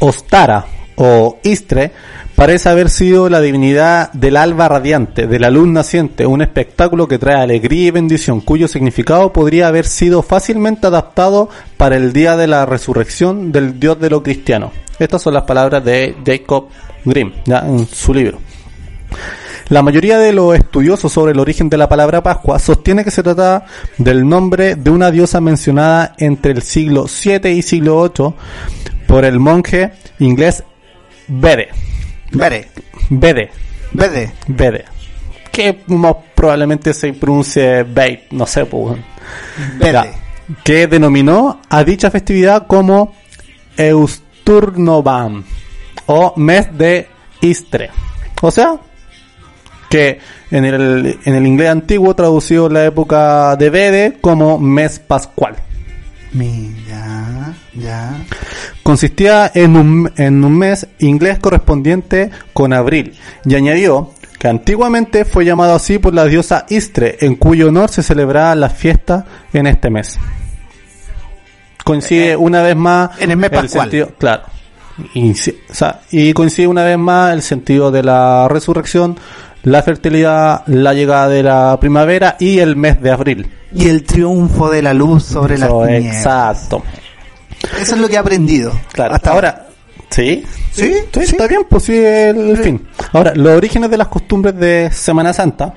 [0.00, 1.92] Ostara o Istre
[2.34, 7.18] parece haber sido la divinidad del alba radiante, de la luz naciente, un espectáculo que
[7.18, 11.48] trae alegría y bendición, cuyo significado podría haber sido fácilmente adaptado
[11.78, 14.72] para el día de la resurrección del Dios de lo cristiano.
[14.98, 16.68] Estas son las palabras de Jacob
[17.04, 18.38] Grimm, ya en su libro.
[19.68, 23.22] La mayoría de los estudiosos sobre el origen de la palabra Pascua sostiene que se
[23.22, 23.66] trata
[23.98, 28.34] del nombre de una diosa mencionada entre el siglo VII y siglo VIII
[29.08, 30.62] por el monje inglés
[31.28, 31.68] Bede.
[32.30, 32.68] Vere.
[33.10, 33.50] Bede.
[33.92, 34.32] Vede.
[34.46, 34.84] Bede.
[35.50, 35.80] Que
[36.34, 38.98] probablemente se pronuncie Beit, no sé, pues.
[39.78, 39.92] Vede.
[39.92, 40.06] Ya.
[40.62, 43.14] Que denominó a dicha festividad como
[44.46, 45.42] Eusturnovam
[46.06, 47.08] o mes de
[47.40, 47.90] Istre.
[48.40, 48.76] O sea,
[49.90, 50.20] que
[50.50, 55.56] en el, en el inglés antiguo traducido en la época de Bede como mes pascual.
[56.32, 58.24] Mira, ya.
[58.82, 65.44] Consistía en un, en un mes inglés correspondiente con abril y añadió que antiguamente fue
[65.44, 69.90] llamado así por la diosa Istre, en cuyo honor se celebraba la fiesta en este
[69.90, 70.18] mes.
[71.86, 73.84] Coincide una vez más en el mes pascual.
[73.90, 74.42] sentido, claro,
[75.14, 75.34] y, o
[75.74, 79.16] sea, y coincide una vez más el sentido de la resurrección,
[79.62, 83.50] la fertilidad, la llegada de la primavera y el mes de abril.
[83.72, 86.16] Y el triunfo de la luz sobre las Eso, tinieblas.
[86.16, 86.82] exacto.
[87.80, 88.72] Eso es lo que he aprendido.
[88.92, 89.66] Claro, Hasta ahora,
[90.10, 90.44] ¿Sí?
[90.72, 90.94] ¿Sí?
[91.12, 92.86] Sí, está bien, pues sí, el, el fin.
[93.12, 95.72] Ahora, los orígenes de las costumbres de Semana Santa.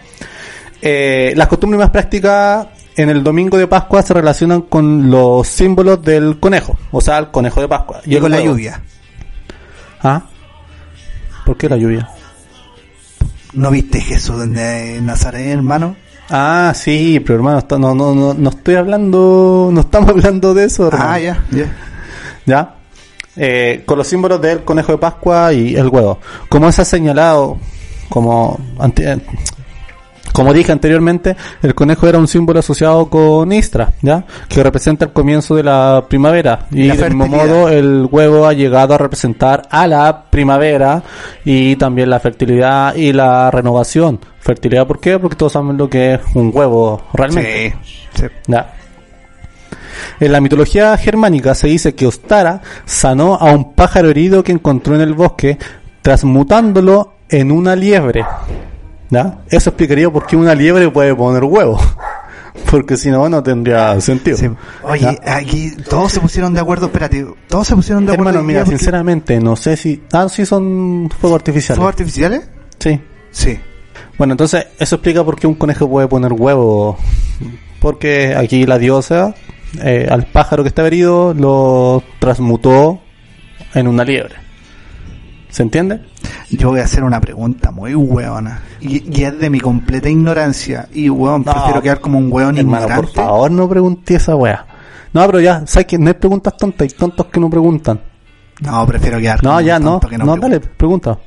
[0.82, 6.02] Eh, las costumbres más prácticas en el domingo de Pascua se relacionan con los símbolos
[6.04, 8.02] del conejo, o sea, el conejo de Pascua.
[8.06, 8.82] Y con la lluvia.
[10.04, 10.24] ¿Ah?
[11.46, 12.10] ¿Por qué la lluvia?
[13.54, 15.96] ¿No viste Jesús de Nazaret, hermano?
[16.30, 20.88] Ah, sí, pero hermano, no, no, no, no estoy hablando, no estamos hablando de eso,
[20.88, 21.10] hermano.
[21.10, 21.76] Ah, ya, ya.
[22.46, 22.76] ¿Ya?
[23.36, 26.20] Eh, con los símbolos del conejo de Pascua y el huevo.
[26.50, 27.58] Como se ha señalado,
[28.10, 29.20] como, ante-
[30.34, 34.26] como dije anteriormente, el conejo era un símbolo asociado con Istra, ¿ya?
[34.48, 36.68] Que representa el comienzo de la primavera.
[36.72, 41.04] Y La del mismo modo, el huevo ha llegado a representar a la primavera
[41.44, 44.20] y también la fertilidad y la renovación.
[44.40, 45.20] ¿Fertilidad por qué?
[45.20, 47.76] Porque todos saben lo que es un huevo realmente.
[47.84, 48.02] Sí.
[48.14, 48.26] sí.
[48.48, 48.74] Ya.
[50.20, 54.96] En la mitología germánica se dice que Ostara sanó a un pájaro herido que encontró
[54.96, 55.58] en el bosque,
[56.02, 58.26] transmutándolo en una liebre.
[59.10, 59.40] ¿Ya?
[59.50, 61.80] Eso explicaría por qué una liebre puede poner huevo.
[62.70, 64.38] Porque si no, no tendría sentido.
[64.38, 64.50] Sí.
[64.84, 65.36] Oye, ¿Ya?
[65.38, 68.32] aquí todos se pusieron de acuerdo, espérate, todos se pusieron de acuerdo.
[68.32, 70.04] Hermano, mira, porque- sinceramente, no sé si...
[70.12, 71.78] Ah, sí son fuegos artificiales.
[71.78, 72.50] ¿Fuegos artificiales?
[72.80, 73.00] Sí.
[73.32, 73.58] Sí.
[74.18, 76.98] Bueno, entonces eso explica por qué un conejo puede poner huevo.
[77.80, 79.34] Porque aquí la diosa,
[79.82, 83.00] eh, al pájaro que estaba herido, lo transmutó
[83.74, 84.36] en una liebre.
[85.50, 86.02] ¿Se entiende?
[86.52, 88.62] Yo voy a hacer una pregunta muy hueona.
[88.82, 90.88] Y, y es de mi completa ignorancia.
[90.94, 93.08] Y hueón, No, prefiero quedar como un hueón Hermano, ignorante.
[93.14, 94.66] por favor, no pregunté esa wea.
[95.14, 98.00] No, pero ya, sabes que no hay preguntas tontas, hay tontos que no preguntan.
[98.62, 100.00] No, prefiero quedar como No, un ya, no.
[100.00, 100.48] que No, pregunta.
[100.48, 101.18] dale, pregunta.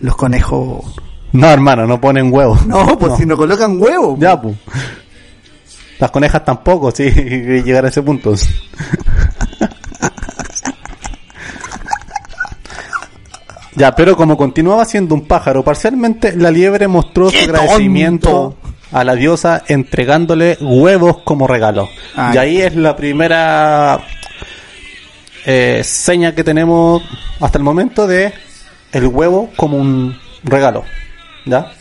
[0.00, 0.96] Los conejos.
[1.32, 2.66] No, hermano, no ponen huevos.
[2.66, 4.18] No, pues si no colocan huevos.
[4.18, 4.56] Ya, pues.
[6.00, 7.04] Las conejas tampoco, sí,
[7.64, 8.34] llegar a ese punto.
[13.76, 18.74] Ya, pero como continuaba siendo un pájaro parcialmente, la liebre mostró su ¡Qué agradecimiento tonto!
[18.92, 21.88] a la diosa entregándole huevos como regalo.
[22.14, 22.34] Ay.
[22.34, 24.00] Y ahí es la primera
[25.46, 27.02] eh, seña que tenemos
[27.40, 28.32] hasta el momento de
[28.92, 30.84] el huevo como un regalo.
[31.44, 31.72] ¿Ya?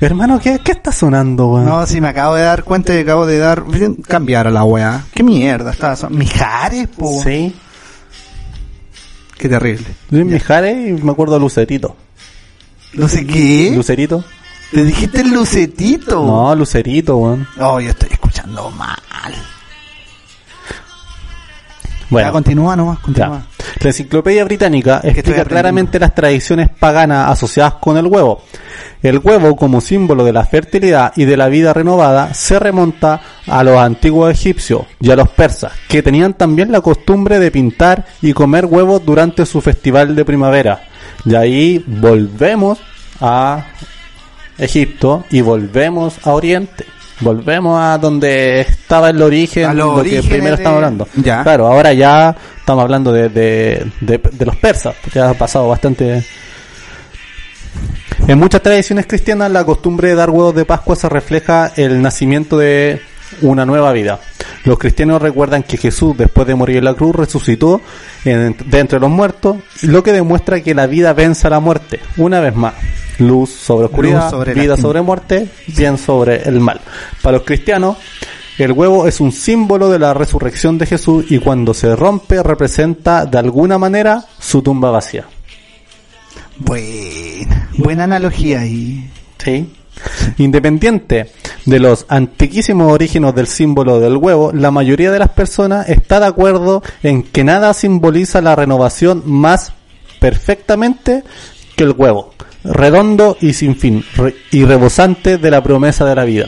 [0.00, 1.64] Hermano, ¿qué, qué está sonando, weón?
[1.64, 3.62] No, si me acabo de dar cuenta y acabo de dar.
[4.08, 5.04] Cambiar a la weá.
[5.14, 5.70] ¿Qué mierda?
[5.70, 6.18] Estaba son...
[6.18, 7.22] Mijares, po.
[7.22, 7.54] Sí.
[9.42, 9.86] Qué terrible.
[10.10, 11.96] Luis Mijares y me acuerdo de Lucerito.
[12.92, 13.72] No sé qué.
[13.74, 14.22] ¿Lucerito?
[14.70, 16.24] Te dijiste el lucetito.
[16.24, 17.48] No, Lucerito, weón.
[17.58, 18.96] Oh, yo estoy escuchando mal.
[22.12, 22.28] Bueno.
[22.28, 23.02] Ya, continúa nomás, Ya.
[23.02, 23.42] continúa.
[23.80, 28.42] La enciclopedia británica explica claramente las tradiciones paganas asociadas con el huevo.
[29.02, 33.64] El huevo, como símbolo de la fertilidad y de la vida renovada, se remonta a
[33.64, 38.32] los antiguos egipcios y a los persas, que tenían también la costumbre de pintar y
[38.32, 40.84] comer huevos durante su festival de primavera.
[41.24, 42.78] Y ahí volvemos
[43.20, 43.64] a
[44.58, 46.84] Egipto y volvemos a Oriente.
[47.20, 51.08] Volvemos a donde estaba el origen, A lo que primero de- estamos hablando.
[51.16, 51.42] Ya.
[51.42, 55.68] Claro, ahora ya estamos hablando de, de, de, de los persas, porque ya ha pasado
[55.68, 56.24] bastante.
[58.28, 62.56] En muchas tradiciones cristianas la costumbre de dar huevos de Pascua se refleja el nacimiento
[62.58, 63.00] de
[63.40, 64.20] una nueva vida.
[64.64, 67.80] Los cristianos recuerdan que Jesús, después de morir en la cruz, resucitó
[68.24, 71.98] en- de entre los muertos, lo que demuestra que la vida vence a la muerte.
[72.16, 72.74] Una vez más,
[73.18, 76.80] luz sobre oscuridad, Luz sobre vida sobre muerte, bien sobre el mal.
[77.22, 77.96] Para los cristianos,
[78.58, 83.26] el huevo es un símbolo de la resurrección de Jesús y cuando se rompe representa
[83.26, 85.24] de alguna manera su tumba vacía.
[86.58, 89.10] Buena, buena analogía ahí.
[89.38, 89.72] Sí.
[90.38, 91.30] Independiente
[91.66, 96.26] de los antiquísimos orígenes del símbolo del huevo, la mayoría de las personas está de
[96.26, 99.72] acuerdo en que nada simboliza la renovación más
[100.18, 101.22] perfectamente
[101.76, 102.34] que el huevo,
[102.64, 106.46] redondo y sin fin, re- y rebosante de la promesa de la vida.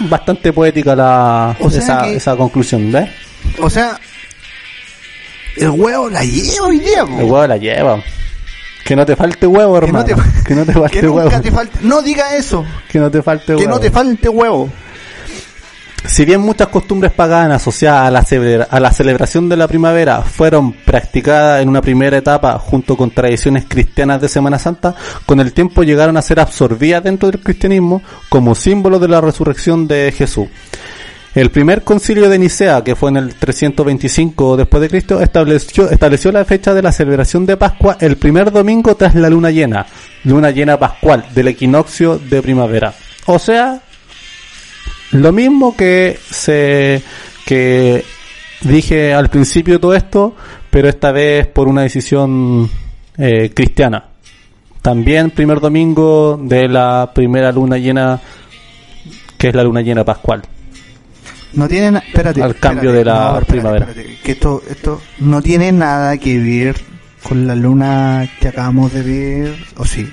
[0.00, 3.08] Bastante poética la, O esa, conclusión, ¿ves?
[3.60, 3.98] O sea,
[5.56, 6.68] el huevo la lleva
[7.06, 7.18] po.
[7.18, 8.02] El huevo la lleva.
[8.84, 10.22] Que no te falte huevo, Que no hermano.
[10.22, 11.30] te, Que no te falte que huevo.
[11.40, 11.78] te falte.
[11.82, 12.64] No diga eso.
[12.88, 13.70] Que no te falte Que huevo.
[13.70, 14.70] no te falte huevo.
[16.06, 20.20] Si bien muchas costumbres paganas asociadas a la, celebra- a la celebración de la primavera
[20.20, 25.54] fueron practicadas en una primera etapa junto con tradiciones cristianas de Semana Santa, con el
[25.54, 30.48] tiempo llegaron a ser absorbidas dentro del cristianismo como símbolo de la resurrección de Jesús.
[31.34, 36.30] El primer concilio de Nicea, que fue en el 325 después de Cristo, estableció, estableció
[36.30, 39.84] la fecha de la celebración de Pascua el primer domingo tras la luna llena,
[40.22, 42.94] luna llena pascual del equinoccio de primavera.
[43.26, 43.80] O sea,
[45.10, 47.02] lo mismo que se
[47.44, 48.04] que
[48.60, 50.36] dije al principio todo esto,
[50.70, 52.70] pero esta vez por una decisión
[53.18, 54.04] eh, cristiana.
[54.82, 58.20] También primer domingo de la primera luna llena,
[59.36, 60.42] que es la luna llena pascual.
[61.54, 63.86] No tiene na- espérate, Al cambio espérate, de la espérate, primavera.
[63.90, 66.76] espérate, que esto, esto no tiene nada que ver
[67.22, 70.12] con la luna que acabamos de ver, o sí.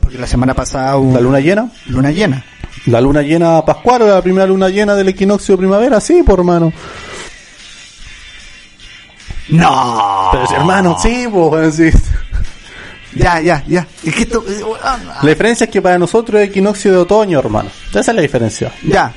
[0.00, 2.44] Porque la semana pasada hubo La luna llena, luna llena.
[2.86, 6.38] la luna llena pascual o la primera luna llena del equinoccio de primavera, sí, por
[6.38, 6.72] hermano.
[9.48, 10.28] No.
[10.32, 11.90] Pero si, hermano, sí, pues, sí.
[13.14, 13.86] Ya, ya, ya.
[14.04, 14.60] Es que esto, eh,
[15.22, 17.70] La diferencia es que para nosotros es equinoccio de otoño, hermano.
[17.90, 18.72] Esa es la diferencia.
[18.82, 19.12] ya.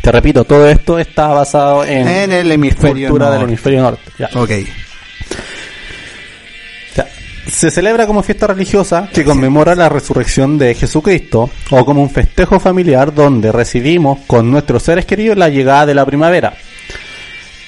[0.00, 4.10] Te repito, todo esto está basado en, En el hemisferio cultura del hemisferio norte.
[4.18, 4.30] Ya.
[4.34, 4.50] Ok.
[6.96, 7.06] Ya.
[7.46, 12.58] Se celebra como fiesta religiosa que conmemora la resurrección de Jesucristo o como un festejo
[12.58, 16.54] familiar donde recibimos con nuestros seres queridos la llegada de la primavera.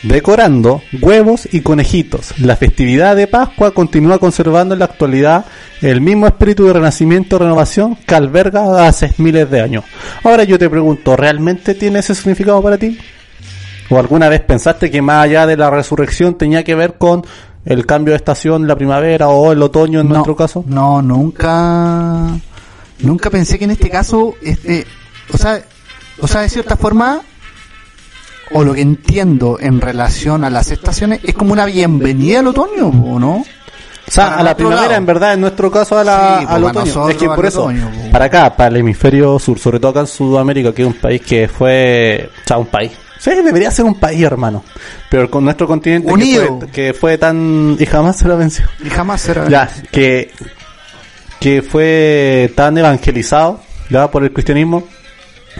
[0.04, 5.46] Decorando huevos y conejitos, la festividad de Pascua continúa conservando en la actualidad
[5.80, 9.84] el mismo espíritu de renacimiento y renovación que alberga hace miles de años.
[10.22, 12.98] Ahora yo te pregunto, ¿realmente tiene ese significado para ti?
[13.88, 17.24] ¿O alguna vez pensaste que más allá de la resurrección tenía que ver con
[17.64, 20.64] el cambio de estación, la primavera o el otoño en no, nuestro caso?
[20.66, 22.28] No, nunca.
[23.00, 24.86] Nunca pensé que en este caso, este,
[25.32, 25.62] o sea,
[26.20, 27.22] o sea, de cierta forma,
[28.52, 32.88] o lo que entiendo en relación a las estaciones, es como una bienvenida al otoño,
[32.88, 33.36] ¿o no?
[34.06, 34.94] O sea, Para a la primavera, lado.
[34.96, 36.84] en verdad, en nuestro caso, a la, Sí, pues, al para otoño.
[36.86, 38.10] nosotros Es que por eso, otoño, pues.
[38.10, 41.22] para acá, para el hemisferio sur, sobre todo acá en Sudamérica, que es un país
[41.22, 42.92] que fue, o sea, un país.
[43.18, 44.62] Sí, debería ser un país, hermano.
[45.08, 46.58] Pero con nuestro continente que Unido.
[46.58, 48.66] fue, que fue tan, y jamás se lo venció.
[48.84, 49.48] Y jamás será.
[49.48, 50.30] Ya, que,
[51.40, 54.84] que fue tan evangelizado, ya, por el cristianismo.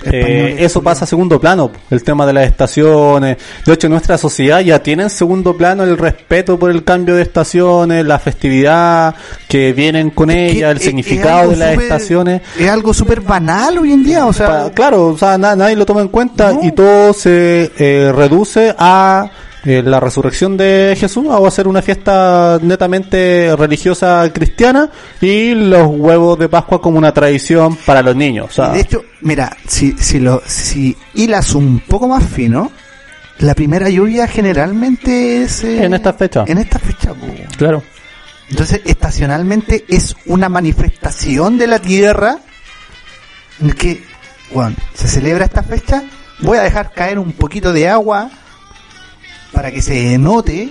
[0.04, 3.36] Eh, eso pasa a segundo plano, el tema de las estaciones.
[3.64, 7.22] De hecho, nuestra sociedad ya tiene en segundo plano el respeto por el cambio de
[7.22, 9.14] estaciones, la festividad
[9.48, 12.42] que vienen con ella, el es- significado de las estaciones.
[12.58, 14.70] Es algo súper banal hoy en día, o sea.
[14.74, 16.64] Claro, o sea, na- nadie lo toma en cuenta No.
[16.64, 19.30] y todo se eh, reduce a
[19.64, 24.90] eh, la resurrección de Jesús o a hacer una fiesta netamente religiosa cristiana
[25.22, 28.48] y los huevos de Pascua como una tradición para los niños.
[28.50, 32.70] O sea, De hecho, mira, si, si lo, si hilas un poco más fino,
[33.38, 36.44] la primera lluvia generalmente es eh, en esta fecha.
[36.46, 37.14] En esta fecha.
[37.56, 37.82] Claro.
[38.50, 42.38] Entonces, estacionalmente es una manifestación de la tierra
[43.60, 44.04] en el que,
[44.52, 46.04] bueno, se celebra esta fecha.
[46.40, 48.30] Voy a dejar caer un poquito de agua
[49.54, 50.70] para que se note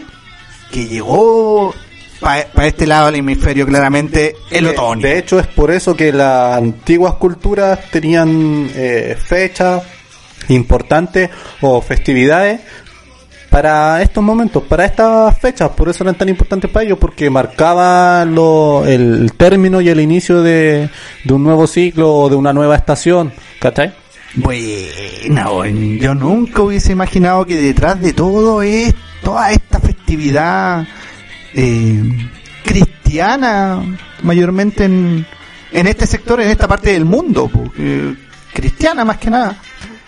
[0.72, 1.74] que llegó
[2.20, 5.02] para este lado del hemisferio claramente el otoño.
[5.02, 9.84] De hecho, es por eso que las antiguas culturas tenían eh, fechas
[10.50, 11.30] importantes
[11.62, 12.62] o festividades
[13.50, 15.70] para estos momentos, para estas fechas.
[15.70, 20.42] Por eso eran tan importantes para ellos, porque marcaba lo, el término y el inicio
[20.42, 20.90] de,
[21.24, 23.32] de un nuevo ciclo o de una nueva estación.
[23.60, 24.03] ¿Cachai?
[24.36, 30.88] Bueno, yo nunca hubiese imaginado que detrás de todo es toda esta festividad
[31.54, 32.04] eh,
[32.64, 33.84] cristiana,
[34.24, 35.26] mayormente en,
[35.72, 38.16] en este sector, en esta parte del mundo, porque,
[38.54, 39.56] cristiana más que nada.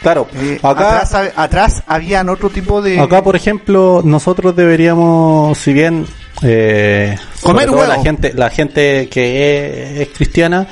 [0.01, 1.01] Claro, Eh, acá...
[1.01, 2.99] atrás, atrás habían otro tipo de...
[2.99, 6.05] Acá, por ejemplo, nosotros deberíamos, si bien
[6.43, 10.67] eh, Comer la gente, la gente que es, es cristiana,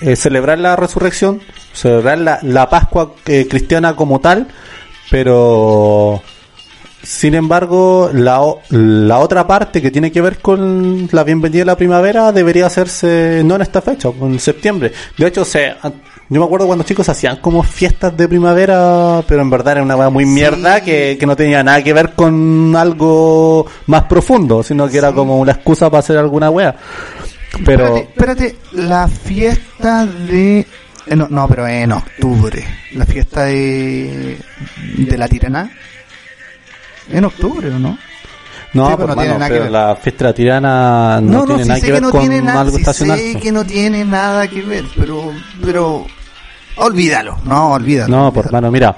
[0.00, 1.40] eh, celebrar la resurrección,
[1.72, 4.48] celebrar la, la Pascua eh, cristiana como tal,
[5.10, 6.22] pero
[7.02, 8.40] sin embargo, la,
[8.70, 13.42] la otra parte que tiene que ver con la bienvenida de la primavera debería hacerse
[13.44, 14.92] no en esta fecha, en septiembre.
[15.16, 15.74] De hecho, se,
[16.30, 19.96] yo me acuerdo cuando chicos hacían como fiestas de primavera, pero en verdad era una
[19.96, 24.88] weá muy mierda que, que no tenía nada que ver con algo más profundo, sino
[24.88, 26.76] que era como una excusa para hacer alguna wea.
[27.64, 30.60] Pero Espérate, espérate, la fiesta de...
[31.06, 32.64] eh, no, no, pero en octubre.
[32.92, 34.38] La fiesta de...
[34.96, 35.70] de la tirana.
[37.10, 37.98] En octubre, ¿o no?
[38.74, 39.72] no, Sí, pero pues, no tiene hermano, nada que pero ver.
[39.72, 42.60] la fiesta de la tirana no, tiene sí nada que ver no con tiene nada,
[42.60, 43.18] algo sí estacional.
[43.18, 45.32] sé que no tiene nada que ver, pero,
[45.64, 46.06] pero,
[46.76, 48.08] olvídalo, no, olvídalo.
[48.14, 48.48] No, por olvídalo.
[48.48, 48.96] hermano, mira.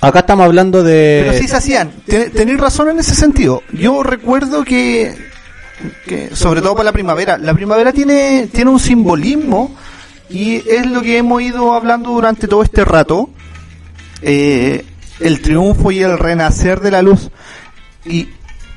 [0.00, 1.24] Acá estamos hablando de.
[1.26, 3.62] Pero sí se hacían, Ten- tenéis razón en ese sentido.
[3.72, 5.12] Yo recuerdo que,
[6.06, 9.74] que, sobre todo para la primavera, la primavera tiene, tiene un simbolismo
[10.30, 13.30] y es lo que hemos ido hablando durante todo este rato.
[14.22, 14.84] Eh,
[15.20, 17.30] el triunfo y el renacer de la luz.
[18.04, 18.28] Y,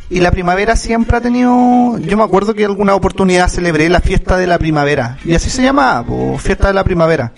[0.09, 4.37] y la primavera siempre ha tenido, yo me acuerdo que alguna oportunidad celebré la fiesta
[4.37, 5.17] de la primavera.
[5.23, 6.05] Y así se llama,
[6.39, 7.33] fiesta de la primavera.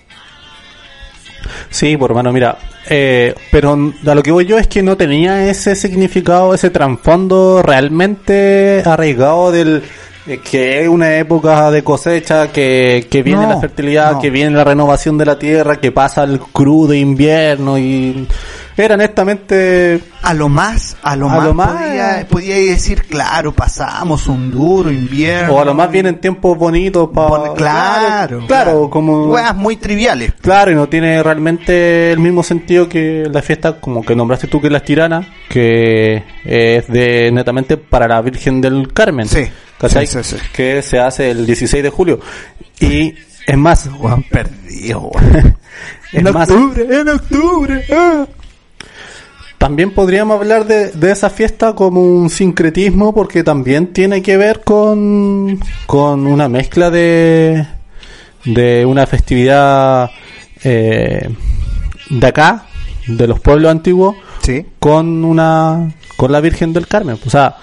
[1.70, 2.58] Sí, por hermano, mira,
[2.90, 3.74] eh, pero
[4.06, 9.52] a lo que voy yo es que no tenía ese significado, ese trasfondo realmente arraigado
[9.52, 9.84] del
[10.26, 14.20] eh, que es una época de cosecha, que, que viene No, la fertilidad, no.
[14.22, 18.26] que viene la renovación de la tierra, que pasa el crudo invierno y
[18.78, 23.52] era netamente A lo más, a lo A más, lo más- podía, podía decir, claro,
[23.54, 25.54] pasamos un duro invierno.
[25.54, 30.34] o a lo más vienen tiempos bonitos para Bon- claro, claro, como Weas muy triviales.
[30.42, 34.60] Claro, y no tiene realmente el mismo sentido que la fiesta, como que nombraste tú
[34.62, 39.28] que es la tirana, que es de netamente para la Virgen del Carmen.
[39.28, 39.44] Sí,
[39.78, 40.08] ¿Cachai?
[40.08, 40.44] sí, sí, sí.
[40.54, 42.20] Que se hace el 16 de julio.
[42.80, 43.14] Y
[43.46, 45.12] es más, Weón, perdido,
[46.14, 47.84] es más, en octubre.
[47.92, 48.26] ah.
[49.64, 54.60] También podríamos hablar de, de esa fiesta como un sincretismo porque también tiene que ver
[54.62, 57.66] con, con una mezcla de,
[58.44, 60.12] de una festividad
[60.66, 61.30] eh,
[62.10, 62.66] de acá,
[63.08, 64.66] de los pueblos antiguos, Sí.
[64.80, 67.18] con una con la Virgen del Carmen.
[67.26, 67.56] O sea,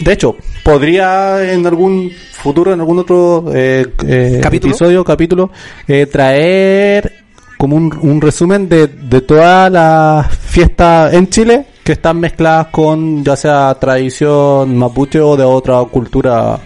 [0.00, 0.34] de hecho,
[0.64, 4.72] podría en algún futuro, en algún otro eh, eh, ¿Capítulo?
[4.72, 5.50] episodio, capítulo,
[5.86, 7.25] eh, traer
[7.58, 13.24] como un, un resumen de, de todas las fiestas en Chile que están mezcladas con
[13.24, 16.58] ya sea tradición mapuche o de otra cultura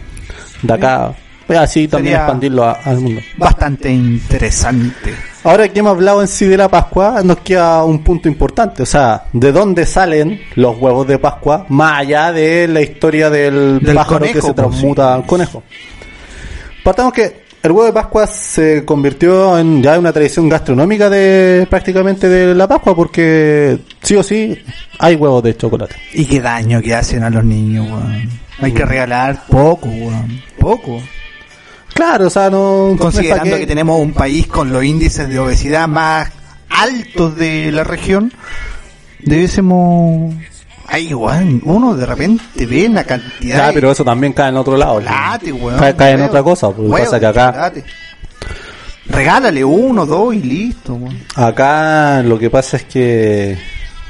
[0.63, 1.13] de acá.
[1.49, 3.21] Y así también Sería- expandirlo a- al mundo.
[3.37, 5.15] Bastante interesante.
[5.43, 8.83] Ahora que hemos hablado en sí de la Pascua, nos queda un punto importante.
[8.85, 11.67] O sea, ¿de dónde salen los huevos de Pascua?
[11.71, 15.63] Más allá de la historia del, Del pájaro conejo, que se pues, transmuta al conejo.
[16.85, 22.29] Partamos que el huevo de Pascua se convirtió en ya una tradición gastronómica de prácticamente
[22.29, 24.59] de la Pascua porque sí o sí
[24.99, 25.97] hay huevos de chocolate.
[26.15, 28.31] Y qué daño que hacen a los niños, weón.
[28.61, 30.41] Hay que regalar poco, weón.
[30.59, 31.03] Poco.
[31.93, 32.97] Claro, o sea, no...
[32.99, 36.31] Considerando pa' que tenemos un país con los índices de obesidad más
[36.71, 38.33] altos de la región,
[39.19, 40.35] debiésemos...
[40.93, 44.57] Ay, weón, uno de repente ve la cantidad Ya, de pero eso también cae en
[44.57, 45.01] otro lado.
[45.01, 45.79] chocolate, weón.
[45.79, 46.67] cae, cae en otra cosa.
[46.69, 47.47] Porque huevo pasa que acá...
[47.53, 47.85] chocolate.
[49.07, 51.19] Regálale uno, dos y listo, weón.
[51.35, 53.59] Acá lo que pasa es que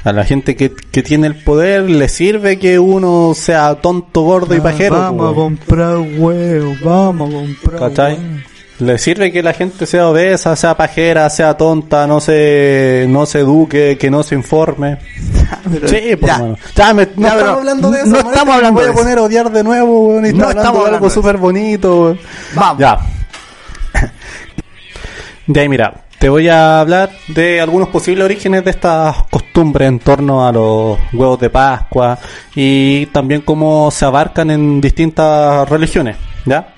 [0.03, 4.55] a la gente que, que tiene el poder le sirve que uno sea tonto, gordo
[4.55, 4.95] y pajero.
[4.95, 8.13] Ah, Vamos a po, comprar huevo, vamos a comprar ¿Cachai?
[8.15, 8.39] huevo.
[8.81, 13.39] Le sirve que la gente sea obesa, sea pajera, sea tonta, no se, no se
[13.39, 14.97] eduque, que no se informe.
[15.71, 16.39] Pero- Sí, pues, ya.
[16.39, 16.55] mano.
[16.75, 18.09] Ya, me, no estamos hablando de eso.
[18.09, 20.69] no estamos hablando voy de a poner a odiar de nuevo, weón, y No está
[20.69, 22.19] hablando de algo súper bonito, weón.
[22.55, 22.79] Vamos.
[22.79, 22.97] Ya.
[25.47, 29.99] De ahí, mira, te voy a hablar de algunos posibles orígenes de estas costumbres en
[29.99, 32.17] torno a los huevos de Pascua
[32.55, 36.15] y también cómo se abarcan en distintas religiones,
[36.45, 36.75] ¿ya?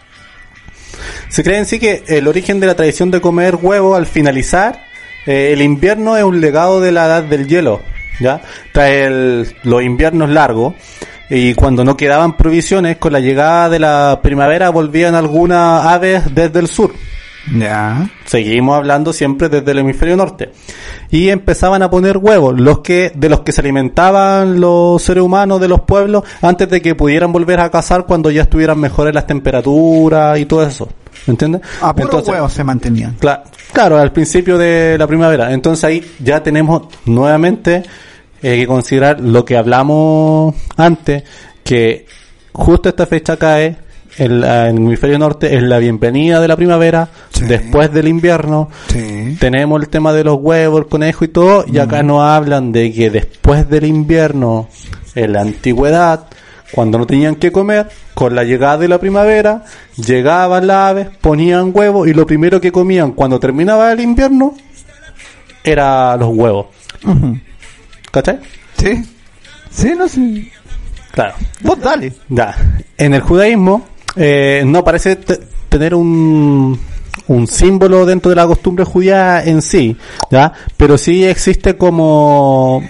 [1.33, 4.83] Se cree en sí que el origen de la tradición de comer huevo al finalizar
[5.25, 7.81] eh, el invierno es un legado de la edad del hielo,
[8.19, 8.39] ¿ya?
[8.71, 10.75] Tras el- los inviernos largos
[11.31, 16.59] y cuando no quedaban provisiones, con la llegada de la primavera volvían algunas aves desde
[16.59, 16.93] el sur.
[17.57, 18.07] Ya.
[18.25, 20.51] Seguimos hablando siempre desde el hemisferio norte.
[21.09, 25.59] Y empezaban a poner huevos, los que, de los que se alimentaban los seres humanos
[25.59, 29.25] de los pueblos antes de que pudieran volver a cazar cuando ya estuvieran mejores las
[29.25, 30.87] temperaturas y todo eso.
[31.27, 31.61] ¿Me entiendes?
[31.81, 33.17] A puro Entonces, huevos se mantenían.
[33.19, 35.51] Cla- claro, al principio de la primavera.
[35.53, 37.83] Entonces ahí ya tenemos nuevamente
[38.41, 41.23] eh, que considerar lo que hablamos antes,
[41.63, 42.05] que
[42.51, 43.77] justo esta fecha cae
[44.17, 47.45] en, la- en el hemisferio norte, es la bienvenida de la primavera, Sí.
[47.45, 48.69] después del invierno.
[48.89, 49.37] Sí.
[49.39, 52.91] Tenemos el tema de los huevos, el conejo y todo, y acá nos hablan de
[52.93, 54.67] que después del invierno,
[55.15, 56.25] en la antigüedad,
[56.73, 59.63] cuando no tenían que comer, con la llegada de la primavera,
[59.95, 64.55] llegaban las aves, ponían huevos, y lo primero que comían cuando terminaba el invierno,
[65.63, 66.67] era los huevos.
[67.05, 67.37] Ujú.
[68.11, 68.39] ¿Cachai?
[68.77, 69.03] Sí.
[69.69, 70.51] Sí, no sé.
[71.11, 71.35] Claro.
[71.61, 72.13] Vos dale.
[72.29, 72.55] Ya.
[72.97, 76.79] En el judaísmo eh, no parece te- tener un,
[77.27, 79.95] un símbolo dentro de la costumbre judía en sí,
[80.29, 80.51] ¿ya?
[80.77, 82.83] Pero sí existe como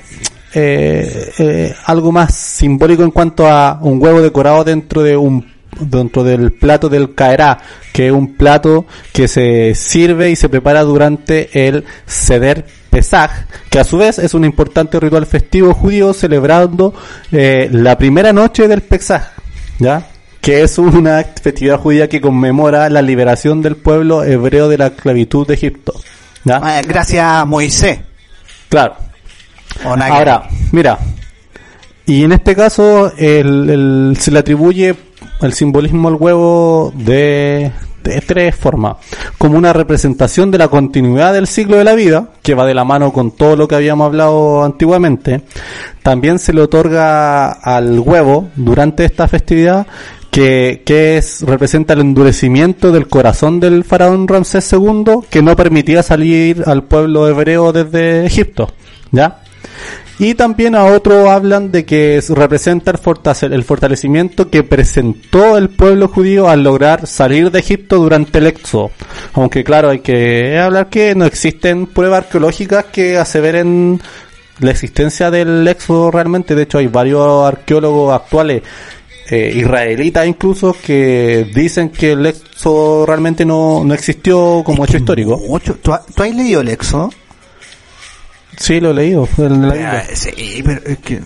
[0.53, 6.23] eh, eh, algo más simbólico en cuanto a un huevo decorado dentro de un dentro
[6.23, 7.59] del plato del caerá,
[7.91, 13.31] que es un plato que se sirve y se prepara durante el Seder Pesaj,
[13.69, 16.93] que a su vez es un importante ritual festivo judío celebrando
[17.31, 19.31] eh, la primera noche del Pesaj,
[19.79, 20.07] ¿ya?
[20.41, 25.47] Que es una festividad judía que conmemora la liberación del pueblo hebreo de la esclavitud
[25.47, 25.93] de Egipto,
[26.43, 26.59] ¿ya?
[26.61, 27.99] Ah, Gracias a Moisés.
[28.69, 28.95] Claro.
[29.83, 30.99] Ahora, mira,
[32.05, 33.43] y en este caso se
[34.31, 34.95] le atribuye
[35.41, 37.71] el simbolismo al huevo de,
[38.03, 38.97] de tres formas.
[39.37, 42.83] como una representación de la continuidad del ciclo de la vida, que va de la
[42.83, 45.43] mano con todo lo que habíamos hablado antiguamente.
[46.01, 49.87] También se le otorga al huevo durante esta festividad
[50.29, 56.03] que, que es, representa el endurecimiento del corazón del faraón Ramsés II que no permitía
[56.03, 58.67] salir al pueblo hebreo desde Egipto.
[59.11, 59.42] ¿Ya?
[60.19, 65.57] Y también a otro hablan de que es- representa el, fortale- el fortalecimiento que presentó
[65.57, 68.91] el pueblo judío al lograr salir de Egipto durante el éxodo.
[69.33, 73.99] Aunque claro, hay que hablar que no existen pruebas arqueológicas que aseveren
[74.59, 76.53] la existencia del éxodo realmente.
[76.53, 78.61] De hecho, hay varios arqueólogos actuales,
[79.31, 85.41] eh, israelitas incluso, que dicen que el éxodo realmente no, no existió como hecho histórico.
[85.47, 85.73] Mucho.
[85.81, 87.09] ¿Tú, ha- tú has leído el Éxodo?
[88.57, 89.27] Sí, lo he leído.
[89.37, 90.05] en la Biblia.
[90.13, 91.21] Sí, pero es que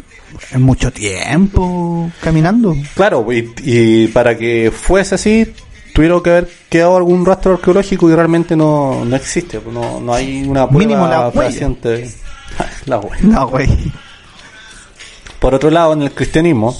[0.51, 2.75] es mucho tiempo caminando.
[2.95, 5.53] Claro, y, y para que fuese así,
[5.93, 9.59] tuvieron que haber quedado algún rastro arqueológico y realmente no, no existe.
[9.59, 11.49] pues No, no hay una prueba Mínimo la huella.
[11.49, 12.11] fehaciente.
[12.86, 13.75] La huella.
[15.39, 16.75] Por otro lado, en el cristianismo,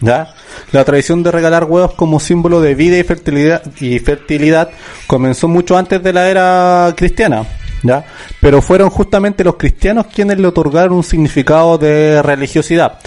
[0.00, 0.34] ¿ya?
[0.72, 4.70] la tradición de regalar huevos como símbolo de vida y fertilidad, y fertilidad
[5.06, 7.44] comenzó mucho antes de la era cristiana.
[7.82, 8.04] ¿Ya?
[8.40, 12.98] Pero fueron justamente los cristianos quienes le otorgaron un significado de religiosidad.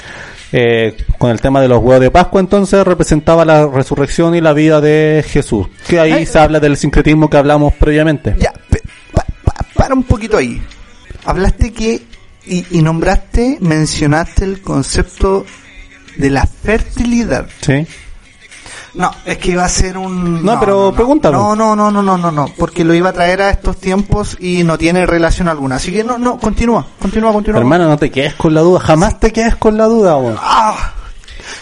[0.52, 4.54] Eh, con el tema de los huevos de Pascua, entonces representaba la resurrección y la
[4.54, 5.68] vida de Jesús.
[5.88, 6.26] Que ahí Ay.
[6.26, 8.36] se habla del sincretismo que hablamos previamente.
[8.40, 8.54] Ya,
[9.12, 10.62] pa- para un poquito ahí.
[11.26, 12.02] Hablaste que
[12.46, 15.46] y, y nombraste, mencionaste el concepto
[16.18, 17.48] de la fertilidad.
[17.62, 17.86] Sí.
[18.96, 20.44] No, es que iba a ser un...
[20.44, 21.36] No, pero pregúntame.
[21.38, 24.38] No, no, no, no, no, no, no, porque lo iba a traer a estos tiempos
[24.40, 25.76] y no tiene relación alguna.
[25.76, 27.60] Así que no, no, continúa, continúa, continúa.
[27.60, 28.80] Hermano, no te quedes con la duda.
[28.80, 30.38] Jamás te quedes con la duda, weón.
[30.40, 30.94] ¡Ah!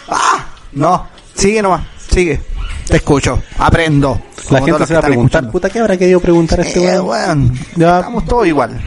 [0.10, 0.46] ¡Ah!
[0.74, 1.82] No, sigue nomás,
[2.12, 2.42] sigue.
[2.88, 4.20] Te escucho, aprendo.
[4.52, 5.12] La gente se que va a preguntar,
[5.44, 5.52] escuchando.
[5.52, 7.58] puta, ¿qué habrá querido preguntar a este Eh, weón?
[7.76, 8.00] Ya.
[8.00, 8.80] estamos todos igual.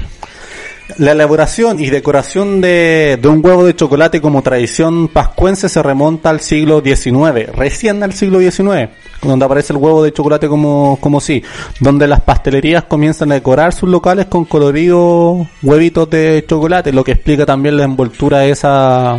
[0.99, 6.31] La elaboración y decoración de, de un huevo de chocolate como tradición pascuense se remonta
[6.31, 8.89] al siglo XIX, recién al siglo XIX,
[9.21, 11.43] donde aparece el huevo de chocolate como, como sí,
[11.81, 17.13] donde las pastelerías comienzan a decorar sus locales con coloridos huevitos de chocolate, lo que
[17.13, 19.17] explica también la envoltura esa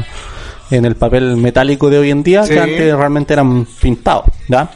[0.71, 2.53] en el papel metálico de hoy en día, Sí.
[2.53, 4.69] que antes realmente eran pintados, ¿ya?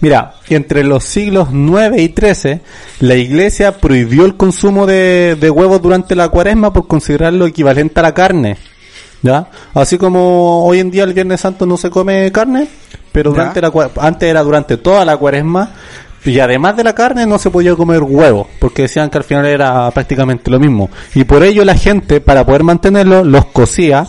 [0.00, 2.60] Mira, entre los siglos 9 y 13,
[3.00, 8.04] la iglesia prohibió el consumo de, de huevos durante la cuaresma por considerarlo equivalente a
[8.04, 8.56] la carne.
[9.22, 9.48] ¿Ya?
[9.74, 12.68] Así como hoy en día el Viernes Santo no se come carne,
[13.10, 13.50] pero Ya.
[13.52, 15.72] durante la antes era durante toda la cuaresma
[16.24, 19.46] y además de la carne no se podía comer huevos, porque decían que al final
[19.46, 20.90] era prácticamente lo mismo.
[21.14, 24.06] Y por ello la gente, para poder mantenerlo, los cocía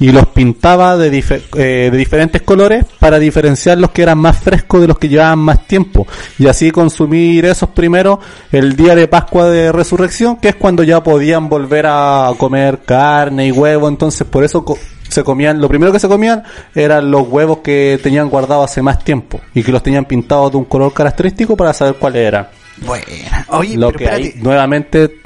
[0.00, 1.24] y los pintaba de,
[1.56, 5.40] eh, de diferentes colores para diferenciar los que eran más frescos de los que llevaban
[5.40, 6.06] más tiempo.
[6.38, 8.20] Y así consumir esos primero
[8.52, 13.48] el día de Pascua de Resurrección, que es cuando ya podían volver a comer carne
[13.48, 13.88] y huevo.
[13.88, 14.64] Entonces por eso
[15.08, 16.42] se comían, lo primero que se comían
[16.74, 20.58] eran los huevos que tenían guardados hace más tiempo y que los tenían pintados de
[20.58, 22.48] un color característico para saber cuáles eran.
[22.86, 23.04] Bueno,
[23.48, 25.16] oye, Lo pero que ahí nuevamente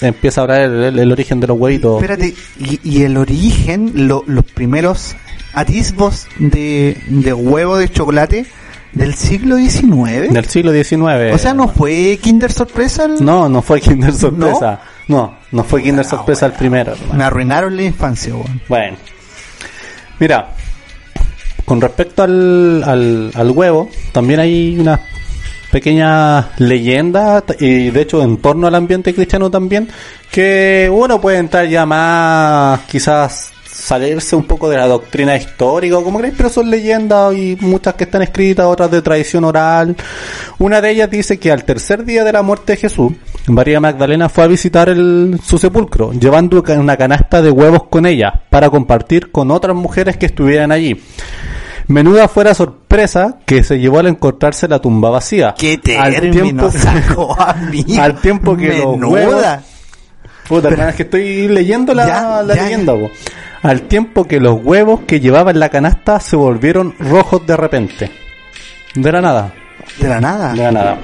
[0.00, 2.00] empieza a hablar el, el- el origen de los huevitos.
[2.00, 5.14] espérate, y, y el origen, lo- los primeros
[5.52, 8.46] atisbos de, de huevo de chocolate
[8.92, 10.32] del siglo XIX.
[10.32, 11.32] Del siglo XIX.
[11.34, 13.04] o sea, no fue Kinder Sorpresa.
[13.06, 14.80] el- No, no fue Kinder Sorpresa.
[15.08, 16.92] No, no, fue Kinder Sorpresa el primero.
[16.92, 17.14] hermano.
[17.14, 18.32] Me arruinaron la infancia.
[18.68, 18.96] Bueno.
[20.18, 20.50] Mira,
[21.64, 25.00] con respecto al, al, al huevo, también hay unas
[25.70, 29.88] pequeñas leyendas, y de hecho en torno al ambiente cristiano también,
[30.30, 36.18] que uno puede entrar ya más, quizás salirse un poco de la doctrina histórica, como
[36.18, 39.96] queréis, pero son leyendas y muchas que están escritas, otras de tradición oral.
[40.58, 43.12] Una de ellas dice que al tercer día de la muerte de Jesús,
[43.46, 48.42] María Magdalena fue a visitar el, su sepulcro, llevando una canasta de huevos con ella,
[48.48, 51.00] para compartir con otras mujeres que estuvieran allí.
[51.86, 55.54] Menuda fuera sorpresa que se llevó al encontrarse la tumba vacía.
[55.58, 57.94] Qué al término tiempo, sacó, amigo.
[58.00, 59.08] al tiempo que los Menuda.
[59.08, 59.44] huevos
[60.48, 63.10] Puta, hermano, es que estoy leyendo la, Ya, la ya, leyenda, po.
[63.62, 68.10] Al tiempo que los huevos que llevaba en la canasta se volvieron rojos de repente.
[68.94, 69.54] De la nada,
[69.98, 70.52] De la nada.
[70.52, 70.98] de la nada.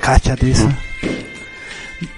[0.00, 0.76] Cáchate esa.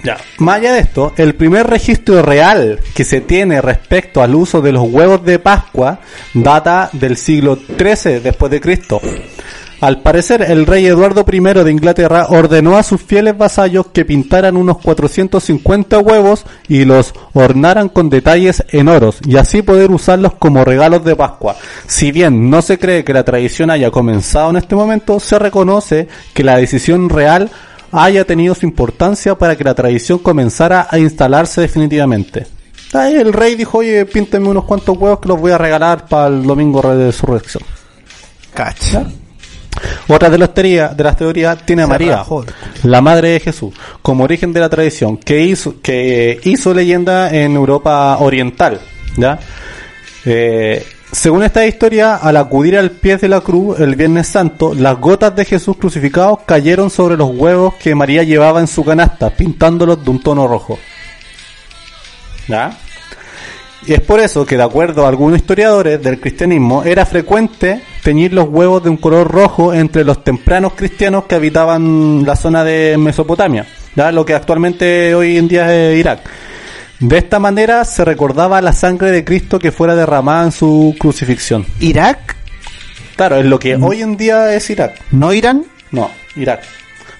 [0.03, 0.17] Ya.
[0.39, 4.73] Más allá de esto, el primer registro real que se tiene respecto al uso de
[4.73, 6.01] los huevos de Pascua
[6.35, 9.01] data del siglo XIII después de Cristo.
[9.81, 14.57] Al parecer, el rey Eduardo I de Inglaterra ordenó a sus fieles vasallos que pintaran
[14.57, 20.65] unos 450 huevos y los ornaran con detalles en oros, y así poder usarlos como
[20.65, 21.55] regalos de Pascua.
[21.87, 26.09] Si bien no se cree que la tradición haya comenzado en este momento, se reconoce
[26.35, 27.49] que la decisión real
[27.93, 32.47] haya tenido su importancia para que la tradición comenzara a instalarse definitivamente.
[32.93, 36.28] Ahí el rey dijo, oye, pínteme unos cuantos huevos que los voy a regalar para
[36.28, 37.62] el domingo de resurrección.
[38.55, 39.05] Cacha.
[40.09, 42.44] Otra de las teorías, de las teorías tiene a Se María, rajó.
[42.82, 47.55] la madre de Jesús, como origen de la tradición, que hizo, que hizo leyenda en
[47.55, 48.81] Europa Oriental,
[49.16, 49.39] ¿ya?
[50.24, 54.99] Eh, según esta historia, al acudir al pie de la cruz el Viernes Santo, las
[54.99, 60.05] gotas de Jesús crucificado cayeron sobre los huevos que María llevaba en su canasta, pintándolos
[60.05, 60.79] de un tono rojo.
[62.47, 62.77] ¿Ya?
[63.87, 68.35] Y es por eso que, de acuerdo a algunos historiadores del cristianismo, era frecuente teñir
[68.35, 72.97] los huevos de un color rojo entre los tempranos cristianos que habitaban la zona de
[72.99, 73.67] Mesopotamia,
[73.97, 74.13] ¿ya?
[74.13, 76.21] lo que actualmente hoy en día es Irak.
[77.01, 81.65] De esta manera se recordaba la sangre de Cristo que fuera derramada en su crucifixión.
[81.81, 82.37] Irak,
[83.16, 84.95] Claro, es lo que hoy en día es Irak.
[85.11, 85.65] no Irán.
[85.91, 86.62] No, Irak.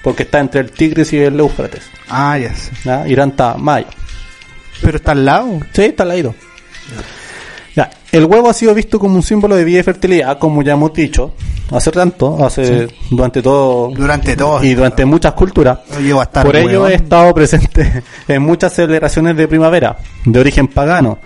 [0.03, 1.83] Porque está entre el Tigris y el Éufrates.
[2.09, 2.71] Ah, ya sé.
[2.85, 3.07] ¿ya?
[3.09, 3.89] Irán está mayo.
[4.81, 5.59] Pero está al lado.
[5.73, 6.35] Sí, está al lado.
[7.75, 10.75] Ya, el huevo ha sido visto como un símbolo de vida y fertilidad, como ya
[10.75, 11.35] hemos dicho,
[11.71, 14.63] hace tanto, hace durante todo Durante todo.
[14.63, 15.79] y durante muchas culturas.
[15.91, 16.91] A estar Por ello huevón.
[16.93, 21.19] he estado presente en muchas celebraciones de primavera, de origen pagano,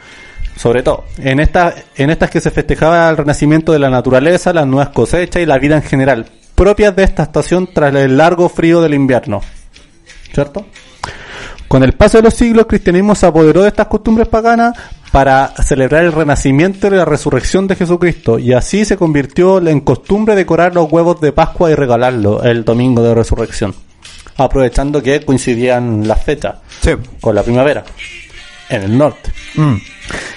[0.57, 1.05] sobre todo.
[1.19, 5.43] En estas, en estas que se festejaba el renacimiento de la naturaleza, las nuevas cosechas
[5.43, 9.41] y la vida en general, propias de esta estación tras el largo frío del invierno.
[10.33, 10.67] ¿Cierto?
[11.69, 14.75] Con el paso de los siglos, el cristianismo se apoderó de estas costumbres paganas
[15.13, 20.35] para celebrar el renacimiento y la resurrección de Jesucristo, y así se convirtió en costumbre
[20.35, 23.75] decorar los huevos de Pascua y regalarlos el domingo de resurrección,
[24.39, 26.93] aprovechando que coincidían las fechas Sí.
[27.21, 27.85] con la primavera
[28.71, 29.31] en el norte.
[29.55, 29.75] Mm.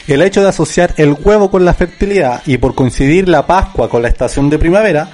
[0.07, 4.01] El hecho de asociar el huevo con la fertilidad y por coincidir la Pascua con
[4.01, 5.09] la estación de primavera,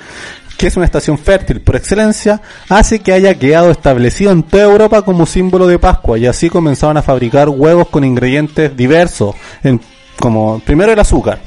[0.62, 2.40] que es una estación fértil por excelencia,
[2.70, 6.98] hace que haya quedado establecido en toda Europa como símbolo de Pascua y así comenzaron
[6.98, 9.82] a fabricar huevos con ingredientes diversos, en-
[10.20, 11.40] como primero el azúcar,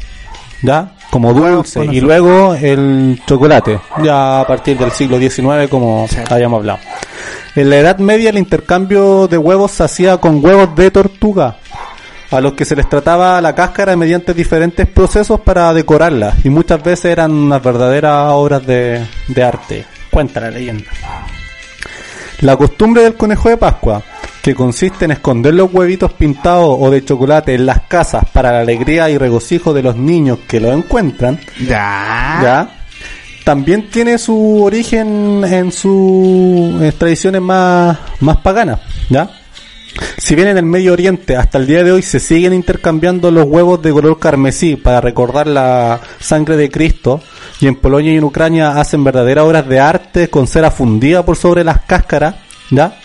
[0.62, 0.91] ¿ya?
[1.11, 6.16] Como dulce con y luego el chocolate, ya a partir del siglo XIX como Sí.
[6.28, 6.81] habíamos hablado.
[7.55, 11.57] En la Edad Media el intercambio de huevos se hacía con huevos de tortuga,
[12.35, 16.82] a los que se les trataba la cáscara mediante diferentes procesos para decorarla, y muchas
[16.82, 19.85] veces eran unas verdaderas obras de, de arte.
[20.11, 20.90] Cuenta la leyenda.
[22.40, 24.02] La costumbre del conejo de Pascua,
[24.43, 28.61] que consiste en esconder los huevitos pintados o de chocolate en las casas para la
[28.61, 32.40] alegría y regocijo de los niños que los encuentran, Ya.
[32.43, 32.69] ¿ya?
[33.44, 38.81] También tiene su origen en sus eh, tradiciones más, más paganas,
[39.11, 39.31] ¿ya?
[40.18, 43.44] Si bien en el Medio Oriente hasta el día de hoy se siguen intercambiando los
[43.44, 47.20] huevos de color carmesí para recordar la sangre de Cristo,
[47.60, 51.36] y en Polonia y en Ucrania hacen verdaderas obras de arte con cera fundida por
[51.36, 52.34] sobre las cáscaras,
[52.70, 52.98] ¿ya?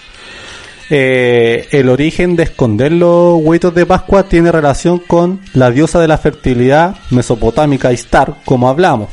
[0.90, 6.08] Eh, el origen de esconder los huevitos de Pascua tiene relación con la diosa de
[6.08, 9.10] la fertilidad mesopotámica Istar, como hablamos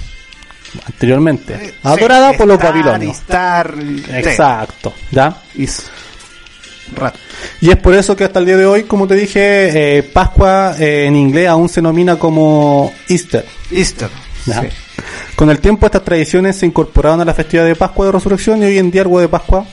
[0.86, 3.16] anteriormente, adorada Sí, por los babilonios.
[4.08, 5.36] Exacto, ¿ya?
[5.54, 5.86] Is-
[7.60, 10.74] Y es por eso que hasta el día de hoy, como te dije, eh, Pascua
[10.78, 13.44] eh, en inglés aún se denomina como Easter.
[13.70, 14.08] Easter.
[14.46, 14.62] ¿ya?
[14.62, 14.68] Sí.
[15.34, 18.66] Con el tiempo estas tradiciones se incorporaron a la festividad de Pascua de Resurrección y
[18.66, 19.66] hoy en día el huevo de Pascua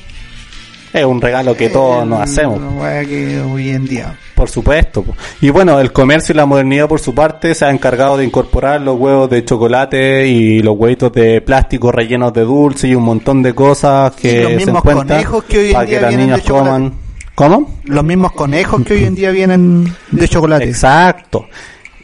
[0.94, 2.60] es un regalo que todos nos hacemos.
[3.08, 4.16] Que hoy en día.
[4.36, 5.04] Por supuesto.
[5.42, 8.80] Y bueno, el comercio y la modernidad por su parte se ha encargado de incorporar
[8.82, 13.42] los huevos de chocolate y los huevitos de plástico rellenos de dulce y un montón
[13.42, 16.16] de cosas que los se mismos encuentran conejos que hoy en para día que las
[16.16, 17.03] niñas coman.
[17.36, 17.80] ¿Cómo?
[17.86, 20.66] Los mismos conejos que hoy en día vienen de chocolate.
[20.66, 21.48] Exacto.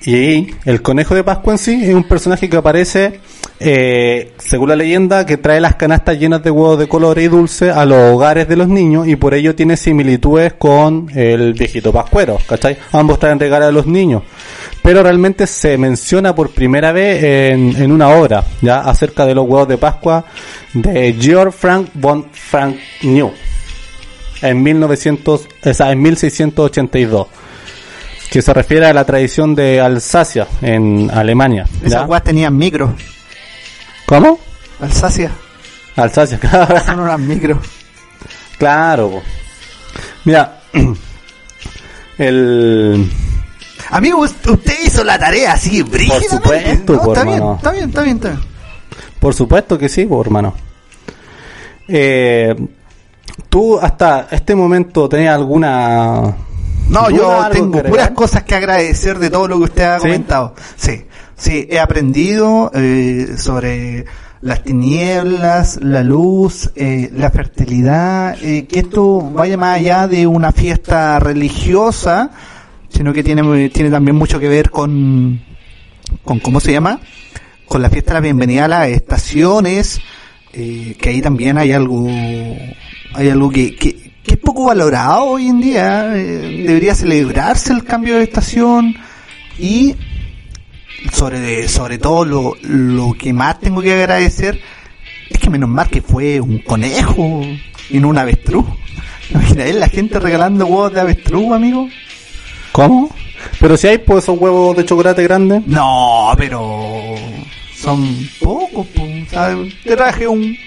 [0.06, 3.19] Y el conejo de Pascua en sí es un personaje que aparece,
[3.60, 7.69] eh, según la leyenda, que trae las canastas llenas de huevos de colores y dulce
[7.69, 12.38] a los hogares de los niños y por ello tiene similitudes con el viejito pascuero,
[12.47, 12.77] ¿cachai?
[12.93, 14.23] Ambos traen regalos a los niños.
[14.81, 19.45] Pero realmente se menciona por primera vez en, en una obra, ya, acerca de los
[19.45, 20.23] huevos de Pascua
[20.73, 23.31] de Georg Frank von Frank New
[24.41, 27.28] en 1900, o sea, en 1682
[28.30, 31.66] que se refiere a la tradición de Alsacia en Alemania.
[31.82, 31.88] ¿ya?
[31.88, 32.94] Esas weas tenían micro.
[34.06, 34.40] ¿Cómo?
[34.80, 35.32] Alsacia.
[35.95, 36.80] Alsacia, claro.
[36.86, 37.60] Son unas micro.
[38.60, 39.10] claro.
[39.10, 39.24] po.
[40.26, 40.60] Mira,
[42.18, 43.10] el
[43.91, 46.30] Amigo, us- usted hizo la tarea así, brígidamente.
[46.30, 47.56] supuesto, No, po, está bien, hermano.
[47.57, 48.41] está bien, está bien, está bien.
[49.20, 50.53] Por supuesto que sí, hermano.
[51.88, 52.56] Eh,
[53.48, 56.36] ¿Tú hasta este momento tenías alguna...
[56.90, 60.07] No, yo tengo puras cosas que agradecer de todo lo que usted ha ¿Sí?
[60.07, 60.56] comentado.
[60.76, 61.06] Sí,
[61.36, 64.06] sí, he aprendido eh, sobre
[64.41, 70.52] las tinieblas, la luz, eh, la fertilidad, eh, que esto vaya más allá de una
[70.52, 72.32] fiesta religiosa,
[72.90, 75.41] sino que tiene, tiene también mucho que ver con,
[76.24, 76.99] con, ¿cómo se llama?
[77.68, 79.99] Con la fiesta de la bienvenida a las estaciones,
[80.53, 85.47] eh, que ahí también hay algo, hay algo que, que, que es poco valorado hoy
[85.47, 88.95] en día, eh, debería celebrarse el cambio de estación
[89.57, 89.95] y
[91.11, 94.59] sobre, sobre todo lo, lo que más tengo que agradecer
[95.30, 97.41] es que menos mal que fue un conejo
[97.89, 98.65] y no un avestruz.
[99.30, 101.88] Imagina, la gente regalando huevos de avestruz, amigo.
[102.71, 103.09] ¿Cómo?
[103.59, 105.65] Pero si hay pues esos huevos de chocolate grandes.
[105.65, 107.15] No, pero
[107.81, 109.73] son pocos, po, ¿sabes?
[109.84, 110.57] Te traje un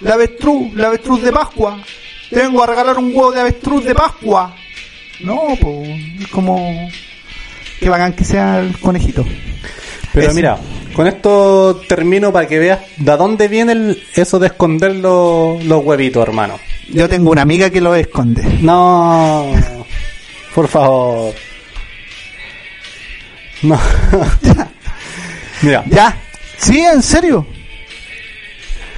[0.00, 1.78] la avestruz, la avestruz de Pascua.
[2.30, 4.54] Te vengo a regalar un huevo de avestruz de Pascua.
[5.20, 5.88] No, pues,
[6.20, 6.88] es como
[7.78, 9.24] que bacán que sea el conejito.
[10.12, 10.58] Pero mira,
[10.94, 15.84] con esto termino para que veas de dónde viene el- eso de esconder los, los
[15.84, 16.58] huevitos, hermano.
[16.88, 18.42] Yo tengo una amiga que lo esconde.
[18.60, 19.52] No,
[20.54, 21.32] por favor.
[23.62, 23.80] No.
[25.62, 26.16] mira, Ya,
[26.62, 27.46] sí, en serio.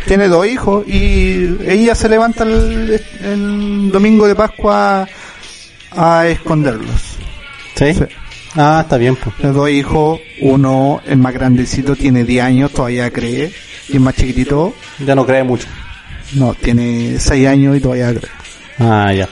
[0.07, 5.09] Tiene dos hijos y ella se levanta el, el domingo de Pascua
[5.93, 7.16] a esconderlos.
[7.74, 7.95] ¿sí?
[7.95, 8.05] Sí.
[8.57, 9.35] Ah, está bien, pues.
[9.41, 13.51] Los dos hijos, uno, el más grandecito, tiene 10 años, todavía cree,
[13.89, 14.74] y el más chiquitito,
[15.05, 15.66] Ya no cree mucho.
[16.35, 18.31] no, tiene 6 años y todavía cree.
[18.78, 19.28] Ah, ya.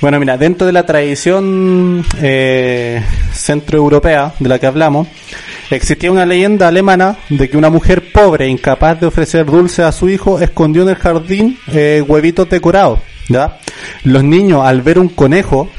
[0.00, 5.08] Bueno, mira, dentro de la tradición eh, centroeuropea de la que hablamos,
[5.70, 10.08] existía una leyenda alemana de que una mujer pobre, incapaz de ofrecer dulce a su
[10.08, 13.00] hijo, escondió en el jardín eh, huevitos decorados.
[13.28, 13.58] ¿ya?
[14.04, 15.70] Los niños, al ver un conejo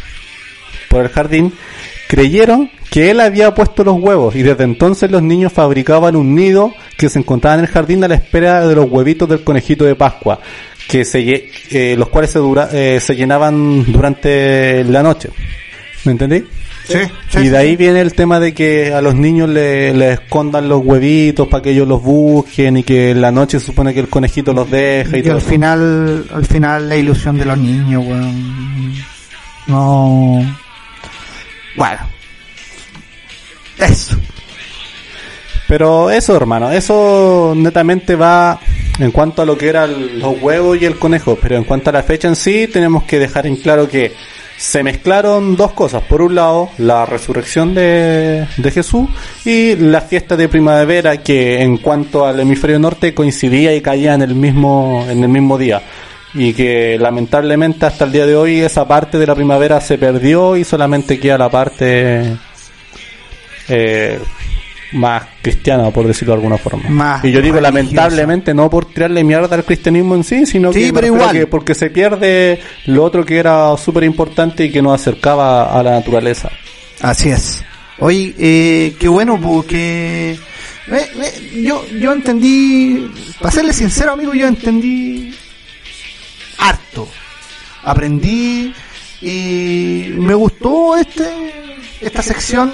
[0.90, 1.54] por el jardín,
[2.08, 6.74] creyeron que él había puesto los huevos y desde entonces los niños fabricaban un nido
[6.98, 9.96] que se encontraba en el jardín a la espera de los huevitos del conejito de
[9.96, 10.40] Pascua,
[10.88, 15.30] que se, eh, los cuales se, dura- eh, se llenaban durante la noche.
[16.06, 16.44] ¿Me entendí?
[16.88, 17.00] Sí,
[17.42, 20.86] y de ahí viene el tema de que a los niños le, le escondan los
[20.86, 24.10] huevitos para que ellos los busquen y que en la noche se supone que el
[24.10, 28.04] conejito los deja y, Y todo al final, al final la ilusión de los niños,
[28.06, 28.96] weón.
[29.68, 30.56] No.
[31.76, 32.00] Bueno.
[33.80, 34.16] Eso.
[35.68, 38.60] Pero eso, hermano, eso netamente va
[39.00, 41.38] en cuanto a lo que eran los huevos y el conejo.
[41.42, 44.14] Pero en cuanto a la fecha en sí, tenemos que dejar en claro que
[44.58, 46.04] se mezclaron dos cosas.
[46.04, 49.10] Por un lado, la resurrección de, de Jesús
[49.44, 54.22] y la fiesta de primavera que en cuanto al hemisferio norte coincidía y caía en
[54.22, 55.82] el mismo, en el mismo día.
[56.34, 60.58] Y que lamentablemente hasta el día de hoy esa parte de la primavera se perdió
[60.58, 62.38] y solamente queda la parte
[63.70, 64.20] eh,
[64.94, 66.90] más cristiana, por decirlo de alguna forma.
[66.90, 67.62] Más y yo digo religiosa.
[67.62, 71.16] lamentablemente no por tirarle mierda al cristianismo en sí, sino Sí, que, me pero refiero
[71.24, 71.36] igual.
[71.38, 75.84] que porque se pierde lo otro que era súper importante y que nos acercaba a
[75.84, 76.50] la naturaleza.
[77.02, 77.64] Así es.
[78.00, 80.38] Oye, eh, qué bueno, porque eh,
[80.88, 83.10] eh, yo, yo entendí,
[83.40, 85.34] para serle sincero, amigo, yo entendí
[86.58, 87.08] harto.
[87.84, 88.74] Aprendí
[89.22, 91.24] y me gustó este
[92.02, 92.74] esta sección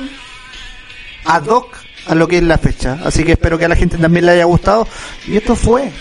[1.26, 2.98] ad hoc a lo que es la fecha.
[3.04, 4.88] Así que espero que a la gente también le haya gustado.
[5.28, 5.92] Y esto fue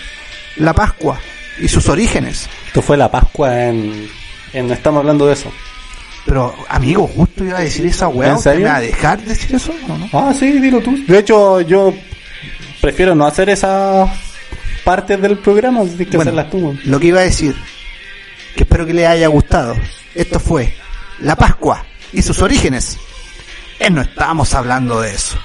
[0.57, 1.19] la Pascua
[1.59, 2.47] y sus orígenes.
[2.67, 4.07] Esto fue la Pascua en,
[4.53, 5.51] en estamos hablando de eso.
[6.25, 8.29] Pero, amigo, justo iba a decir esa weá.
[8.29, 8.65] ¿En ¿Usted serio?
[8.67, 10.09] me va a dejar decir eso o no?
[10.13, 10.95] Ah, sí, dilo tú.
[11.07, 11.93] De hecho, yo
[12.79, 14.09] prefiero no hacer esas
[14.83, 16.77] partes del programa, que Bueno, hacerlas tú.
[16.85, 17.55] Lo que iba a decir,
[18.55, 19.75] que espero que les haya gustado.
[20.13, 20.73] Esto fue
[21.19, 22.97] la Pascua y sus orígenes.
[23.79, 25.39] Eh, no estábamos hablando de eso.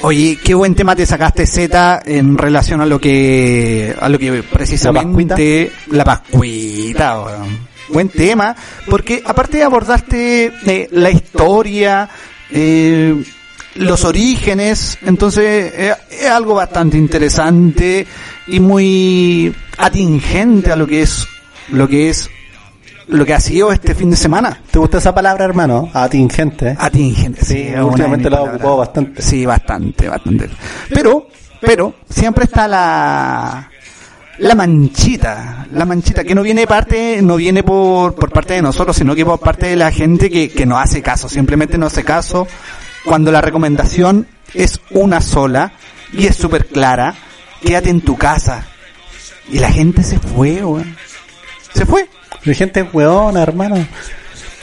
[0.00, 4.42] Oye, qué buen tema te sacaste Z en relación a lo que a lo que
[4.42, 7.24] precisamente la pascuita.
[7.88, 8.54] Buen tema,
[8.88, 12.08] porque aparte abordaste eh, la historia,
[12.50, 13.20] eh,
[13.76, 18.06] los orígenes, entonces eh, es algo bastante interesante
[18.46, 21.26] y muy atingente a lo que es
[21.70, 22.30] lo que es
[23.08, 24.60] lo que ha sido este fin de semana.
[24.70, 25.90] ¿Te gusta esa palabra, hermano?
[25.92, 26.70] Atingente.
[26.70, 26.76] ¿eh?
[26.78, 28.56] Atingente, sí, de últimamente la palabras.
[28.56, 29.22] ocupado bastante.
[29.22, 30.50] Sí, bastante, bastante.
[30.90, 31.28] Pero,
[31.60, 33.70] pero, siempre está la,
[34.38, 38.96] la manchita, la manchita que no viene parte, no viene por, por parte de nosotros,
[38.96, 42.04] sino que por parte de la gente que, que no hace caso, simplemente no hace
[42.04, 42.46] caso
[43.04, 45.72] cuando la recomendación es una sola
[46.12, 47.14] y es súper clara.
[47.62, 48.66] Quédate en tu casa.
[49.48, 50.96] Y la gente se fue, weón.
[51.72, 52.08] Se fue.
[52.46, 53.76] De gente hueona, hermano.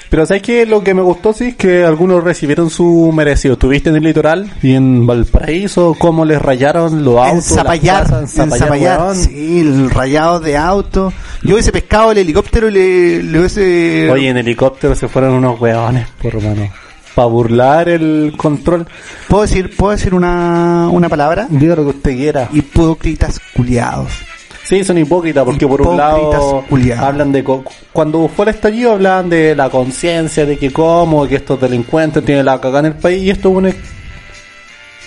[0.09, 0.65] Pero ¿sabes qué?
[0.67, 3.55] Lo que me gustó sí es que algunos recibieron su merecido.
[3.55, 8.07] Estuviste en el litoral y en Valparaíso, cómo les rayaron los en autos, las Zapallar,
[8.21, 11.11] en Zapallar, sí, el rayado de auto.
[11.41, 14.11] Yo hubiese pescado el helicóptero y le, le hubiese...
[14.11, 16.69] Oye, en helicóptero se fueron unos hueones, por hermano.
[17.15, 18.85] Para burlar el control.
[19.27, 21.47] ¿Puedo decir, ¿puedo decir una, una palabra?
[21.49, 22.49] Diga lo que usted quiera.
[22.53, 24.13] Hipócritas culiados.
[24.63, 27.03] Sí, son hipócritas porque por un lado culiados.
[27.03, 27.43] hablan de...
[27.43, 32.23] co- Cuando fue el estallido hablaban de la conciencia, de que cómo, que estos delincuentes
[32.23, 33.71] tienen la cagada en el país y esto es una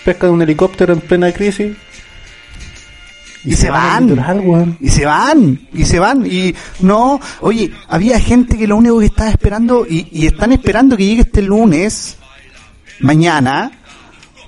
[0.04, 1.74] pesca de un helicóptero en plena crisis.
[3.44, 4.10] Y, se van.
[4.46, 4.76] weón.
[4.80, 9.06] Y se van, y se van, y no, oye, había gente que lo único que
[9.06, 12.16] estaba esperando, y, y están esperando que llegue este lunes,
[12.98, 13.70] mañana,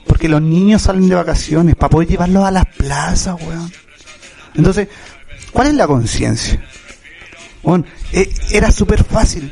[0.04, 3.70] porque los niños salen de vacaciones, para poder llevarlos a las plazas, weón.
[4.58, 4.88] Entonces,
[5.52, 6.60] ¿cuál es la conciencia?
[8.12, 9.50] Eh, era súper fácil.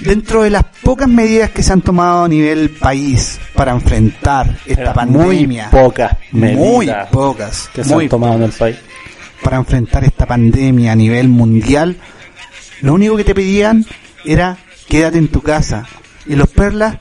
[0.00, 4.92] Dentro de las pocas medidas que se han tomado a nivel país para enfrentar esta
[4.92, 8.76] pandemia, Muy pocas medidas muy pocas, que se muy han tomado en el país.
[9.42, 11.96] para enfrentar esta pandemia a nivel mundial,
[12.82, 13.86] lo único que te pedían
[14.24, 15.86] era quédate en tu casa.
[16.26, 16.98] Y los perlas,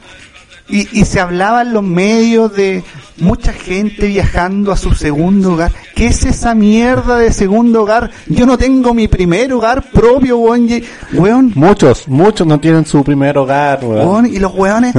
[0.68, 2.84] y, y se hablaba en los medios de
[3.18, 5.72] mucha gente viajando a su segundo hogar.
[5.96, 8.12] ¿Qué es esa mierda de segundo hogar?
[8.28, 11.52] Yo no tengo mi primer hogar propio, weón.
[11.56, 14.08] Muchos, muchos no tienen su primer hogar, weón.
[14.08, 14.94] weón, y los weones...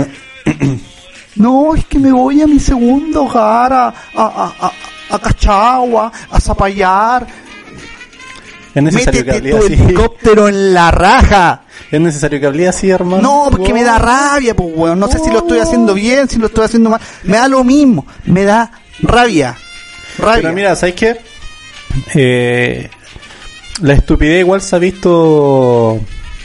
[1.37, 4.73] No, es que me voy a mi segundo hogar, a, a, a,
[5.11, 7.27] a, Cachagua, a Zapallar,
[8.75, 9.73] Es necesario que Métete tu así.
[9.75, 11.63] helicóptero en la raja.
[11.91, 13.23] Es necesario que hable así, hermano.
[13.23, 14.99] No, porque me da rabia, pues, weón.
[14.99, 17.01] No sé si lo estoy haciendo bien, si lo estoy haciendo mal.
[17.25, 18.07] Me da lo mismo.
[18.25, 18.71] Me da
[19.03, 19.57] rabia.
[20.19, 20.43] Rabia.
[20.43, 21.17] Pero mira, ¿sabes qué?
[22.15, 22.89] Eh,
[23.83, 26.01] la estupidez igual se ha visto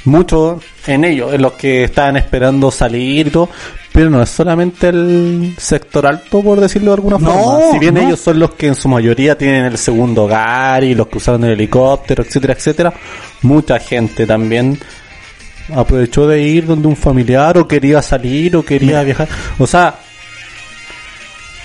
[0.06, 3.50] mucho en ellos, en los que estaban esperando salir y todo,
[3.94, 7.72] pero no es solamente el sector alto, por decirlo de alguna No, forma.
[7.72, 8.02] Si bien no.
[8.02, 11.44] ellos son los que en su mayoría tienen el segundo hogar y los que usaron
[11.44, 12.94] el helicóptero, etcétera, etcétera,
[13.44, 14.80] mucha gente también
[15.74, 19.28] aprovechó de ir donde un familiar o quería salir o quería viajar.
[19.60, 20.00] O sea,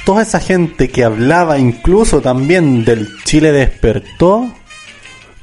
[0.05, 4.49] toda esa gente que hablaba incluso también del Chile despertó,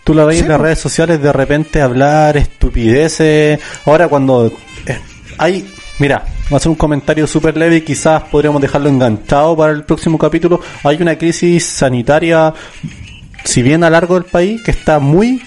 [0.03, 3.59] tú la ves Sí, en las redes sociales de repente hablar estupideces.
[3.85, 4.47] Ahora cuando
[4.85, 4.99] eh,
[5.37, 5.69] hay,
[5.99, 9.83] mira, voy a hacer un comentario súper leve y quizás podríamos dejarlo enganchado para el
[9.83, 10.61] próximo capítulo.
[10.83, 12.53] Hay una crisis sanitaria,
[13.43, 15.41] si bien a largo del país, que está muy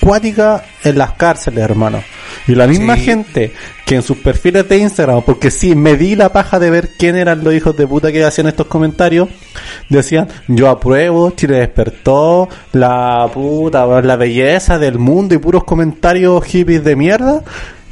[0.00, 2.04] cuática en las cárceles, hermano.
[2.48, 3.02] Y la misma Sí.
[3.02, 3.52] gente
[3.86, 7.16] que en sus perfiles de Instagram, porque sí, me di la paja de ver quién
[7.16, 9.28] eran los hijos de puta que hacían estos comentarios,
[9.88, 16.84] decían, yo apruebo, Chile despertó, la puta, la belleza del mundo y puros comentarios hippies
[16.84, 17.42] de mierda.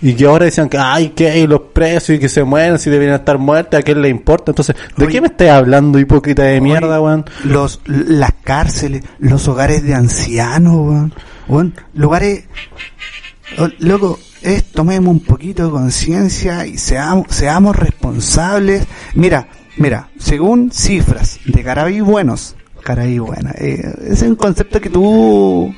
[0.04, 3.14] Y que ahora decían que, ay, que los presos y que se mueren, si deberían
[3.20, 4.50] estar muertos, a quién le importa.
[4.50, 5.12] Entonces, ¿de Oye.
[5.12, 7.24] qué me estás hablando, hipócrita de mierda, weón?
[7.44, 11.14] Los, las cárceles, los hogares de ancianos, weón.
[11.46, 12.46] Weón, lugares,
[13.78, 18.86] loco, es, tomemos un poquito de conciencia y seamos, seamos responsables.
[19.14, 25.72] Mira, mira, según cifras de Carabi Buenos, Carabi Buena, eh, es un concepto que tú,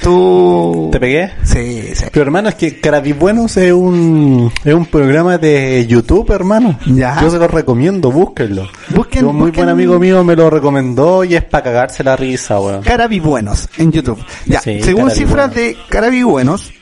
[0.00, 1.32] tú, ¿Te pegué?
[1.42, 2.04] sí, sí.
[2.12, 6.78] Pero hermano, es que Carabibuenos es un, es un programa de YouTube, hermano.
[6.86, 7.20] Ya.
[7.20, 8.68] Yo se lo recomiendo, búsquenlo.
[8.90, 12.14] Busquen- un muy busquen- buen amigo mío me lo recomendó y es para cagarse la
[12.16, 12.82] risa, weón.
[12.82, 14.22] Carabi Buenos en YouTube.
[14.46, 16.72] Ya, Sí, según cifras de Carabi Buenos,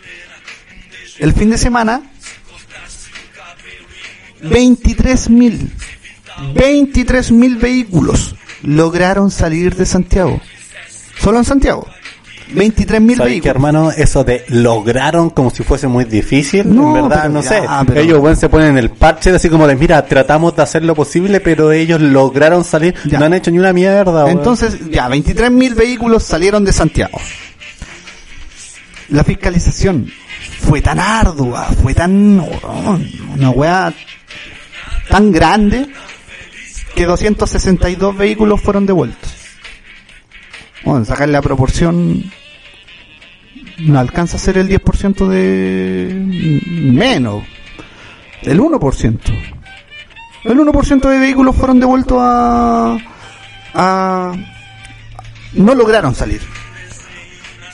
[1.19, 2.03] el fin de semana,
[4.43, 5.71] 23 mil,
[6.55, 10.41] 23 mil vehículos lograron salir de Santiago.
[11.19, 11.87] Solo en Santiago.
[12.53, 13.55] 23 mil ¿Sabes qué, vehículos.
[13.57, 13.91] hermano?
[13.91, 16.73] Eso de lograron como si fuese muy difícil.
[16.73, 17.63] No, en verdad, pero no ya, sé.
[17.89, 20.95] pero- Ellos, weón, se ponen el parche así como de, mira, tratamos de hacer lo
[20.95, 22.95] posible, pero ellos lograron salir.
[23.05, 23.19] Ya.
[23.19, 24.31] No han hecho ni una mierda.
[24.31, 27.19] Entonces, ya, 23 mil vehículos salieron de Santiago.
[29.09, 30.11] La fiscalización
[30.61, 32.41] fue tan ardua, fue tan,
[33.35, 33.93] una weá
[35.09, 35.89] tan grande
[36.95, 39.33] que 262 vehículos fueron devueltos.
[40.85, 42.25] Bueno, sacar la proporción
[43.79, 46.13] no alcanza a ser el 10% de
[46.93, 47.45] menos,
[48.43, 49.21] el 1%.
[50.45, 52.97] El 1% de vehículos fueron devueltos a,
[53.75, 54.33] a
[55.55, 56.41] no lograron salir.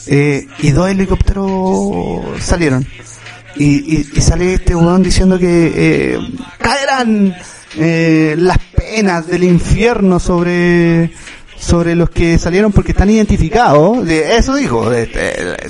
[0.07, 2.87] Eh, y dos helicópteros salieron.
[3.57, 6.19] Y, y, y sale este weón diciendo que eh,
[6.59, 7.35] caerán
[7.77, 11.11] eh, las penas del infierno sobre
[11.63, 14.91] sobre los que salieron porque están identificados, de eso dijo,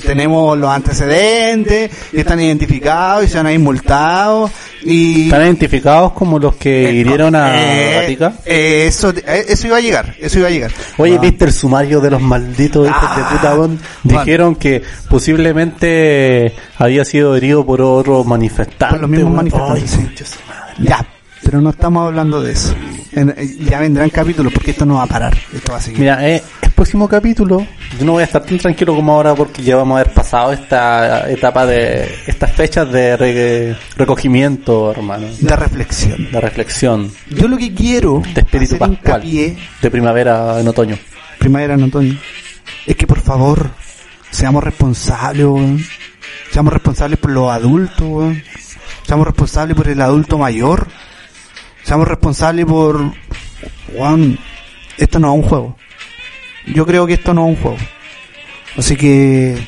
[0.07, 4.51] tenemos los antecedentes, y están identificados y se van a ir multados
[4.85, 8.33] y Están identificados como los que Eh, hirieron a eh, Gatica.
[8.47, 10.71] eh, eso, eso iba a llegar, eso iba a llegar.
[10.97, 11.21] Oye, Ah.
[11.21, 13.55] ¿viste el sumario de los malditos hijos de Ah, puta?
[13.57, 13.79] Juan.
[14.03, 18.89] Dijeron que posiblemente había sido herido por otros manifestantes.
[18.89, 20.85] Por los mismos manifestantes, Ay, sí.
[20.85, 21.07] Ya,
[21.45, 22.75] pero no estamos hablando de eso.
[23.13, 26.01] En- eh, ya vendrán capítulos porque esto no va a parar, esto va a seguir.
[26.01, 27.67] Mira, eh, el próximo capítulo,
[27.99, 30.53] yo no voy a estar tan tranquilo como ahora porque ya vamos a haber pasado
[30.53, 36.31] esta etapa de estas fechas de re- recogimiento, hermano, de reflexión.
[36.33, 40.97] de reflexión, Yo lo que quiero de espíritu hacer pascual, hincapié, de primavera en otoño.
[41.39, 42.19] primavera en otoño,
[42.87, 43.71] es que por favor
[44.31, 45.85] seamos responsables, weón.
[46.51, 48.43] seamos responsables por los adultos, weón.
[49.07, 50.87] seamos responsables por el adulto mayor,
[51.93, 53.13] seamos responsables por,
[53.93, 54.39] weón,
[54.97, 55.77] esto no es un juego.
[56.75, 57.77] Yo creo que esto no es un juego.
[58.79, 59.59] Así que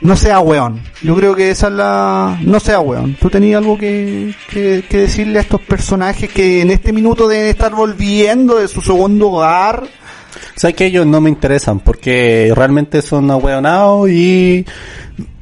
[0.00, 0.80] no sea weón.
[1.00, 2.40] Yo creo que esa es la...
[2.42, 3.14] No sea weón.
[3.20, 7.72] ¿Tú tenías algo que, que, decirle a estos personajes que en este minuto deben estar
[7.72, 9.84] volviendo de su segundo hogar?
[10.56, 14.66] Sabes que ellos no me interesan porque realmente son ahueonados y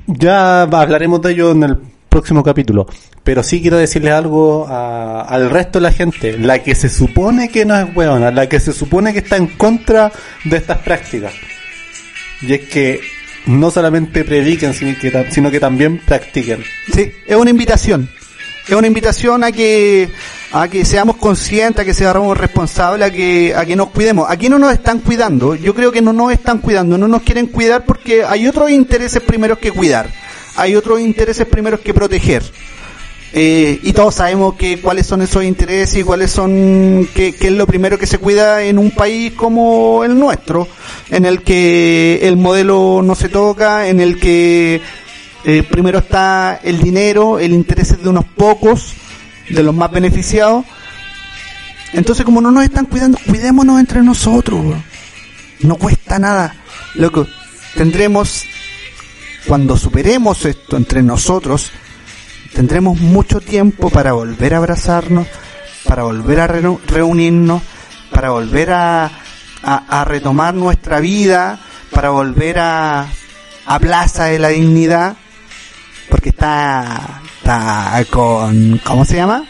[0.07, 2.87] ya hablaremos de ellos en el próximo capítulo.
[3.25, 7.49] Pero sí quiero decirles algo a- al resto de la gente, la que se supone
[7.49, 10.13] que no es hueona, la que se supone que está en contra
[10.45, 11.33] de estas prácticas.
[12.43, 13.01] Y es que
[13.47, 16.63] no solamente prediquen, sino que, sino que también practiquen.
[16.95, 18.09] Sí, es una invitación.
[18.69, 20.09] Es una invitación a que
[20.53, 24.27] a que seamos conscientes, a que seamos responsables, a que a que nos cuidemos.
[24.29, 25.55] Aquí no nos están cuidando.
[25.57, 29.23] Yo creo que no nos están cuidando, no nos quieren cuidar porque hay otros intereses
[29.23, 30.07] primeros que cuidar.
[30.57, 32.43] Hay otros intereses primeros que proteger.
[33.35, 37.53] Eh, y todos sabemos que cuáles son esos intereses y cuáles son qué, qué es
[37.55, 40.69] lo primero que se cuida en un país como el nuestro,
[41.09, 44.83] en el que el modelo no se toca, en el que
[45.45, 48.95] eh, primero está el dinero, el interés de unos pocos,
[49.49, 50.65] de los más beneficiados.
[51.93, 54.63] Entonces, como no nos están cuidando, cuidémonos entre nosotros.
[55.61, 56.55] No cuesta nada.
[56.95, 57.27] Loco,
[57.75, 58.45] tendremos,
[59.47, 61.71] cuando superemos esto entre nosotros,
[62.55, 65.27] tendremos mucho tiempo para volver a abrazarnos,
[65.85, 67.63] para volver a reu- reunirnos,
[68.11, 69.05] para volver a,
[69.63, 71.59] a- a retomar nuestra vida,
[71.91, 73.07] para volver a,
[73.67, 75.17] a Plaza de la Dignidad,
[76.09, 79.45] porque está, está con, ¿cómo se llama?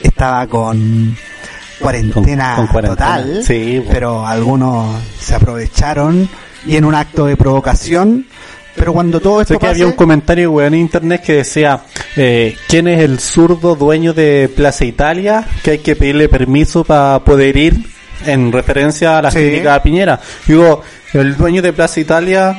[0.00, 1.16] Estaba con
[1.80, 3.90] cuarentena, Con- con cuarentena, total, sí, bueno.
[3.92, 6.28] pero algunos se aprovecharon
[6.66, 8.26] y en un acto de provocación,
[8.76, 11.80] pero cuando todo esto Sé que pase, había un comentario weón, en internet que decía
[12.16, 15.46] eh, ¿Quién es el zurdo dueño de Plaza Italia?
[15.62, 17.76] Que hay que pedirle permiso para poder ir
[18.26, 19.38] en referencia a la Sí.
[19.38, 20.20] clínica de Piñera.
[20.46, 20.82] Digo,
[21.12, 22.58] el dueño de Plaza Italia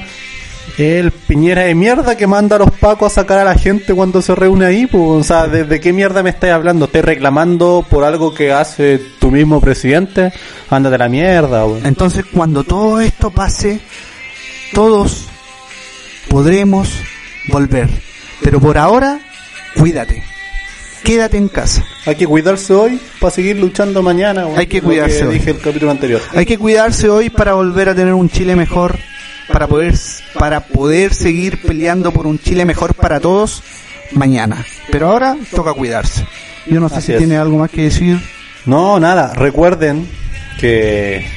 [0.78, 3.94] es el Piñera de mierda que manda a los pacos a sacar a la gente
[3.94, 4.86] cuando se reúne ahí.
[4.88, 6.86] Pues, o sea, ¿de, de qué mierda me estás hablando?
[6.86, 10.34] ¿Estás reclamando por algo que hace tu mismo presidente?
[10.70, 11.66] Ándate a la mierda.
[11.84, 13.80] Entonces, cuando todo esto pase,
[14.74, 15.28] todos
[16.30, 16.90] podremos
[17.48, 17.90] volver.
[18.42, 19.20] Pero por ahora,
[19.78, 20.24] cuídate.
[21.04, 21.86] Quédate en casa.
[22.08, 24.46] Hay que cuidarse hoy para seguir luchando mañana.
[24.56, 25.36] Hay que cuidarse hoy.
[25.36, 26.22] dije el capítulo anterior.
[26.34, 28.98] Hay que cuidarse hoy para volver a tener un Chile mejor,
[29.52, 29.94] para poder
[30.34, 33.62] para poder seguir peleando por un Chile mejor para todos
[34.14, 34.66] mañana.
[34.92, 36.26] Pero ahora toca cuidarse.
[36.66, 37.18] Yo no sé Así si es.
[37.20, 38.20] tiene algo más que decir.
[38.66, 39.32] No, nada.
[39.36, 40.10] Recuerden
[40.60, 41.28] que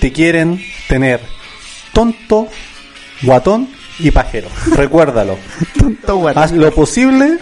[0.00, 1.20] te quieren tener
[1.94, 2.48] tonto,
[3.22, 3.68] guatón
[3.98, 4.48] y pajero.
[4.74, 5.36] Recuérdalo.
[5.78, 6.42] Tonto guatón.
[6.42, 7.38] Haz lo posible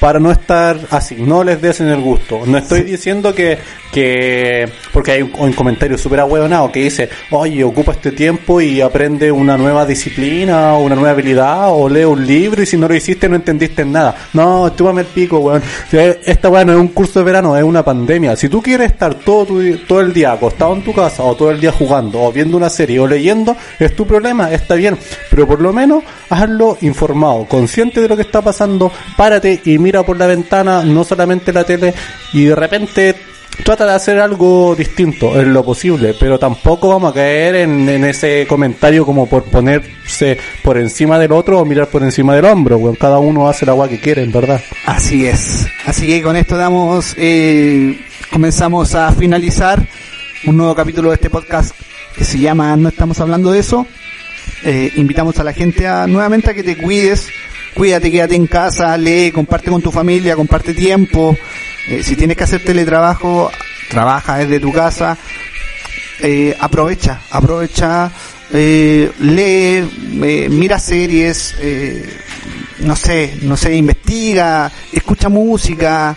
[0.00, 2.42] para no estar así, no les des en el gusto.
[2.46, 3.58] No estoy diciendo que,
[3.92, 8.80] que porque hay un, un comentario súper ahueonado que dice, oye, ocupa este tiempo y
[8.80, 12.88] aprende una nueva disciplina o una nueva habilidad o lee un libro y si no
[12.88, 14.14] lo hiciste no entendiste nada.
[14.32, 15.62] No, túmame el pico, weón.
[15.90, 18.36] Esta weón no es un curso de verano, es una pandemia.
[18.36, 21.50] Si tú quieres estar todo, tu todo el día acostado en tu casa o todo
[21.50, 24.98] el día jugando o viendo una serie o leyendo, es tu problema, está bien.
[25.30, 29.95] Pero por lo menos hazlo informado, consciente de lo que está pasando, párate y mira
[30.04, 31.94] por la ventana, no solamente la tele,
[32.32, 33.16] y de repente
[33.64, 38.46] trata de hacer algo distinto en lo posible, pero tampoco vamos a caer en, ese
[38.48, 42.96] comentario como por ponerse por encima del otro o mirar por encima del hombro, weón.
[42.96, 44.60] cada uno hace la agua que quiere, en verdad.
[44.84, 45.66] Así es.
[45.84, 47.98] Así que con esto damos, eh,
[48.30, 49.86] comenzamos a finalizar
[50.44, 51.74] un nuevo capítulo de este podcast
[52.16, 53.86] que se llama No estamos hablando de eso.
[54.64, 57.28] Eh, invitamos a la gente a nuevamente a que te cuides,
[57.76, 61.36] cuídate, quédate en casa, lee, comparte con tu familia, comparte tiempo.
[61.88, 63.50] Eh, si tienes que hacer teletrabajo,
[63.88, 65.16] trabaja desde tu casa.
[66.20, 68.10] Eh, aprovecha, aprovecha,
[68.52, 69.86] eh, lee,
[70.24, 71.54] eh, mira series,
[72.80, 76.16] no sé, no sé, investiga, escucha música.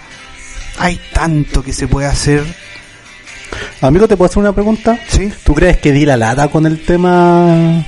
[0.79, 2.45] Hay tanto que se puede hacer,
[3.81, 4.99] Amigo, ¿te puedo hacer una pregunta?
[5.07, 5.31] ¿sí?
[5.43, 7.83] ¿Tú crees que di la lata con el tema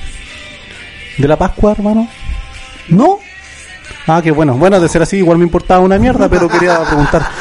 [1.18, 2.08] de la Pascua, hermano?
[2.88, 3.20] ¿No?
[4.06, 4.54] Ah, qué bueno.
[4.54, 7.22] Bueno, de ser así, igual me importaba una mierda, pero quería preguntar.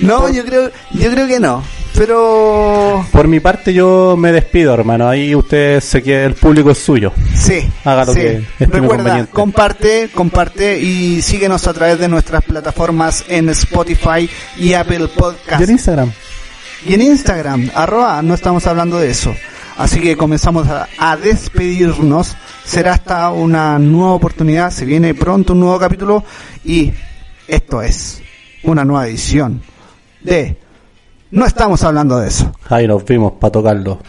[0.00, 1.62] No, yo creo, yo creo que no.
[1.94, 5.08] Pero Por mi parte, yo me despido, hermano.
[5.08, 7.12] Ahí usted se que el público es suyo.
[7.34, 8.20] sí, Haga lo sí.
[8.20, 15.08] que Recuerda, comparte, comparte y síguenos a través de nuestras plataformas en Spotify y Apple
[15.08, 15.60] Podcast.
[15.60, 16.12] ¿Y en Instagram?
[16.86, 19.34] Y en Instagram, arroba, no estamos hablando de eso.
[19.78, 22.36] Así que comenzamos a, despedirnos.
[22.64, 24.72] Será hasta una nueva oportunidad.
[24.72, 26.24] Se viene pronto un nuevo capítulo.
[26.64, 26.92] Y
[27.46, 28.20] esto es
[28.64, 29.62] una nueva edición
[30.20, 30.56] de
[31.30, 32.52] No estamos hablando de eso.
[32.68, 34.00] Ahí nos vimos para tocarlo.